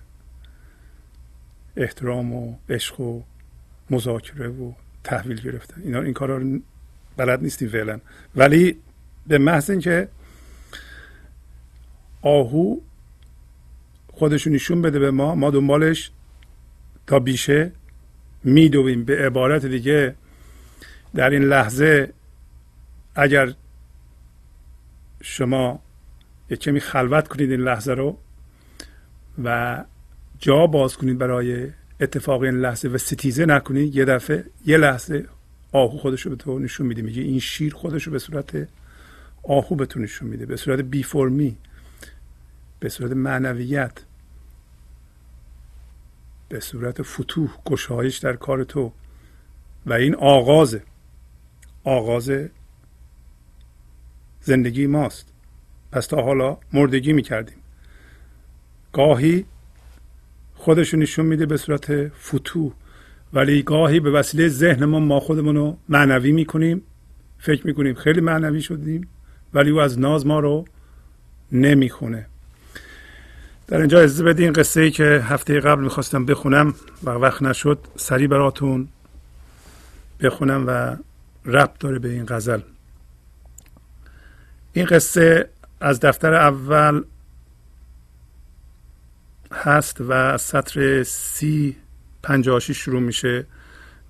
احترام 1.77 2.33
و 2.33 2.57
عشق 2.69 3.01
و 3.01 3.23
مذاکره 3.91 4.49
و 4.49 4.73
تحویل 5.05 5.41
گرفتن. 5.41 5.83
اینا 5.83 6.01
این 6.01 6.13
کارا 6.13 6.37
رو 6.37 6.61
بلد 7.17 7.43
نیستیم 7.43 7.69
فعلا. 7.69 8.01
ولی 8.37 8.79
به 9.27 9.39
محض 9.39 9.71
اینکه 9.71 10.09
آهو 12.23 12.77
خودشو 14.13 14.51
نشون 14.51 14.83
بده 14.83 14.99
به 14.99 15.11
ما 15.11 15.35
ما 15.35 15.51
دنبالش 15.51 16.11
تا 17.07 17.19
بیشه 17.19 17.73
میدویم 18.45 19.05
به 19.05 19.27
عبارت 19.27 19.67
دیگه 19.67 20.15
در 21.15 21.31
این 21.31 21.43
لحظه 21.43 22.13
اگر 23.15 23.55
شما 25.23 25.83
یک 26.51 26.61
کمی 26.61 26.81
خلوت 26.81 27.29
کنید 27.29 27.51
این 27.51 27.61
لحظه 27.61 27.93
رو 27.93 28.19
و 29.45 29.85
جا 30.39 30.67
باز 30.67 30.97
کنید 30.97 31.19
برای 31.19 31.71
اتفاق 32.01 32.43
این 32.43 32.61
لحظه 32.61 32.89
و 32.89 32.99
ستیزه 32.99 33.47
نکنید 33.47 33.97
یه 33.97 34.05
دفعه 34.05 34.45
یه 34.67 34.77
لحظه 34.77 35.27
آهو 35.73 35.99
خودشو 35.99 36.31
به 36.31 36.37
تو 36.37 36.59
نشون 36.59 36.87
میده. 36.87 37.03
میگه 37.03 37.23
این 37.23 37.41
شیر 37.41 37.75
خودشو 37.75 38.11
به 38.11 38.19
صورت 38.19 38.69
آهو 39.43 39.77
به 39.77 39.87
تو 39.87 40.01
نشون 40.01 40.29
میده 40.29 40.47
به 40.47 40.57
صورت 40.57 40.81
بی 40.81 41.03
فرمی 41.03 41.57
به 42.81 42.89
صورت 42.89 43.13
معنویت. 43.13 43.93
به 46.55 46.61
صورت 46.61 47.03
فتوح 47.03 47.51
گشایش 47.67 48.19
در 48.19 48.33
کار 48.33 48.65
تو. 48.65 48.93
و 49.87 49.93
این 49.93 50.15
آغازه 50.15 50.83
آغاز 51.85 52.33
زندگی 54.41 54.87
ماست. 54.87 55.33
پس 55.93 56.07
تا 56.07 56.23
حالا 56.23 56.59
مردگی 56.73 57.13
می‌کردیم. 57.13 57.57
گاهی 58.93 59.45
خودشون 60.55 61.01
نشون 61.01 61.27
میده 61.27 61.47
به 61.47 61.57
صورت 61.57 62.09
فتوح 62.09 62.73
ولی 63.33 63.63
گاهی 63.63 64.01
به 64.01 64.11
وسیله 64.11 64.49
ذهن 64.49 64.85
ما 64.85 65.01
ما 65.01 65.21
خودمون 65.21 65.57
رو 65.57 65.79
معنوی 65.89 66.33
می‌کنیم. 66.33 66.83
فکر 67.39 67.67
می‌کنیم 67.67 67.95
خیلی 67.95 68.21
معنوی 68.21 68.63
شدیم 68.63 69.09
ولی 69.55 69.71
او 69.71 69.81
از 69.81 69.99
ناز 69.99 70.27
ما 70.27 70.41
رو 70.41 70.65
نمی‌خونه. 71.53 72.27
در 73.67 73.79
اینجا 73.79 73.99
اجازه 73.99 74.25
بدین 74.25 74.53
قصه 74.53 74.81
ای 74.81 74.91
که 74.91 75.05
هفته 75.05 75.61
قبل 75.61 75.83
می‌خواستم 75.83 76.27
بخونم 76.27 76.75
و 77.05 77.11
وقت 77.11 77.43
نشد 77.43 77.79
سریع 77.97 78.27
براتون 78.27 78.89
بخونم 80.21 80.65
و 80.67 80.97
ربط 81.45 81.79
داره 81.79 81.99
به 81.99 82.09
این 82.09 82.27
غزل. 82.29 82.61
این 84.73 84.87
قصه 84.87 85.49
از 85.81 86.01
دفتر 86.01 86.35
اول 86.35 87.03
هست 89.53 89.97
و 90.09 90.39
سطر 90.39 91.03
سی 91.03 91.77
پنجاشی 92.23 92.75
شروع 92.75 93.01
میشه 93.01 93.47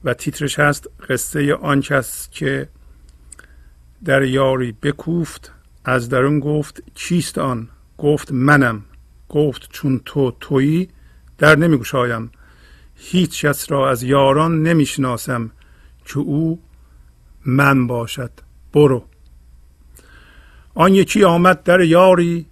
و 0.05 0.15
تیترش 0.15 0.59
هست 0.59 0.89
قصه 1.09 1.55
آن 1.55 1.81
کس 1.81 2.29
که 2.31 2.69
در 4.05 4.23
یاری 4.23 4.73
بکوفت 4.73 5.53
از 5.85 6.09
درون 6.09 6.41
گفت 6.41 6.83
چیست 6.95 7.39
آن؟ 7.39 7.69
گفت 7.99 8.33
منم. 8.33 8.85
گفت 9.35 9.69
چون 9.73 10.01
تو 10.05 10.31
تویی 10.41 10.89
در 11.39 11.57
نمیگشایم 11.57 12.31
هیچ 12.97 13.45
کس 13.45 13.71
را 13.71 13.91
از 13.91 14.03
یاران 14.03 14.63
نمی‌شناسم 14.63 15.51
که 16.05 16.19
او 16.19 16.61
من 17.47 17.87
باشد. 17.87 18.31
برو. 18.73 19.05
آن 20.75 20.95
یکی 20.95 21.25
آمد 21.25 21.63
در 21.63 21.81
یاری 21.81 22.47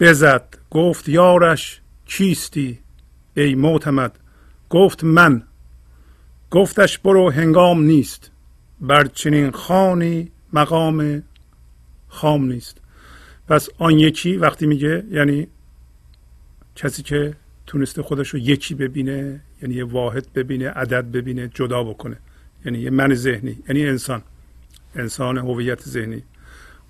بزد. 0.00 0.58
گفت 0.70 1.08
یارش 1.08 1.80
چیستی 2.06 2.78
ای 3.36 3.54
معتمد 3.54 4.18
گفت 4.70 5.04
من. 5.04 5.42
گفتش 6.50 6.98
برو 6.98 7.30
هنگام 7.30 7.82
نیست. 7.82 8.30
بر 8.80 9.04
چنین 9.04 9.50
خانی 9.50 10.30
مقام 10.52 11.22
خام 12.08 12.44
نیست. 12.44 12.80
پس 13.48 13.68
آن 13.78 13.98
یکی 13.98 14.36
وقتی 14.36 14.66
میگه 14.66 15.04
یعنی 15.10 15.48
کسی 16.78 17.02
که 17.02 17.34
تونسته 17.66 18.02
خودش 18.02 18.28
رو 18.28 18.38
یکی 18.38 18.74
ببینه 18.74 19.40
یعنی 19.62 19.74
یه 19.74 19.84
واحد 19.84 20.32
ببینه 20.32 20.70
عدد 20.70 21.04
ببینه 21.10 21.48
جدا 21.54 21.84
بکنه. 21.84 22.16
یعنی 22.64 22.78
یه 22.78 22.90
من 22.90 23.14
ذهنی 23.14 23.58
یعنی 23.68 23.86
انسان. 23.86 24.22
انسان 24.94 25.38
هویت 25.38 25.82
ذهنی. 25.82 26.22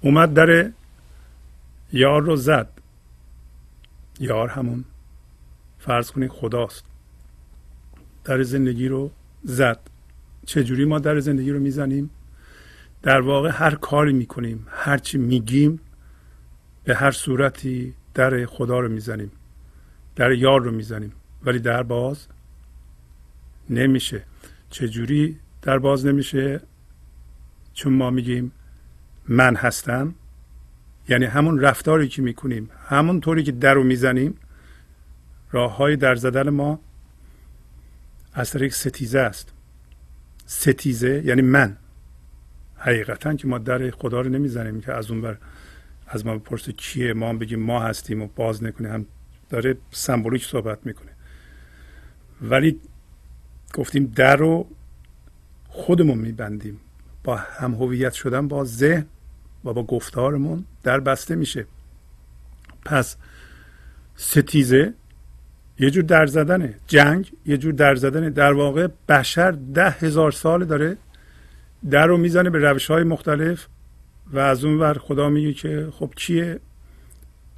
اومد 0.01 0.35
در 0.35 0.71
یار 1.93 2.23
رو 2.23 2.37
زد. 2.37 2.69
یار 4.21 4.49
همون. 4.49 4.85
فرض 5.79 6.11
کنید 6.11 6.31
خداست. 6.31 6.85
در 8.25 8.43
زندگی 8.43 8.89
رو 8.89 9.11
زد. 9.45 9.81
چجوری 10.47 10.85
ما 10.85 10.99
در 10.99 11.21
زندگی 11.21 11.51
رو 11.51 11.61
می‌زنیم؟ 11.61 12.11
در 13.03 13.21
واقع 13.21 13.51
هر 13.53 13.75
کاری 13.75 14.13
می‌کنیم 14.13 14.67
هرچی 14.71 15.19
میگیم 15.19 15.81
به 16.85 16.95
هر 16.95 17.11
صورتی 17.11 17.95
در 18.15 18.47
خدا 18.47 18.81
رو 18.81 18.89
می‌زنیم. 18.89 19.31
در 20.19 20.33
یار 20.33 20.63
رو 20.63 20.71
می‌زنیم. 20.71 21.13
ولی 21.43 21.59
در 21.59 21.83
باز 21.83 22.27
نمیشه. 23.71 24.23
چجوری 24.71 25.39
در 25.63 25.79
باز 25.79 26.07
نمیشه؟ 26.07 26.61
چون 27.75 27.93
ما 27.93 28.11
میگیم 28.11 28.53
من 29.29 29.57
هستم. 29.57 30.15
یعنی 31.09 31.25
همون 31.25 31.61
رفتاری 31.61 32.09
که 32.09 32.23
می‌کنیم 32.23 32.71
همون 32.89 33.21
طوری 33.21 33.43
که 33.43 33.53
در 33.53 33.75
رو 33.75 33.85
می‌زنیم 33.85 34.35
راه 35.53 35.77
های 35.77 35.97
در 35.97 36.15
زدن 36.15 36.51
ما 36.51 36.81
از 38.33 38.51
طریق 38.51 38.73
ستیزه 38.73 39.19
است. 39.19 39.53
ستیزه 40.47 41.23
یعنی 41.25 41.43
من. 41.43 41.77
حقیقتا 42.77 43.35
که 43.35 43.49
ما 43.49 43.59
در 43.59 43.91
خدا 43.91 44.21
رو 44.21 44.31
نمی‌زنیم 44.31 44.81
که 44.81 44.93
از 44.93 45.11
اون 45.11 45.21
بر 45.21 45.37
از 46.07 46.27
ما 46.27 46.39
بپرسه 46.39 46.73
کیه؟ 46.73 47.13
ما 47.13 47.29
هم 47.29 47.39
بگیم 47.39 47.61
ما 47.61 47.81
هستیم 47.81 48.23
و 48.23 48.29
باز 48.37 48.65
نکنه 48.65 48.89
هم 48.89 49.07
داره 49.51 49.77
سمبولیک 49.91 50.45
صحبت 50.45 50.79
می‌کنه. 50.85 51.11
ولی 52.43 52.81
گفتیم 53.75 54.13
در 54.17 54.37
رو 54.37 54.67
خودمون 55.69 56.19
میبندیم. 56.19 56.81
با 57.25 57.37
هم 57.37 57.75
هویت 57.75 58.13
شدن 58.13 58.49
با 58.49 58.65
ذهن 58.65 59.07
و 59.65 59.73
با 59.73 59.83
گفتارمون 59.83 60.65
در 60.83 61.01
بسته 61.01 61.35
میشه. 61.35 61.67
پس 62.85 63.17
ستیزه 64.17 64.95
یه 65.79 65.91
جور 65.91 66.05
در 66.05 66.27
زدنه. 66.27 66.75
جنگ 66.87 67.33
یه 67.47 67.57
جور 67.57 67.73
در 67.73 67.95
زدنه. 67.95 68.31
در 68.31 68.53
واقع 68.53 68.89
بشر 69.09 69.51
ده 69.51 69.91
هزار 69.91 70.33
سال 70.33 70.65
داره 70.65 70.97
در 71.91 72.07
رو 72.07 72.17
می‌زنه 72.17 72.51
به 72.51 72.59
روش 72.59 72.91
های 72.91 73.05
مختلف 73.05 73.67
و 74.33 74.39
از 74.39 74.65
اون 74.65 74.79
ور 74.79 74.99
خدا 74.99 75.29
میگه 75.29 75.53
که 75.53 75.89
خب 75.93 76.13
کیه 76.17 76.61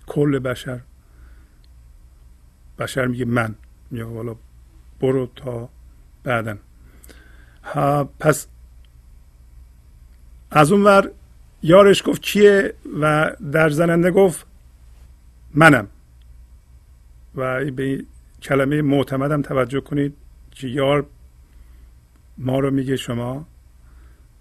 کل 0.06 0.38
بشر؟ 0.38 0.80
بشر 2.80 3.06
میگه 3.06 3.24
من. 3.24 3.54
میگه 3.90 4.04
حالا 4.04 4.36
برو 5.00 5.26
تا 5.36 5.68
بعدا 6.22 6.56
پس 8.20 8.46
از 10.50 10.72
اون 10.72 10.84
ور 10.84 11.10
یارش 11.62 12.02
گفت 12.06 12.22
کیه 12.22 12.74
و 13.00 13.32
در 13.52 13.70
زننده 13.70 14.10
گفت 14.10 14.46
منم. 15.54 15.88
و 17.34 17.70
به 17.70 18.04
کلمه 18.42 18.82
معتمدم 18.82 19.42
توجه 19.42 19.80
کنید 19.80 20.16
که 20.50 20.68
یار 20.68 21.06
ما 22.38 22.58
رو 22.58 22.70
میگه 22.70 22.96
شما 22.96 23.46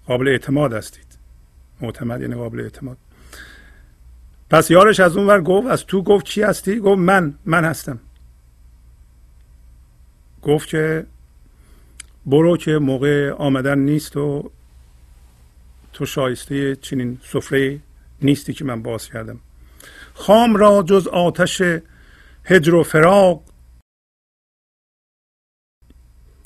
قابل 0.05 0.27
اعتماد 0.27 0.73
هستید. 0.73 1.17
معتمد 1.81 2.21
یعنی 2.21 2.35
قابل 2.35 2.59
اعتماد. 2.59 2.97
پس 4.49 4.71
یارش 4.71 4.99
از 4.99 5.17
اون 5.17 5.27
ور 5.27 5.41
گفت 5.41 5.67
از 5.67 5.85
تو 5.85 6.03
گفت 6.03 6.25
کی 6.25 6.41
هستی؟ 6.41 6.79
گفت 6.79 6.99
من 6.99 7.33
من 7.45 7.65
هستم. 7.65 7.99
گفت 10.41 10.67
که 10.67 11.05
برو 12.25 12.57
که 12.57 12.71
موقع 12.77 13.31
آمدن 13.31 13.79
نیست 13.79 14.17
و 14.17 14.51
تو 15.93 16.05
شایسته 16.05 16.75
چنین 16.75 17.19
سفره 17.23 17.79
نیستی 18.21 18.53
که 18.53 18.65
من 18.65 18.83
باز 18.83 19.09
کردم. 19.09 19.39
خام 20.13 20.55
را 20.55 20.83
جز 20.83 21.07
آتش 21.07 21.61
هجر 22.45 22.75
و 22.75 22.83
فراق 22.83 23.43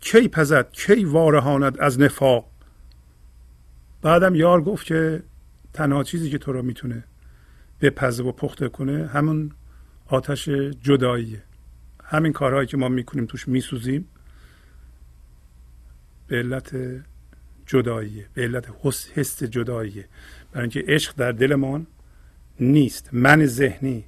کی 0.01 0.27
پزد 0.27 0.71
کی 0.71 1.05
وارهاند 1.05 1.79
از 1.79 1.99
نفاق؟ 1.99 2.49
بعدم 4.01 4.35
یار 4.35 4.61
گفت 4.61 4.85
که 4.85 5.23
تنها 5.73 6.03
چیزی 6.03 6.29
که 6.29 6.37
تو 6.37 6.53
رو 6.53 6.61
می‌تونه 6.61 7.03
بپزه 7.81 8.23
و 8.23 8.31
پخته 8.31 8.69
کنه 8.69 9.07
همون 9.07 9.51
آتش 10.07 10.49
جداییه. 10.81 11.43
همین 12.13 12.33
کارهایی 12.33 12.67
که 12.67 12.77
ما 12.77 12.89
می‌کنیم 12.89 13.25
توش 13.25 13.47
میسوزیم 13.47 14.07
به 16.27 16.37
علت 16.37 16.75
جداییه 17.65 18.25
به 18.33 18.41
علت 18.43 18.69
حس 19.15 19.43
جداییه 19.43 20.05
برای 20.51 20.61
اینکه 20.61 20.83
عشق 20.87 21.15
در 21.15 21.31
دلمان 21.31 21.87
نیست. 22.59 23.09
من 23.13 23.45
ذهنی 23.45 24.05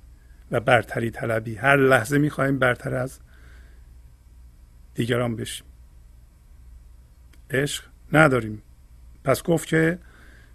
و 0.51 0.59
برتری 0.59 1.11
طلبی. 1.11 1.55
هر 1.55 1.75
لحظه 1.75 2.17
می‌خواهیم 2.17 2.59
برتر 2.59 2.95
از 2.95 3.19
دیگران 4.95 5.35
بشیم. 5.35 5.65
عشق 7.49 7.83
نداریم. 8.13 8.61
پس 9.23 9.43
گفت 9.43 9.67
که 9.67 9.99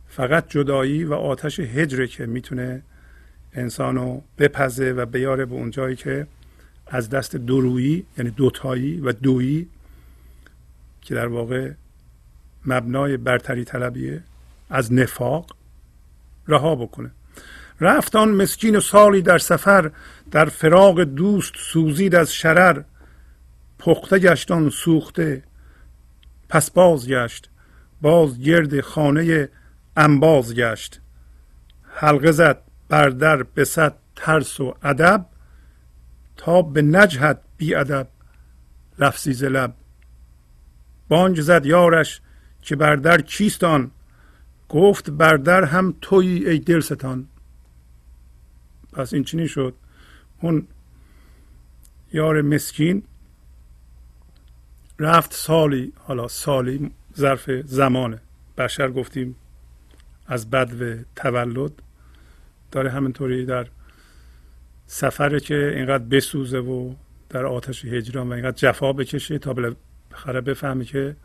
فقط 0.07 0.49
جدایی 0.49 1.05
و 1.05 1.15
آتش 1.15 1.61
هجره 1.61 2.07
که 2.07 2.27
می‌تونه 2.27 2.83
انسانو 3.53 4.21
بپزه 4.39 4.93
و 4.93 5.07
بیاره 5.07 5.45
به 5.45 5.55
اون 5.55 5.71
جایی 5.71 5.97
که 5.97 6.27
از 6.91 7.11
دست 7.11 7.37
درویی 7.37 8.07
یعنی 8.19 8.31
دوتایی 8.31 9.01
و 9.01 9.13
دویی 9.13 9.69
که 11.01 11.15
در 11.15 11.27
واقع 11.27 11.71
مبنای 12.67 13.17
برتری 13.17 13.65
طلبیه 13.65 14.23
از 14.71 14.93
نفاق 14.93 15.57
رها 16.49 16.75
بکنه. 16.75 17.11
رفتان 17.81 18.31
مسکین 18.31 18.77
و 18.77 18.81
سالی 18.81 19.23
در 19.23 19.39
سفر 19.39 19.91
در 20.31 20.45
فراغ 20.45 21.01
دوست 21.01 21.53
سوزید 21.57 22.15
از 22.15 22.35
شرر. 22.35 22.83
پخته 23.79 24.19
گشتان 24.19 24.71
سوخته 24.71 25.43
پس 26.49 26.71
باز 26.71 27.09
گشت. 27.09 27.51
باز 28.01 28.41
گرد 28.41 28.81
خانه 28.81 29.49
انباز 29.97 30.55
گشت. 30.55 31.01
حلقه 31.85 32.33
زد 32.33 32.63
بر 32.89 33.09
در 33.09 33.43
بسد 33.43 33.95
ترس 34.17 34.61
و 34.61 34.75
ادب. 34.83 35.27
تا 36.41 36.63
به 36.63 36.83
نجهت 36.83 37.41
بی 37.57 37.75
ادب 37.75 38.09
لفظی 38.99 39.49
لب. 39.49 39.75
بانج 41.09 41.41
زد 41.41 41.67
یارش 41.67 42.21
که 42.63 42.77
بر 42.77 42.97
در 42.97 43.21
گفت 44.69 45.11
بر 45.11 45.37
در 45.37 45.65
هم 45.65 45.95
تویی 46.01 46.49
ای 46.49 46.59
دلستان. 46.59 47.29
پس 48.93 49.15
این 49.15 49.25
چنین 49.25 49.47
شد. 49.47 49.75
اون 50.41 50.67
یار 52.13 52.43
مسکین 52.43 53.03
رفت 54.99 55.33
سالی 55.33 55.93
حالا 55.97 56.29
سالی 56.29 56.91
ظرف 57.17 57.51
زمانه. 57.51 58.21
بشر 58.59 58.91
گفتیم 58.91 59.37
از 60.27 60.51
بد 60.51 61.05
تولد 61.17 61.73
داره 62.73 62.91
همینطوری 62.91 63.47
در 63.47 63.67
سفره 64.93 65.41
که 65.41 65.73
اینقدر 65.77 66.05
بسوزه 66.05 66.59
و 66.59 66.95
در 67.29 67.47
آتش 67.47 67.85
هجران 67.85 68.29
و 68.29 68.33
اینقدر 68.33 68.57
جفا 68.57 68.93
بکشه 68.93 69.39
تا 69.39 69.53
بالاخره 69.53 70.41
بفهمه 70.41 70.85
که 70.85 71.17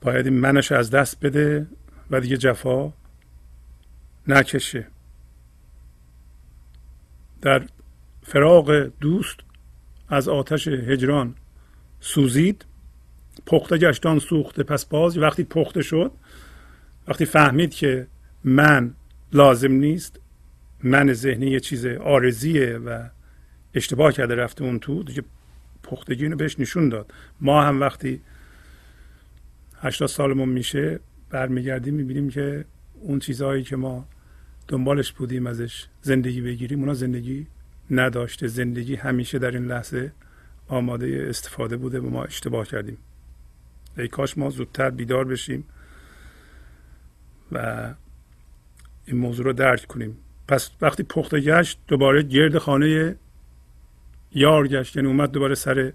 باید 0.00 0.26
این 0.26 0.40
منش 0.40 0.72
از 0.72 0.90
دست 0.90 1.20
بده 1.20 1.66
و 2.10 2.20
دیگه 2.20 2.36
جفا 2.36 2.92
نکشه. 4.28 4.86
در 7.42 7.66
فراغ 8.22 8.90
دوست 9.00 9.36
از 10.08 10.28
آتش 10.28 10.68
هجران 10.68 11.34
سوزید. 12.00 12.64
پخته 13.46 13.78
گشتان 13.78 14.18
سوخته 14.18 14.62
پس 14.62 14.84
باز 14.84 15.18
وقتی 15.18 15.44
پخته 15.44 15.82
شد 15.82 16.12
وقتی 17.08 17.24
فهمید 17.24 17.74
که 17.74 18.06
من 18.44 18.94
لازم 19.32 19.72
نیست 19.72 20.20
من 20.82 21.12
ذهنی 21.12 21.46
یه 21.46 21.60
چیز 21.60 21.86
آرزیه 21.86 22.78
و 22.78 23.08
اشتباه 23.74 24.12
کرده 24.12 24.34
رفته 24.34 24.64
اون 24.64 24.78
تو 24.78 25.02
دیگه 25.02 25.22
پختگی 25.82 26.22
اینو 26.22 26.36
بهش 26.36 26.60
نشون 26.60 26.88
داد. 26.88 27.12
ما 27.40 27.62
هم 27.62 27.80
وقتی 27.80 28.20
80 29.76 30.08
سالمون 30.08 30.48
میشه 30.48 31.00
برمیگردیم 31.30 31.94
می‌بینیم 31.94 32.30
که 32.30 32.64
اون 33.00 33.18
چیزهایی 33.18 33.62
که 33.62 33.76
ما 33.76 34.08
دنبالش 34.68 35.12
بودیم 35.12 35.46
ازش 35.46 35.86
زندگی 36.02 36.40
بگیریم 36.40 36.80
اونا 36.80 36.94
زندگی 36.94 37.46
نداشته. 37.90 38.46
زندگی 38.46 38.94
همیشه 38.94 39.38
در 39.38 39.50
این 39.50 39.66
لحظه 39.66 40.12
آماده 40.68 41.26
استفاده 41.28 41.76
بوده 41.76 42.00
و 42.00 42.10
ما 42.10 42.24
اشتباه 42.24 42.66
کردیم. 42.66 42.98
ای 43.98 44.08
کاش 44.08 44.38
ما 44.38 44.50
زودتر 44.50 44.90
بیدار 44.90 45.24
بشیم 45.24 45.64
و 47.52 47.94
این 49.06 49.16
موضوع 49.16 49.46
رو 49.46 49.52
درک 49.52 49.86
کنیم. 49.86 50.16
پس 50.50 50.70
وقتی 50.80 51.02
پخته 51.02 51.40
گشت 51.40 51.78
دوباره 51.88 52.22
گرد 52.22 52.58
خانه 52.58 53.16
یار 54.32 54.68
گشت 54.68 54.96
یعنی 54.96 55.08
اومد 55.08 55.30
دوباره 55.30 55.54
سر 55.54 55.92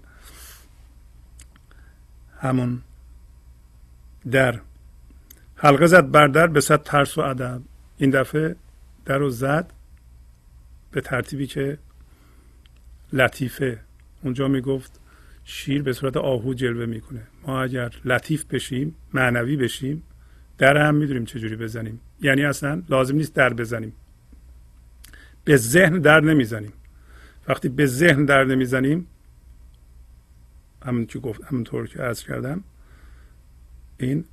همون 2.40 2.82
در. 4.30 4.60
حلقه 5.56 5.86
زد 5.86 6.10
بر 6.10 6.26
در 6.26 6.46
به 6.46 6.60
صد 6.60 6.82
ترس 6.82 7.18
و 7.18 7.20
ادب 7.20 7.62
این 7.98 8.10
دفعه 8.10 8.56
در 9.04 9.18
رو 9.18 9.30
زد 9.30 9.72
به 10.90 11.00
ترتیبی 11.00 11.46
که 11.46 11.78
لطیفه. 13.12 13.80
اونجا 14.22 14.48
می‌گفت 14.48 15.00
شیر 15.44 15.82
به 15.82 15.92
صورت 15.92 16.16
آهو 16.16 16.54
جلوه 16.54 16.86
می‌کنه. 16.86 17.22
ما 17.46 17.62
اگر 17.62 17.94
لطیف 18.04 18.44
بشیم 18.44 18.94
معنوی 19.14 19.56
بشیم 19.56 20.02
در 20.58 20.76
هم 20.76 20.94
می‌دونیم 20.94 21.24
چجوری 21.24 21.56
بزنیم. 21.56 22.00
یعنی 22.20 22.44
اصلا 22.44 22.82
لازم 22.88 23.16
نیست 23.16 23.34
در 23.34 23.54
بزنیم. 23.54 23.92
به 25.46 25.56
ذهن 25.56 25.98
در 25.98 26.20
نمی‌زنیم. 26.20 26.72
وقتی 27.48 27.68
به 27.68 27.86
ذهن 27.86 28.24
در 28.24 28.44
نمی‌زنیم 28.44 29.06
همون 30.84 31.06
که 31.06 31.18
گفت 31.18 31.44
همونطور 31.44 31.86
که 31.86 31.98
عرض 31.98 32.22
کردم 32.22 32.64
این 33.98 34.24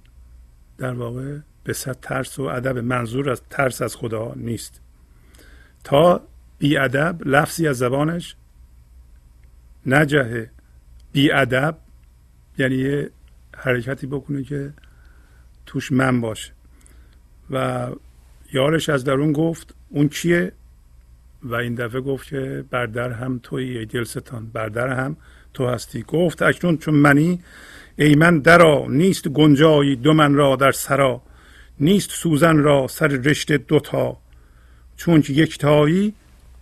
در 0.77 0.93
واقع 0.93 1.37
به 1.63 1.73
صد 1.73 1.99
ترس 2.01 2.39
و 2.39 2.43
ادب 2.43 2.77
منظور 2.77 3.29
از 3.29 3.41
ترس 3.49 3.81
از 3.81 3.95
خدا 3.95 4.33
نیست. 4.35 4.81
تا 5.83 6.21
بی 6.57 6.77
ادب 6.77 7.21
لفظی 7.25 7.67
از 7.67 7.77
زبانش 7.77 8.35
نجهه 9.85 10.49
بی 11.11 11.31
ادب 11.31 11.77
یعنی 12.57 12.75
یه 12.75 13.11
حرکتی 13.57 14.07
بکنه 14.07 14.43
که 14.43 14.73
توش 15.65 15.91
من 15.91 16.21
باشه. 16.21 16.51
و 17.49 17.89
یارش 18.53 18.89
از 18.89 19.03
درون 19.03 19.31
گفت 19.31 19.75
اون 19.89 20.09
چیه؟ 20.09 20.51
و 21.43 21.55
این 21.55 21.75
دفعه 21.75 22.01
گفت 22.01 22.27
که 22.27 22.65
بردر 22.71 23.11
هم 23.11 23.39
توی 23.43 23.85
دلستان 23.85 24.45
بردر 24.53 24.87
هم 24.87 25.17
تو 25.53 25.67
هستی. 25.67 26.03
گفت 26.07 26.41
اکنون 26.41 26.77
چون 26.77 26.93
منی 26.93 27.39
ای 27.95 28.15
من 28.15 28.39
درا 28.39 28.85
نیست 28.89 29.27
گنجایی 29.27 29.95
دو 29.95 30.13
من 30.13 30.33
را 30.33 30.55
در 30.55 30.71
سرا 30.71 31.21
نیست 31.79 32.11
سوزن 32.11 32.57
را 32.57 32.87
سر 32.87 33.07
رشته 33.07 33.57
دوتا 33.57 34.17
چون 34.97 35.21
که 35.21 35.33
یکتایی 35.33 36.13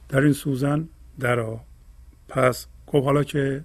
در 0.09 0.21
این 0.21 0.33
سوزن 0.33 0.87
درا 1.19 1.59
پس 2.29 2.67
گفت 2.87 3.05
حالا 3.05 3.23
که 3.23 3.63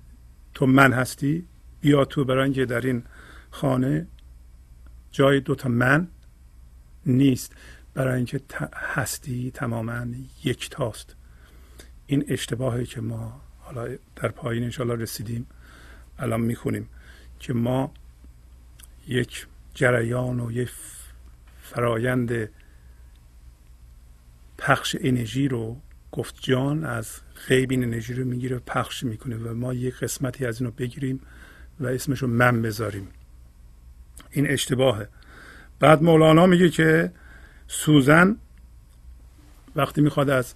تو 0.55 0.67
من 0.67 0.93
هستی 0.93 1.45
بیا 1.81 2.05
تو 2.05 2.25
برای 2.25 2.67
در 2.67 2.81
این 2.81 3.03
خانه. 3.51 4.07
جای 5.11 5.41
دوتا 5.41 5.69
من 5.69 6.09
نیست. 7.07 7.53
برای 7.97 8.16
اینکه 8.16 8.40
هستی 8.74 9.51
تماما 9.51 10.07
یکتاست 10.44 11.16
این 12.07 12.24
اشتباهی 12.28 12.86
که 12.86 13.01
ما 13.01 13.40
حالا 13.59 13.97
در 14.16 14.28
پایین 14.28 14.64
انشاءالله 14.64 15.03
رسیدیم. 15.03 15.47
الان 16.18 16.40
می‌خونیم 16.40 16.88
که 17.40 17.53
ما 17.53 17.92
یک 19.09 19.47
جریان 19.74 20.40
و 20.40 20.53
یک 20.53 20.70
فرایند 21.62 22.49
پخش 24.59 24.97
انرژی 25.01 25.49
رو 25.49 25.76
گفت 26.12 26.36
جان 26.40 26.84
از 26.84 27.20
غیب 27.49 27.70
این 27.70 27.84
انرژی 27.84 28.14
رو 28.14 28.24
می‌گیره 28.24 28.59
پخش 28.59 29.05
می‌کنه 29.05 29.36
و 29.36 29.55
ما 29.55 29.74
یک 29.74 29.94
قسمتی 29.94 30.47
از 30.47 30.61
اینو 30.61 30.72
بگیریم 30.72 31.20
و 31.80 31.86
اسمش 31.86 32.18
رو 32.18 32.28
من 32.28 32.62
بذاریم. 32.62 33.09
این 34.30 34.47
اشتباهه. 34.51 35.09
بعد 35.80 36.03
مولانا 36.03 36.47
میگه 36.47 36.68
که 36.68 37.12
سوزن 37.69 38.37
وقتی 39.77 40.01
می‌خواد 40.01 40.31
از 40.31 40.55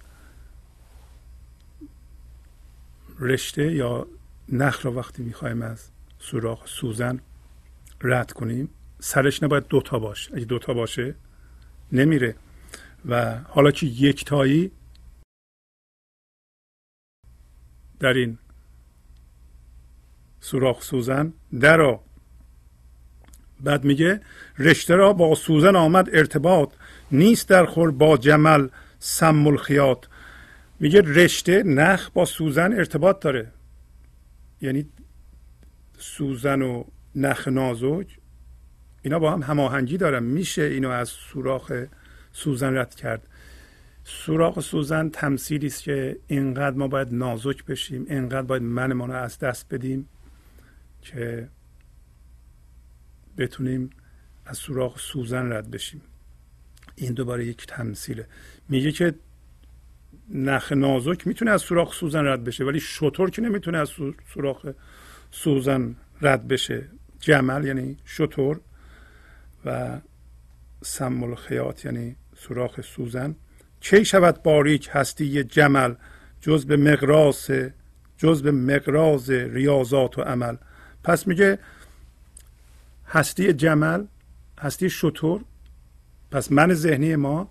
رشته 3.19 3.71
یا 3.71 4.07
نخ 4.49 4.85
رو 4.85 4.93
وقتی 4.93 5.23
می‌خوایم 5.23 5.61
از 5.61 5.89
سوراخ 6.19 6.67
سوزن 6.67 7.19
رد 8.01 8.31
کنیم 8.31 8.69
سرش 8.99 9.43
نباید 9.43 9.67
دوتا 9.67 9.99
باشه. 9.99 10.35
اگه 10.35 10.45
دوتا 10.45 10.73
باشه 10.73 11.15
نمیره. 11.91 12.35
و 13.05 13.37
حالا 13.37 13.71
که 13.71 13.85
یکتایی 13.85 14.71
در 17.99 18.13
این 18.13 18.37
سوراخ 20.39 20.81
سوزن 20.81 21.33
درا 21.59 22.03
بعد 23.59 23.83
میگه 23.83 24.21
رشته 24.57 24.95
را 24.95 25.13
با 25.13 25.35
سوزن 25.35 25.75
آمد 25.75 26.09
ارتباط. 26.13 26.73
نیست 27.11 27.49
در 27.49 27.65
خور 27.65 27.91
با 27.91 28.17
جمل 28.17 28.67
سم 28.99 29.47
الخیات 29.47 30.07
میگه 30.79 31.01
رشته 31.01 31.63
نخ 31.63 32.09
با 32.09 32.25
سوزن 32.25 32.73
ارتباط 32.73 33.19
داره. 33.19 33.51
یعنی 34.61 34.85
سوزن 35.97 36.61
و 36.61 36.83
نخ 37.15 37.47
نازک 37.47 38.17
اینا 39.01 39.19
با 39.19 39.31
هم 39.31 39.41
هماهنگی 39.43 39.97
دارن. 39.97 40.23
میشه 40.23 40.61
اینو 40.61 40.89
از 40.89 41.09
سوراخ 41.09 41.71
سوزن 42.31 42.77
رد 42.77 42.95
کرد. 42.95 43.27
سوراخ 44.03 44.59
سوزن 44.59 45.09
تمثیلی 45.09 45.67
است 45.67 45.83
که 45.83 46.19
اینقدر 46.27 46.75
ما 46.75 46.87
باید 46.87 47.13
نازک 47.13 47.65
بشیم 47.65 48.05
اینقدر 48.09 48.41
باید 48.41 48.63
منمان 48.63 49.09
رو 49.09 49.15
از 49.15 49.39
دست 49.39 49.73
بدیم 49.73 50.09
که 51.01 51.49
بتونیم 53.37 53.89
از 54.45 54.57
سوراخ 54.57 54.99
سوزن 54.99 55.51
رد 55.51 55.71
بشیم. 55.71 56.01
این 56.95 57.13
دوباره 57.13 57.45
یک 57.45 57.67
تمثیله. 57.67 58.27
میگه 58.69 58.91
که 58.91 59.13
نخ 60.29 60.71
نازک 60.71 61.27
می‌تونه 61.27 61.51
از 61.51 61.61
سوراخ 61.61 61.93
سوزن 61.93 62.25
رد 62.25 62.43
بشه 62.43 62.63
ولی 62.63 62.79
شطور 62.79 63.29
که 63.29 63.41
نمی‌تونه 63.41 63.77
از 63.77 63.89
سوراخ 64.33 64.67
سوزن 65.31 65.95
رد 66.21 66.47
بشه. 66.47 66.85
جمل 67.19 67.65
یعنی 67.65 67.97
شطور 68.05 68.59
و 69.65 69.99
سمول 70.83 71.35
خیات 71.35 71.85
یعنی 71.85 72.15
سوراخ 72.37 72.81
سوزن. 72.81 73.35
کی 73.81 74.05
شود 74.05 74.43
باریک 74.43 74.89
هستی 74.91 75.43
جمل 75.43 75.93
جز 76.41 76.65
به 76.65 76.77
مقراس 76.77 77.49
جز 78.17 78.43
به 78.43 78.51
مقراز 78.51 79.29
ریاضات 79.29 80.17
و 80.17 80.21
عمل؟ 80.21 80.55
پس 81.03 81.27
میگه 81.27 81.59
هستی 83.07 83.53
جمل 83.53 84.05
هستی 84.59 84.89
شطور 84.89 85.41
پس 86.31 86.51
من 86.51 86.73
ذهنی 86.73 87.15
ما 87.15 87.49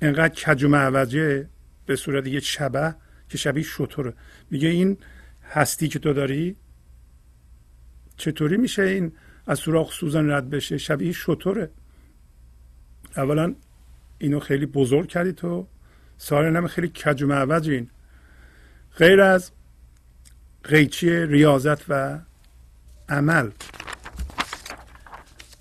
انقدر 0.00 0.34
کج 0.34 0.64
و 0.64 0.68
معوجه 0.68 1.48
به 1.86 1.96
صورت 1.96 2.26
یک 2.26 2.44
شبه 2.44 2.94
که 3.28 3.38
شبیه 3.38 3.64
شطوره. 3.64 4.14
میگه 4.50 4.68
این 4.68 4.98
هستی 5.50 5.88
که 5.88 5.98
تو 5.98 6.12
داری 6.12 6.56
چطوری 8.16 8.56
میشه 8.56 8.82
این 8.82 9.12
از 9.46 9.58
سوراخ 9.58 9.92
سوزن 9.92 10.30
رد 10.30 10.50
بشه؟ 10.50 10.78
شبیه 10.78 11.12
شطوره. 11.12 11.70
اولا 13.16 13.54
اینو 14.18 14.40
خیلی 14.40 14.66
بزرگ 14.66 15.08
کردی 15.08 15.32
تو. 15.32 15.66
سال 16.18 16.66
خیلی 16.66 16.88
کج 16.88 17.22
و 17.22 17.26
معوجین 17.26 17.90
غیر 18.98 19.20
از 19.20 19.50
قیچی 20.64 21.10
ریاضت 21.10 21.84
و 21.88 22.20
عمل. 23.08 23.50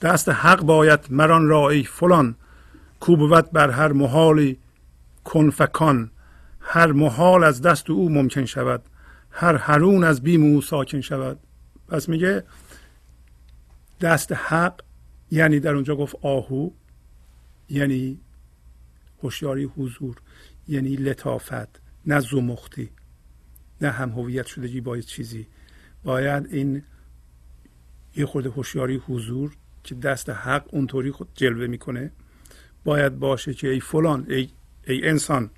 دست 0.02 0.30
حق 0.30 0.62
باید 0.62 1.00
مران 1.10 1.48
رای 1.48 1.84
فلان. 1.84 2.36
کوبوت 3.00 3.52
بر 3.52 3.70
هر 3.70 3.92
محالی 3.92 4.58
کنفکان 5.24 6.12
هر 6.60 6.92
محال 6.92 7.44
از 7.44 7.62
دست 7.62 7.90
او 7.90 8.10
ممکن 8.10 8.46
شود. 8.46 8.84
هر 9.32 9.56
هرون 9.56 10.04
از 10.04 10.22
بیم 10.22 10.44
او 10.44 10.62
ساکن 10.62 11.02
شود. 11.02 11.40
پس 11.88 12.10
میگه 12.10 12.44
دست 14.02 14.32
حق 14.32 14.82
یعنی 15.32 15.60
در 15.60 15.74
اونجا 15.74 15.96
گفت 15.96 16.16
آهو 16.22 16.70
یعنی 17.70 18.20
هوشیاری 19.24 19.64
حضور 19.64 20.16
یعنی 20.68 20.96
لطافت 20.96 21.82
نه 22.06 22.20
زمختی 22.20 22.90
نه 23.82 23.90
هم 23.90 24.10
هویت 24.10 24.46
شدگی 24.46 24.82
با 24.82 25.00
چیزی. 25.00 25.48
باید 26.04 26.48
این 26.52 26.84
یه 28.16 28.26
خورده 28.26 28.50
هوشیاری 28.50 29.02
حضور 29.08 29.52
که 29.86 29.96
دست 29.96 30.30
حق 30.30 30.66
اونطوری 30.74 31.12
خود 31.12 31.28
جلوه 31.34 31.68
می‌کنه. 31.68 32.12
باید 32.84 33.20
باشه 33.20 33.54
که 33.54 33.70
ای 33.70 33.80
فلان 33.80 34.26
ای, 34.30 34.50
ای 34.88 35.08
انسان 35.08 35.50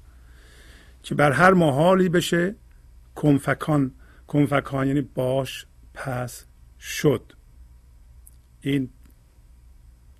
که 1.03 1.15
بر 1.15 1.31
هر 1.31 1.53
محالی 1.53 2.09
بشه 2.09 2.55
کنفکان 3.15 3.91
کنفکان 4.27 4.87
یعنی 4.87 5.01
باش 5.01 5.65
پس 5.93 6.45
شد. 6.79 7.33
این 8.61 8.89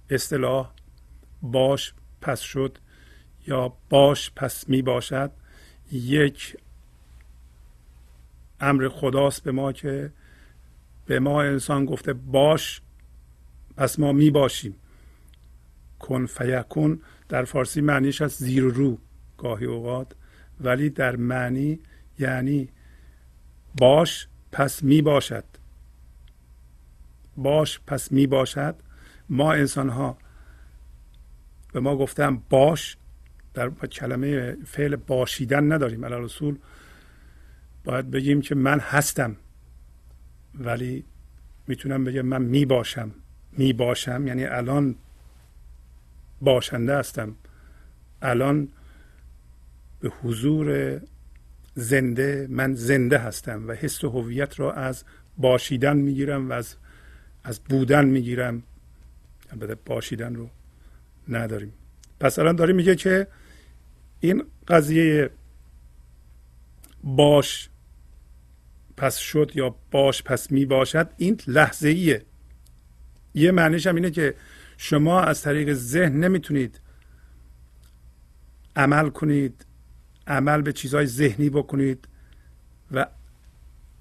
اصطلاح 0.09 0.71
باش 1.41 1.93
پس 2.21 2.39
شد 2.39 2.77
یا 3.47 3.73
باش 3.89 4.31
پس 4.35 4.69
می 4.69 4.81
باشد 4.81 5.31
یک 5.91 6.57
امر 8.59 8.89
خداست 8.89 9.43
به 9.43 9.51
ما 9.51 9.71
که 9.71 10.13
به 11.05 11.19
ما 11.19 11.41
انسان 11.41 11.85
گفته 11.85 12.13
باش 12.13 12.81
پس 13.77 13.99
ما 13.99 14.11
می 14.11 14.31
باشیم. 14.31 14.75
کن 15.99 16.25
فیکون 16.25 17.01
در 17.29 17.43
فارسی 17.43 17.81
معنیش 17.81 18.21
از 18.21 18.31
زیر 18.31 18.63
رو 18.63 18.97
گاهی 19.37 19.65
اوقات. 19.65 20.15
ولی 20.59 20.89
در 20.89 21.15
معنی 21.15 21.79
یعنی 22.19 22.69
باش 23.77 24.27
پس 24.51 24.83
می 24.83 25.01
باشد. 25.01 25.43
باش 27.37 27.79
پس 27.87 28.11
می 28.11 28.27
باشد. 28.27 28.75
ما 29.29 29.53
انسان 29.53 29.89
ها 29.89 30.17
به 31.73 31.79
ما 31.79 31.97
گفتم 31.97 32.43
باش 32.49 32.97
در 33.53 33.69
کلمه 33.69 34.55
فعل 34.65 34.95
باشیدن 34.95 35.71
نداریم. 35.71 36.05
علال 36.05 36.23
رسول 36.23 36.57
باید 37.83 38.11
بگیم 38.11 38.41
که 38.41 38.55
من 38.55 38.79
هستم 38.79 39.35
ولی 40.55 41.05
می‌تونم 41.67 42.03
بگم 42.03 42.21
من 42.21 42.41
می 42.41 42.65
باشم. 42.65 43.11
می 43.51 43.73
باشم 43.73 44.27
یعنی 44.27 44.45
الان 44.45 44.95
باشنده 46.41 46.97
هستم. 46.97 47.35
الان 48.21 48.67
به 49.99 50.09
حضور 50.09 50.99
زنده 51.75 52.47
من 52.49 52.73
زنده 52.73 53.17
هستم 53.17 53.67
و 53.67 53.71
حس 53.71 54.03
هویت 54.03 54.59
را 54.59 54.73
از 54.73 55.03
باشیدن 55.37 55.97
می‌گیرم 55.97 56.49
و 56.49 56.53
از 56.53 56.75
از 57.43 57.59
بودن 57.59 58.05
می‌گیرم. 58.05 58.63
البته 59.51 59.75
باشیدن 59.75 60.35
رو 60.35 60.49
نداریم. 61.29 61.73
پس 62.19 62.39
الان 62.39 62.55
داریم 62.55 62.75
میگه 62.75 62.95
که 62.95 63.27
این 64.19 64.43
قضیه 64.67 65.29
باش 67.03 67.69
پس 68.97 69.17
شد 69.17 69.51
یا 69.55 69.75
باش 69.91 70.23
پس 70.23 70.51
می 70.51 70.65
باشد 70.65 71.09
این 71.17 71.39
لحظه 71.47 71.89
ایه 71.89 72.25
یه 73.37 73.51
معنیش 73.51 73.87
هم 73.87 73.95
اینه 73.95 74.11
که 74.11 74.33
شما 74.77 75.21
از 75.21 75.41
طریق 75.41 75.73
ذهن 75.73 76.23
نمی‌تونید 76.23 76.79
عمل 78.75 79.09
کنید 79.09 79.65
عمل 80.27 80.61
به 80.61 80.73
چیزهای 80.73 81.05
ذهنی 81.05 81.49
بکنید 81.49 82.07
و 82.91 83.07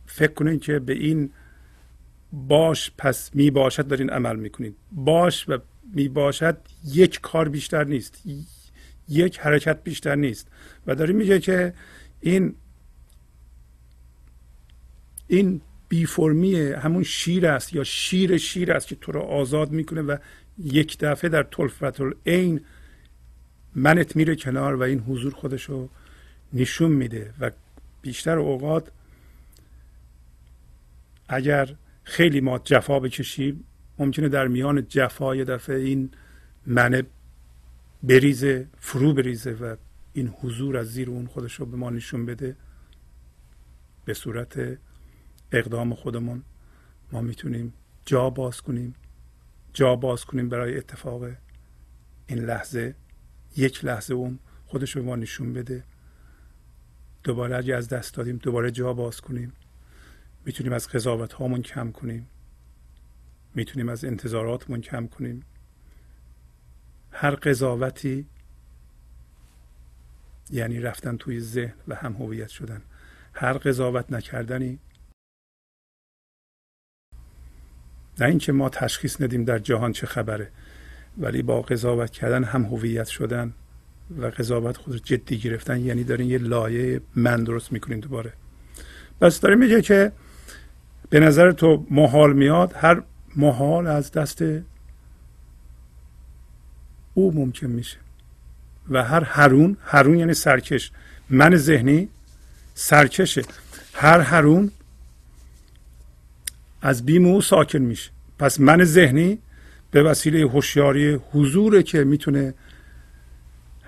فکر 0.07 0.33
کنید 0.33 0.61
که 0.61 0.79
به 0.79 0.93
این 0.93 1.31
باش 2.33 2.93
پس 2.99 3.35
می 3.35 3.51
باشد 3.51 3.87
دارین 3.87 4.11
عمل 4.11 4.37
می‌کنید. 4.37 4.77
باش 4.93 5.49
و 5.49 5.59
می 5.95 6.09
باشد 6.09 6.59
یک 6.85 7.21
کار 7.21 7.49
بیشتر 7.49 7.85
نیست 7.85 8.23
یک 9.09 9.39
حرکت 9.39 9.83
بیشتر 9.85 10.15
نیست. 10.15 10.49
و 10.87 10.95
داری 10.95 11.13
میگه 11.13 11.41
که 11.41 11.75
این 12.21 12.55
این 15.29 15.61
بی 15.89 16.07
فرمی 16.07 16.61
همون 16.61 17.03
شیر 17.03 17.47
است 17.47 17.75
یا 17.75 17.85
شیر 17.85 18.37
شیر 18.37 18.73
است 18.73 18.89
که 18.89 18.95
تو 18.95 19.13
رو 19.13 19.21
آزاد 19.21 19.71
می‌کنه 19.71 20.03
و 20.03 20.17
یک 20.59 20.99
دفعه 20.99 21.31
در 21.31 21.43
طلفت 21.43 22.01
این 22.25 22.61
منت 23.75 24.17
میره 24.17 24.37
کنار 24.37 24.75
و 24.75 24.83
این 24.83 24.99
حضور 24.99 25.35
خودشو 25.35 25.89
نشون 26.53 26.93
میده 26.93 27.35
و 27.41 27.51
بیشتر 28.03 28.39
اوقات 28.39 28.91
اگر 31.29 31.75
خیلی 32.05 32.41
ما 32.41 32.59
جفا 32.59 33.01
بکشیم 33.01 33.65
ممکنه 33.99 34.29
در 34.29 34.47
میان 34.49 34.87
جفا 34.89 35.37
یه 35.37 35.45
دفعه 35.45 35.77
این 35.77 36.11
منه 36.67 37.03
بریزه 38.03 38.67
فرو 38.79 39.15
بریزه 39.15 39.53
و 39.53 39.77
این 40.13 40.29
حضور 40.41 40.77
از 40.77 40.87
زیر 40.93 41.11
اون 41.11 41.27
خودش 41.27 41.55
رو 41.55 41.67
به 41.67 41.77
ما 41.77 41.91
نشون 41.91 42.27
بده 42.27 42.57
به 44.05 44.15
صورت 44.15 44.79
اقدام 45.53 45.95
خودمون. 45.95 46.43
ما 47.13 47.21
می‌تونیم 47.21 47.73
جا 48.05 48.31
باز 48.31 48.61
کنیم. 48.61 48.95
جا 49.73 49.97
باز 49.97 50.25
کنیم 50.25 50.49
برای 50.49 50.79
اتفاق 50.79 51.25
این 52.27 52.39
لحظه. 52.39 52.95
یک 53.57 53.85
لحظه 53.85 54.15
اون 54.15 54.39
خودش 54.67 54.97
به 54.97 55.03
ما 55.03 55.17
نشون 55.17 55.53
بده. 55.53 55.85
دوباره 57.25 57.57
اگه 57.57 57.75
از 57.75 57.89
دست 57.89 58.15
دادیم 58.15 58.37
دوباره 58.37 58.71
جا 58.71 58.93
باز 58.93 59.21
کنیم. 59.21 59.53
می‌تونیم 60.45 60.73
از 60.73 60.89
قضاوت 60.89 61.33
هامون 61.33 61.63
کم 61.63 61.93
کنیم. 61.93 62.29
می‌تونیم 63.55 63.89
از 63.89 64.05
انتظاراتمون 64.05 64.81
کم 64.81 65.07
کنیم. 65.07 65.43
هر 67.11 67.31
قضاوتی 67.31 68.27
یعنی 70.51 70.81
رفتن 70.81 71.17
توی 71.17 71.41
ذهن 71.41 71.75
و 71.89 71.95
هم 71.95 72.13
هویت 72.13 72.49
شدن. 72.49 72.83
هر 73.33 73.53
قضاوت 73.53 74.13
نکردنی 74.13 74.79
نه 78.21 78.27
اینکه 78.27 78.53
ما 78.53 78.69
تشخیص 78.69 79.21
ندیم 79.21 79.45
در 79.45 79.59
جهان 79.59 79.93
چه 79.93 80.07
خبره 80.07 80.49
ولی 81.19 81.43
با 81.43 81.63
قضاوت 81.63 82.11
کردن 82.11 82.45
هم 82.45 82.65
هویت 82.65 83.07
شدن 83.07 83.53
و 84.19 84.27
قضاوت 84.27 84.77
خود 84.77 85.05
جدی 85.05 85.39
گرفتن 85.39 85.81
یعنی 85.81 86.05
دارین 86.05 86.31
یه 86.31 86.39
لایه 86.39 87.01
من 87.17 87.45
درست 87.45 87.73
می‌کنین 87.73 88.01
دوباره. 88.01 88.33
بس 89.21 89.41
داره 89.41 89.55
میگه 89.55 89.83
که 89.83 90.13
به 91.11 91.21
نظر 91.21 91.53
تو 91.53 91.87
محال 91.91 92.33
میاد 92.33 92.73
هر 92.77 93.03
محال 93.37 93.87
از 93.87 94.13
دست 94.13 94.45
او 97.15 97.35
ممکن 97.35 97.67
میشه. 97.67 97.97
و 98.91 99.05
هر 99.05 99.25
هرون 99.25 99.77
هرون 99.85 100.19
یعنی 100.19 100.35
سرکش. 100.35 100.91
من 101.31 101.57
ذهنی 101.57 102.09
سرکشه. 102.75 103.43
هر 103.95 104.21
هرون 104.21 104.71
از 106.83 107.07
بیم 107.07 107.27
او 107.27 107.41
ساکن 107.41 107.79
میشه. 107.79 108.11
پس 108.39 108.61
من 108.61 108.85
ذهنی 108.85 109.39
به 109.91 110.03
وسیله 110.03 110.41
هوشیاری 110.41 111.21
حضوره 111.33 111.83
که 111.83 112.05
می‌تونه 112.05 112.55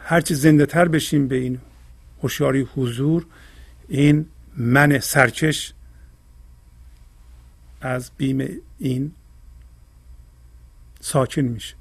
هرچی 0.04 0.34
زنده 0.34 0.66
تر 0.66 0.88
بشیم 0.88 1.28
به 1.28 1.36
این 1.36 1.58
هوشیاری 2.22 2.68
حضور 2.76 3.26
این 3.88 4.26
من 4.56 4.98
سرکش 4.98 5.72
از 7.80 8.10
بیم 8.16 8.48
این 8.78 9.12
ساکن 11.00 11.42
میشه. 11.42 11.74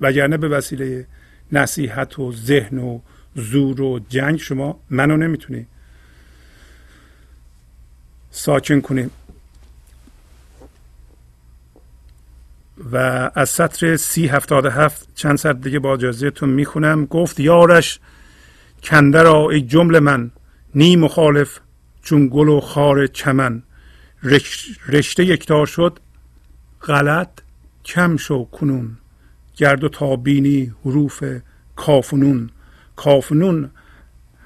وگرنه 0.00 0.36
به 0.36 0.48
وسیله 0.48 1.06
نصیحت 1.52 2.18
و 2.18 2.32
ذهن 2.32 2.78
و 2.78 3.00
زور 3.34 3.80
و 3.80 4.00
جنگ 4.08 4.36
شما 4.38 4.80
منو 4.90 5.16
نمی‌تونی 5.16 5.66
ساکن 8.30 8.80
کنیم 8.80 9.10
و 12.92 12.96
از 13.34 13.48
سطر 13.48 13.96
سی 13.96 14.26
هفتاد 14.26 14.66
هفت 14.66 15.08
چند 15.14 15.36
سطر 15.36 15.52
دیگه 15.52 15.78
با 15.78 15.94
اجازهتون 15.94 16.48
می‌خونم. 16.48 17.06
گفت 17.06 17.40
یارش 17.40 18.00
کنده 18.82 19.22
را 19.22 19.50
ای 19.50 19.60
جمله 19.60 20.00
من 20.00 20.30
نی 20.74 20.96
مخالف 20.96 21.60
چون 22.02 22.28
گل 22.32 22.48
و 22.48 22.60
خار 22.60 23.06
چمن. 23.06 23.62
رشته 24.88 25.24
یکتار 25.24 25.66
شد 25.66 25.98
غلط 26.82 27.28
کم 27.84 28.16
شو 28.16 28.44
کنون 28.44 28.98
گرد 29.56 29.84
و 29.84 29.88
تابینی 29.88 30.74
حروف 30.84 31.24
کافنون. 31.76 32.50
کافنون 32.96 33.70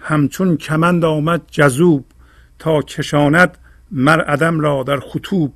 همچون 0.00 0.56
کمند 0.56 1.04
آمد 1.04 1.42
جذوب 1.50 2.06
تا 2.58 2.82
کشاند 2.82 3.58
مر 3.90 4.20
عدم 4.20 4.60
را 4.60 4.82
در 4.82 5.00
خطوب. 5.00 5.54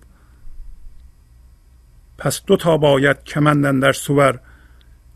پس 2.19 2.43
دو 2.47 2.57
تا 2.57 2.77
باید 2.77 3.24
کمندن 3.24 3.81
در 3.81 3.93
سور 3.93 4.40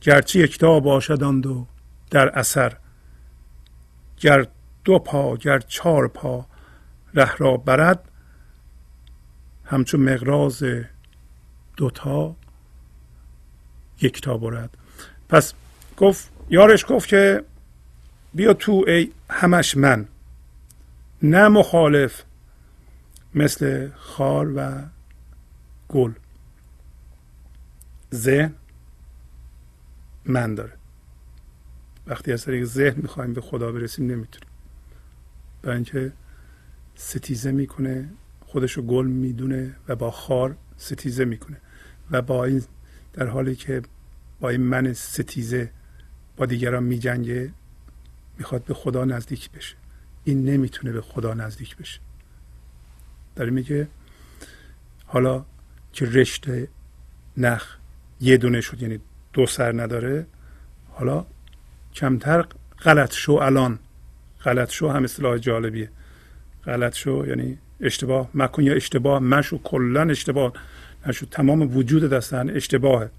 گرچه 0.00 0.38
یکتا 0.38 0.80
باشدند 0.80 1.46
و 1.46 1.66
در 2.10 2.28
اثر. 2.28 2.76
گر 4.20 4.46
دو 4.84 4.98
پا 4.98 5.36
گر 5.36 5.58
چهار 5.58 6.08
پا 6.08 6.46
ره 7.14 7.36
را 7.36 7.56
برد 7.56 8.08
همچون 9.64 10.00
مقراز 10.00 10.62
دوتا 11.76 12.36
یکتا 14.00 14.36
برد. 14.36 14.70
پس 15.28 15.54
گفت 15.96 16.30
یارش 16.50 16.84
گفت 16.88 17.08
که 17.08 17.44
بیا 18.34 18.54
تو 18.54 18.84
ای 18.86 19.12
همش 19.30 19.76
من. 19.76 20.08
نه 21.22 21.48
مخالف 21.48 22.22
مثل 23.34 23.90
خار 23.96 24.52
و 24.56 24.82
گل. 25.88 26.12
ذهن 28.14 28.54
من 30.24 30.54
داره. 30.54 30.72
وقتی 32.06 32.32
از 32.32 32.44
طریق 32.44 32.64
ذهن 32.64 32.96
می‌خوایم 33.02 33.32
به 33.32 33.40
خدا 33.40 33.72
برسیم 33.72 34.06
نمی‌تونیم. 34.06 34.48
برای 35.62 35.76
اینکه 35.76 36.12
ستیزه 36.94 37.52
می‌کنه 37.52 38.08
خودشو 38.46 38.82
گل 38.82 39.06
می‌دونه 39.06 39.76
و 39.88 39.96
با 39.96 40.10
خار 40.10 40.56
ستیزه 40.76 41.24
می‌کنه 41.24 41.56
و 42.10 42.22
با 42.22 42.44
این 42.44 42.62
در 43.12 43.26
حالی 43.26 43.56
که 43.56 43.82
با 44.40 44.48
این 44.48 44.60
من 44.60 44.92
ستیزه 44.92 45.72
با 46.36 46.46
دیگران 46.46 46.82
میجنگه 46.82 47.52
می‌خواد 48.38 48.64
به 48.64 48.74
خدا 48.74 49.04
نزدیک 49.04 49.50
بشه. 49.50 49.76
این 50.24 50.44
نمی‌تونه 50.44 50.92
به 50.92 51.00
خدا 51.00 51.34
نزدیک 51.34 51.76
بشه. 51.76 52.00
داره 53.36 53.50
میگه 53.50 53.88
حالا 55.06 55.44
که 55.92 56.06
رشته 56.06 56.68
نخ 57.36 57.76
یه 58.22 58.36
دونه 58.36 58.60
شد 58.60 58.82
یعنی 58.82 58.98
دو 59.32 59.46
سر 59.46 59.72
نداره. 59.82 60.26
حالا 60.88 61.26
کمتر 61.94 62.44
غلط 62.82 63.12
شو 63.12 63.32
الان. 63.32 63.78
غلط 64.44 64.70
شو 64.70 64.88
هم 64.88 65.04
اصطلاح 65.04 65.38
جالبیه. 65.38 65.90
غلط 66.66 66.94
شو 66.94 67.24
یعنی 67.28 67.58
اشتباه 67.80 68.28
مکن 68.34 68.62
یا 68.62 68.74
اشتباه 68.74 69.18
مشو 69.18 69.58
کلا 69.62 70.02
اشتباه 70.02 70.52
نشو. 71.06 71.26
تمام 71.26 71.76
وجود 71.76 72.10
دستن 72.10 72.50
اشتباهه. 72.50 73.10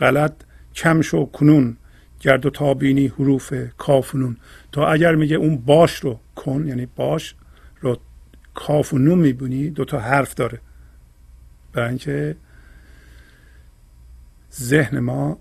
غلط 0.00 0.32
کم 0.74 1.02
شو 1.02 1.26
کنون. 1.26 1.76
گرد 2.20 2.46
و 2.46 2.50
تابینی 2.50 3.06
حروف 3.06 3.54
کافنون. 3.78 4.36
تا 4.72 4.86
اگر 4.86 5.14
میگه 5.14 5.36
اون 5.36 5.56
باش 5.56 5.94
رو 5.94 6.20
کن 6.36 6.68
یعنی 6.68 6.86
باش 6.96 7.34
رو 7.80 7.98
کاف 8.54 8.94
و 8.94 8.98
نون 8.98 9.18
می‌بینی 9.18 9.70
دو 9.70 9.84
تا 9.84 9.98
حرف 9.98 10.34
داره. 10.34 10.60
برای 11.72 11.88
اینکه 11.88 12.36
ذهن 14.60 14.98
ما 14.98 15.38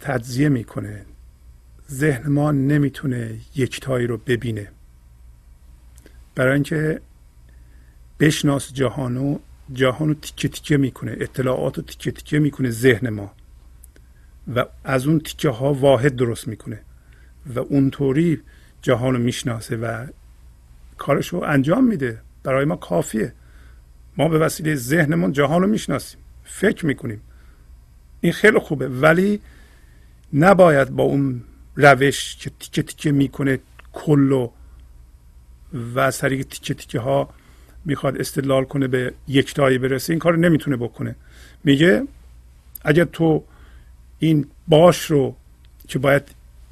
تجزیه 0.00 0.48
می‌کنه. 0.48 1.06
ذهن 1.90 2.32
ما 2.32 2.52
نمی‌تونه 2.52 3.38
یکتایی 3.54 4.06
رو 4.06 4.16
ببینه. 4.16 4.68
برای 6.34 6.54
اینکه 6.54 7.00
بشناس 8.20 8.72
جهانو 8.72 9.38
جهانو 9.72 10.14
تیکه 10.14 10.48
تیکه 10.48 10.76
می‌کنه 10.76 11.16
اطلاعات 11.20 11.76
رو 11.76 11.82
تیکه 11.82 12.10
تیکه 12.10 12.38
می‌کنه 12.38 12.70
ذهن 12.70 13.08
ما. 13.08 13.32
و 14.54 14.64
از 14.84 15.06
اون 15.06 15.20
تیکه 15.20 15.48
ها 15.50 15.74
واحد 15.74 16.16
درست 16.16 16.48
می‌کنه. 16.48 16.80
و 17.54 17.58
اونطوری 17.58 18.40
جهان 18.82 19.14
رو 19.14 19.18
می‌شناسه 19.18 19.76
و 19.76 20.06
کارش 20.98 21.28
رو 21.28 21.42
انجام 21.42 21.84
میده. 21.84 22.20
برای 22.42 22.64
ما 22.64 22.76
کافیه. 22.76 23.32
ما 24.16 24.28
به 24.28 24.38
وسیله 24.38 24.74
ذهنمون 24.74 25.32
جهان 25.32 25.62
رو 25.62 25.68
می‌شناسیم. 25.68 26.20
فکر 26.44 26.86
می‌کنیم. 26.86 27.20
این 28.20 28.32
خیلی 28.32 28.58
خوبه. 28.58 28.88
ولی 28.88 29.40
نباید 30.32 30.90
با 30.90 31.02
اون 31.02 31.42
روش 31.76 32.36
که 32.36 32.50
تیکه 32.60 32.82
تیکه 32.82 33.12
می‌کنه 33.12 33.58
کلو 33.92 34.50
و 35.72 36.00
از 36.00 36.18
طریق 36.18 36.46
تیکه 36.46 36.74
تیکه 36.74 37.00
ها 37.00 37.28
می‌خواد 37.84 38.20
استدلال 38.20 38.64
کنه 38.64 38.88
به 38.88 39.12
یکتایی 39.28 39.78
برسه 39.78 40.12
این 40.12 40.20
کار 40.20 40.38
نمی‌تونه 40.38 40.76
بکنه. 40.76 41.16
میگه 41.64 42.02
اگر 42.84 43.04
تو 43.04 43.44
این 44.18 44.46
باش 44.68 45.04
رو 45.10 45.36
که 45.88 45.98
باید 45.98 46.22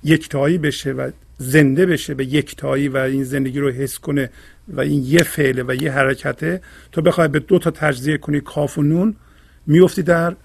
یکتایی 0.05 0.59
بشه 0.59 0.93
و 0.93 1.11
زنده 1.39 1.87
بشه 1.87 2.15
به 2.15 2.25
یکتایی 2.25 2.89
و 2.89 2.97
این 2.97 3.25
زندگی 3.25 3.61
رو 3.61 3.71
حس 3.71 3.99
کنه 3.99 4.31
و 4.69 4.81
این 4.81 5.03
یه 5.07 5.23
فعله 5.23 5.63
و 5.63 5.83
یه 5.83 5.93
حرکته 5.93 6.61
تو 6.93 7.03
بخوای 7.03 7.29
به 7.29 7.39
دو 7.39 7.59
تا 7.59 7.71
تجزیه 7.71 8.19
کنی 8.19 8.41
کاف 8.41 8.79
و 8.79 8.83
نون 8.83 9.17
میفتی 9.67 10.03
در 10.03 10.37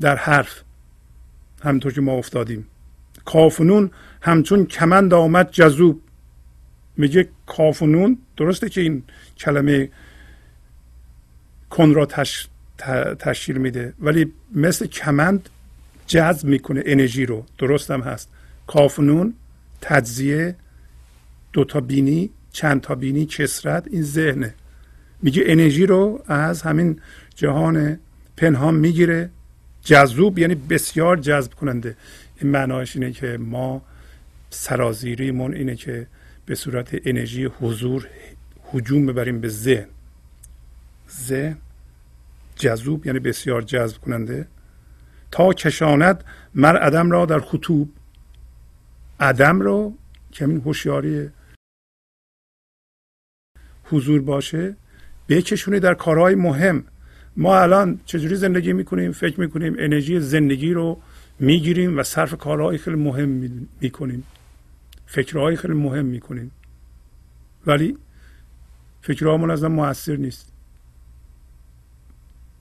در 0.00 0.16
حرف. 0.16 0.62
همینطور 1.62 1.92
که 1.92 2.00
ما 2.00 2.12
افتادیم. 2.12 2.66
کاف 3.24 3.60
و 3.60 3.64
نون 3.64 3.90
همچون 4.20 4.66
کمند 4.66 5.14
آمد 5.14 5.50
جذوب. 5.50 6.02
میگه 6.96 7.28
کاف 7.46 7.82
و 7.82 7.86
نون 7.86 8.18
درسته 8.36 8.68
که 8.68 8.80
این 8.80 9.02
کلمه 9.38 9.90
کن 11.70 11.94
را 11.94 12.06
تش... 12.06 12.48
تشکیل 13.18 13.56
میده 13.56 13.94
ولی 14.00 14.32
مثل 14.54 14.86
کمند 14.86 15.48
جذب 16.06 16.48
می‌کنه 16.48 16.82
انرژی 16.86 17.26
رو. 17.26 17.46
درست 17.58 17.90
هم 17.90 18.00
هست. 18.00 18.28
کاف 18.66 18.98
و 18.98 19.02
نون 19.02 19.34
تجزیه 19.80 20.56
دوتا 21.52 21.80
بینی 21.80 22.30
چند 22.52 22.80
تا 22.80 22.94
بینی 22.94 23.26
کسرت 23.26 23.88
این 23.90 24.02
ذهنه. 24.02 24.54
میگه 25.26 25.42
انرژی 25.46 25.86
رو 25.86 26.22
از 26.26 26.62
همین 26.62 27.00
جهان 27.34 27.98
پنهان 28.36 28.74
می‌گیره. 28.74 29.30
جذوب 29.82 30.38
یعنی 30.38 30.54
بسیار 30.54 31.16
جذب 31.16 31.54
کننده. 31.54 31.96
این 32.40 32.50
معناش 32.50 32.96
اینه 32.96 33.12
که 33.12 33.38
ما 33.40 33.82
سرازیریمون 34.50 35.54
اینه 35.54 35.76
که 35.76 36.06
به 36.46 36.54
صورت 36.54 36.88
انرژی 37.04 37.44
حضور 37.44 38.08
حجوم 38.62 39.06
ببریم 39.06 39.40
به 39.40 39.48
ذهن. 39.48 39.86
ذهن 41.10 41.56
جذوب 42.56 43.06
یعنی 43.06 43.18
بسیار 43.18 43.62
جذب 43.62 44.00
کننده. 44.00 44.48
تا 45.30 45.52
کشاند 45.52 46.24
مر 46.54 46.76
عدم 46.76 47.10
را 47.10 47.26
در 47.26 47.40
خطوب. 47.40 47.92
عدم 49.20 49.60
رو 49.60 49.94
که 50.32 50.44
این 50.44 50.60
هوشیاری 50.60 51.30
حضور 53.84 54.22
باشه 54.22 54.76
بکشونه 55.28 55.80
در 55.80 55.94
کارهای 55.94 56.34
مهم. 56.34 56.84
ما 57.36 57.58
الان 57.58 58.00
چجوری 58.06 58.36
زندگی 58.36 58.72
می‌کنیم؟ 58.72 59.12
فکر 59.12 59.40
می‌کنیم 59.40 59.76
انرژی 59.78 60.20
زندگی 60.20 60.72
رو 60.72 61.00
می‌گیریم 61.38 61.98
و 61.98 62.02
صرف 62.02 62.34
کارهای 62.34 62.78
خیلی 62.78 62.96
مهم 62.96 63.28
می‌کنیم. 63.80 64.24
فکرهای 65.06 65.56
خیلی 65.56 65.74
مهم 65.74 66.04
می‌کنیم. 66.04 66.50
ولی 67.66 67.98
فکرهامون 69.02 69.50
از 69.50 69.64
موثر 69.64 70.16
نیست. 70.16 70.52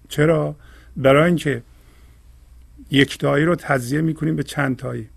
چرا؟ 0.09 0.55
برای 0.97 1.23
اینکه 1.23 1.63
یکتایی 2.91 3.45
رو 3.45 3.55
تجزیه 3.55 4.01
می‌کنیم 4.01 4.35
به 4.35 4.43
چند 4.43 4.77
تایی 4.77 5.09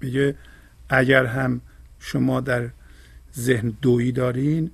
میگه 0.00 0.34
اگر 0.88 1.26
هم 1.26 1.60
شما 2.00 2.40
در 2.40 2.70
ذهن 3.38 3.76
دویی 3.82 4.12
دارین 4.12 4.70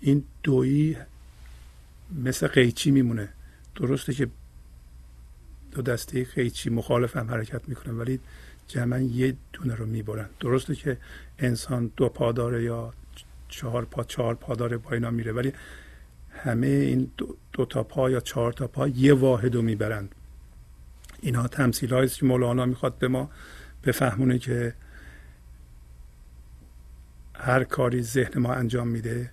این 0.00 0.24
دویی 0.42 0.96
مثل 2.24 2.46
قیچی 2.46 2.90
میمونه. 2.90 3.28
درسته 3.76 4.14
که 4.14 4.28
دو 5.70 5.82
دسته 5.82 6.24
قیچی 6.24 6.70
مخالف 6.70 7.16
هم 7.16 7.30
حرکت 7.30 7.68
می‌کنن 7.68 7.98
ولی 7.98 8.20
جمعا 8.68 8.98
یه 8.98 9.36
دونه 9.52 9.74
رو 9.74 9.86
می‌برن. 9.86 10.28
درسته 10.40 10.74
که 10.74 10.98
انسان 11.38 11.90
دو 11.96 12.08
پا 12.08 12.32
داره 12.32 12.62
یا 12.62 12.92
چهار 13.48 13.84
پا 13.84 14.04
چهار 14.04 14.34
پا 14.34 14.54
داره 14.54 14.76
با 14.76 14.90
اینا 14.90 15.10
میره 15.10 15.32
ولی 15.32 15.52
همه 16.30 16.66
این 16.66 17.10
دو, 17.52 17.64
تا 17.64 17.82
پا 17.82 18.10
یا 18.10 18.20
چهار 18.20 18.52
تا 18.52 18.66
پا 18.66 18.88
یه 18.88 19.14
واحد 19.14 19.54
رو 19.54 19.62
می‌برند 19.62 20.14
اینها 21.20 21.48
تمثیل 21.48 21.94
است 21.94 22.18
که 22.18 22.26
مولانا 22.26 22.66
می‌خواد 22.66 22.98
به 22.98 23.08
ما 23.08 23.30
بفهمونه 23.84 24.38
که 24.38 24.74
هر 27.38 27.64
کاری 27.64 28.02
ذهن 28.02 28.40
ما 28.40 28.54
انجام 28.54 28.88
میده 28.88 29.30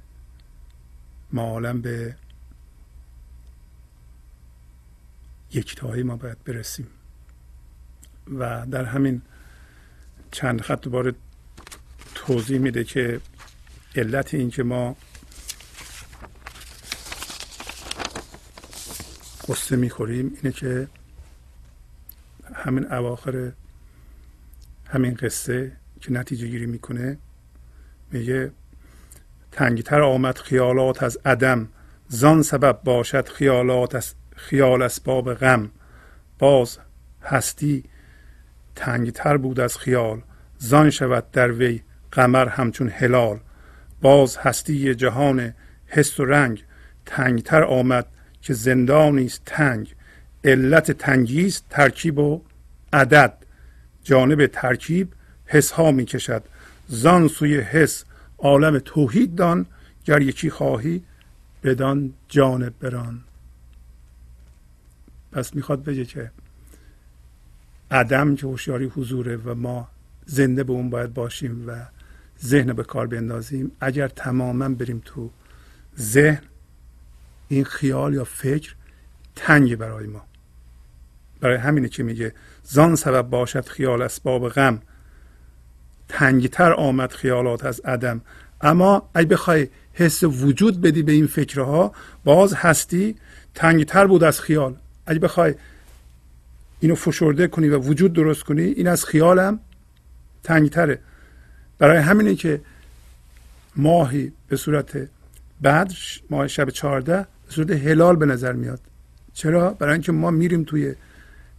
ما 1.31 1.41
عالم 1.41 1.81
به 1.81 2.15
یکتایی 5.53 6.03
ما 6.03 6.15
باید 6.15 6.43
برسیم. 6.43 6.87
و 8.39 8.65
در 8.71 8.85
همین 8.85 9.21
چند 10.31 10.61
خط 10.61 10.81
دوباره 10.81 11.13
توضیح 12.15 12.59
میده 12.59 12.83
که 12.83 13.21
علت 13.95 14.33
این 14.33 14.49
که 14.49 14.63
ما 14.63 14.95
قصه 19.47 19.75
می‌خوریم 19.75 20.37
اینه 20.41 20.51
که 20.51 20.87
همین 22.55 22.91
اواخر 22.91 23.51
همین 24.85 25.13
قصه 25.13 25.71
که 26.01 26.11
نتیجه 26.11 26.47
گیری 26.47 26.65
می‌کنه 26.65 27.17
میگه 28.13 28.51
تنگتر 29.51 30.01
آمد 30.01 30.37
خیالات 30.37 31.03
از 31.03 31.17
عدم 31.25 31.67
زان 32.07 32.41
سبب 32.41 32.79
باشد 32.83 33.27
خیالات 33.27 33.95
از 33.95 34.15
خیال 34.35 34.81
اسباب 34.81 35.33
غم. 35.33 35.71
باز 36.39 36.79
هستی 37.23 37.83
تنگتر 38.75 39.37
بود 39.37 39.59
از 39.59 39.77
خیال 39.77 40.21
زان 40.57 40.89
شود 40.89 41.31
در 41.31 41.51
وی 41.51 41.81
قمر 42.11 42.47
همچون 42.47 42.89
هلال. 42.89 43.39
باز 44.01 44.37
هستی 44.37 44.95
جهان 44.95 45.53
حس 45.87 46.19
و 46.19 46.25
رنگ 46.25 46.63
تنگتر 47.05 47.63
آمد 47.63 48.07
که 48.41 48.53
زندانی 48.53 49.25
است 49.25 49.41
تنگ. 49.45 49.95
علت 50.43 50.91
تنگی 50.91 51.45
است 51.45 51.65
ترکیب 51.69 52.19
و 52.19 52.41
عدد. 52.93 53.37
جانب 54.03 54.47
ترکیب 54.47 55.13
حس 55.45 55.71
ها 55.71 55.91
می 55.91 56.05
زان 56.93 57.27
سوی 57.27 57.59
حس 57.59 58.05
عالم 58.37 58.79
توحید 58.79 59.35
دان 59.35 59.65
گر 60.05 60.21
یکی 60.21 60.49
خواهی 60.49 61.03
بدان 61.63 62.13
جانب 62.29 62.73
بران. 62.79 63.23
پس 65.31 65.55
می‌خواد 65.55 65.83
بگه 65.83 66.05
که 66.05 66.31
عدم 67.91 68.35
که 68.35 68.47
هوشیاری 68.47 68.85
حضوره 68.85 69.37
و 69.37 69.55
ما 69.55 69.87
زنده 70.25 70.63
به 70.63 70.73
اون 70.73 70.89
باید 70.89 71.13
باشیم 71.13 71.67
و 71.67 71.85
ذهن 72.43 72.73
به 72.73 72.83
کار 72.83 73.07
بندازیم 73.07 73.71
اگر 73.79 74.07
تماما 74.07 74.69
بریم 74.69 75.01
تو 75.05 75.29
ذهن 75.99 76.43
این 77.47 77.63
خیال 77.63 78.13
یا 78.13 78.23
فکر 78.23 78.75
تنگ 79.35 79.75
برای 79.75 80.07
ما. 80.07 80.25
برای 81.39 81.57
همینه 81.57 81.89
که 81.89 82.03
میگه 82.03 82.33
زان 82.63 82.95
سبب 82.95 83.29
باشد 83.29 83.65
خیال 83.65 84.01
اسباب 84.01 84.49
غم 84.49 84.81
تنگتر 86.13 86.73
آمد 86.73 87.11
خیالات 87.11 87.65
از 87.65 87.79
عدم. 87.79 88.21
اما 88.61 89.09
اگه 89.13 89.27
بخوای 89.27 89.67
حس 89.93 90.23
وجود 90.23 90.81
بدی 90.81 91.03
به 91.03 91.11
این 91.11 91.27
فکرها 91.27 91.91
باز 92.23 92.53
هستی 92.53 93.15
تنگتر 93.55 94.07
بود 94.07 94.23
از 94.23 94.41
خیال. 94.41 94.75
اگه 95.05 95.19
بخوای 95.19 95.55
اینو 96.79 96.95
فشرده 96.95 97.47
کنی 97.47 97.69
و 97.69 97.77
وجود 97.77 98.13
درست 98.13 98.43
کنی 98.43 98.61
این 98.61 98.87
از 98.87 99.05
خیالم 99.05 99.59
تنگتره 100.43 100.99
برای 101.77 101.97
همینه 101.97 102.35
که 102.35 102.61
ماهی 103.75 104.31
به 104.47 104.55
صورت 104.55 105.09
بعد 105.61 105.91
ماه 106.29 106.47
شب 106.47 106.69
چهارده 106.69 107.17
به 107.17 107.51
صورت 107.51 107.71
هلال 107.71 108.15
به 108.15 108.25
نظر 108.25 108.53
میاد. 108.53 108.79
چرا؟ 109.33 109.69
برای 109.69 109.93
اینکه 109.93 110.11
ما 110.11 110.31
میریم 110.31 110.63
توی 110.63 110.95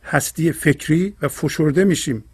هستی 0.05 0.53
فکری 0.53 1.17
و 1.23 1.29
فشرده 1.29 1.85
میشیم. 1.85 2.25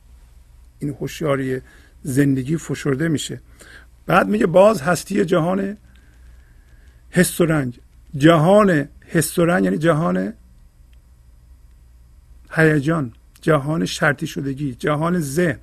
این 0.79 0.97
هوشیاری 1.01 1.61
زندگی 2.03 2.57
فشرده 2.57 3.09
میشه. 3.09 3.41
بعد 4.07 4.29
میگه 4.29 4.47
باز 4.47 4.83
هستی 4.83 5.25
جهان 5.25 5.77
حس 7.11 7.41
و 7.41 7.45
رنج. 7.45 7.79
جهان 8.17 8.89
حس 9.07 9.39
و 9.39 9.45
رنج 9.45 9.65
یعنی 9.65 9.79
جهان 9.79 10.33
هیجان 12.51 13.13
جهان 13.41 13.85
شرطی 13.85 14.27
شدگی 14.27 14.75
جهان 14.75 15.21
ذهن 15.21 15.59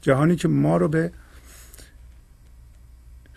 جهانی 0.00 0.36
که 0.36 0.48
ما 0.48 0.76
رو 0.76 0.88
به 0.88 1.12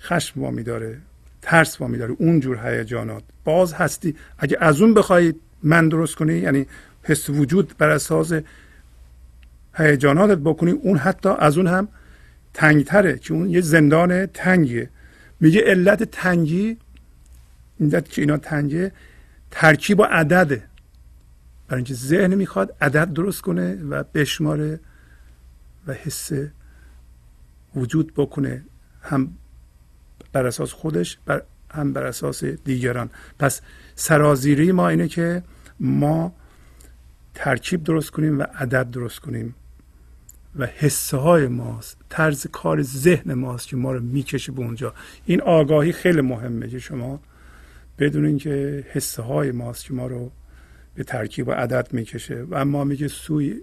خشم 0.01 0.41
وامی 0.41 0.63
داره 0.63 0.97
ترس 1.41 1.81
وامی 1.81 1.97
داره 1.97 2.15
اونجور 2.19 2.67
هیجانات. 2.67 3.23
باز 3.43 3.73
هستی. 3.73 4.15
اگه 4.37 4.57
از 4.59 4.81
اون 4.81 4.93
بخوای 4.93 5.33
من 5.63 5.89
درست 5.89 6.15
کنی 6.15 6.33
یعنی 6.37 6.65
حس 7.03 7.29
وجود 7.29 7.77
بر 7.77 7.89
اساس 7.89 8.33
هیجاناتت 9.73 10.37
بکنی 10.37 10.71
اون 10.71 10.97
حتی 10.97 11.29
از 11.39 11.57
اون 11.57 11.67
هم 11.67 11.87
تنگتره 12.53 13.19
اون 13.29 13.49
یه 13.49 13.61
زندان 13.61 14.25
تنگیه. 14.25 14.89
میگه 15.39 15.61
علت 15.61 16.03
تنگی 16.03 16.77
این 17.79 18.01
که 18.01 18.21
اینا 18.21 18.37
تنگه 18.37 18.91
ترکیب 19.51 19.99
و 19.99 20.03
عدده. 20.03 20.63
برای 21.67 21.79
اینکه 21.79 21.93
ذهن 21.93 22.35
می‌خواد 22.35 22.75
عدد 22.81 23.13
درست 23.13 23.41
کنه 23.41 23.75
و 23.75 24.03
بشماره 24.03 24.79
و 25.87 25.93
حس 25.93 26.31
وجود 27.75 28.13
بکنه 28.13 28.65
هم 29.01 29.33
بر 30.31 30.45
اساس 30.45 30.73
خودش 30.73 31.17
بر 31.25 31.43
هم 31.71 31.93
بر 31.93 32.05
اساس 32.05 32.43
دیگران. 32.43 33.09
پس 33.39 33.61
سرازیری 33.95 34.71
ما 34.71 34.89
اینه 34.89 35.07
که 35.07 35.43
ما 35.79 36.35
ترکیب 37.35 37.83
درست 37.83 38.11
کنیم 38.11 38.39
و 38.39 38.43
عدد 38.43 38.91
درست 38.91 39.19
کنیم. 39.19 39.55
و 40.55 40.65
حسه 40.65 41.17
های 41.17 41.47
ماست 41.47 41.97
طرز 42.09 42.47
کار 42.47 42.81
ذهن 42.81 43.33
ماست 43.33 43.67
که 43.67 43.75
ما 43.75 43.91
رو 43.91 43.99
می‌کشه 43.99 44.51
به 44.51 44.59
اونجا. 44.59 44.93
این 45.25 45.41
آگاهی 45.41 45.91
خیلی 45.91 46.21
مهمه 46.21 46.67
که 46.67 46.79
شما 46.79 47.19
بدونین 47.99 48.37
که 48.37 48.85
حسه 48.91 49.21
های 49.21 49.51
ماست 49.51 49.85
که 49.85 49.93
ما 49.93 50.07
رو 50.07 50.31
به 50.95 51.03
ترکیب 51.03 51.47
و 51.47 51.51
عدد 51.51 51.93
می‌کشه. 51.93 52.43
و 52.43 52.55
اما 52.55 52.83
میگه 52.83 53.07
سوی 53.07 53.61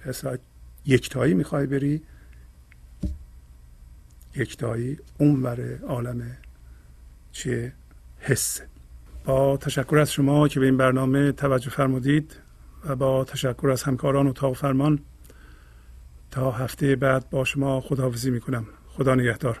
حساب 0.00 0.38
یکتایی 0.86 1.34
می‌خوای 1.34 1.66
بری 1.66 2.02
یکتایی 4.36 4.98
اونور 5.18 5.78
عالم 5.78 6.22
چیه؟ 7.32 7.72
حسه 8.18 8.66
با 9.24 9.56
تشکر 9.56 9.98
از 9.98 10.12
شما 10.12 10.48
که 10.48 10.60
به 10.60 10.66
این 10.66 10.76
برنامه 10.76 11.32
توجه 11.32 11.70
فرمودید. 11.70 12.36
و 12.88 12.96
با 12.96 13.24
تشکر 13.24 13.70
از 13.72 13.82
همکاران 13.82 14.26
و 14.26 14.52
فرمان 14.52 14.98
تا 16.30 16.50
هفته 16.50 16.96
بعد 16.96 17.30
با 17.30 17.44
شما 17.44 17.80
خداحافظی 17.80 18.30
می‌کنم. 18.30 18.66
خدا 18.88 19.14
نگهدار. 19.14 19.60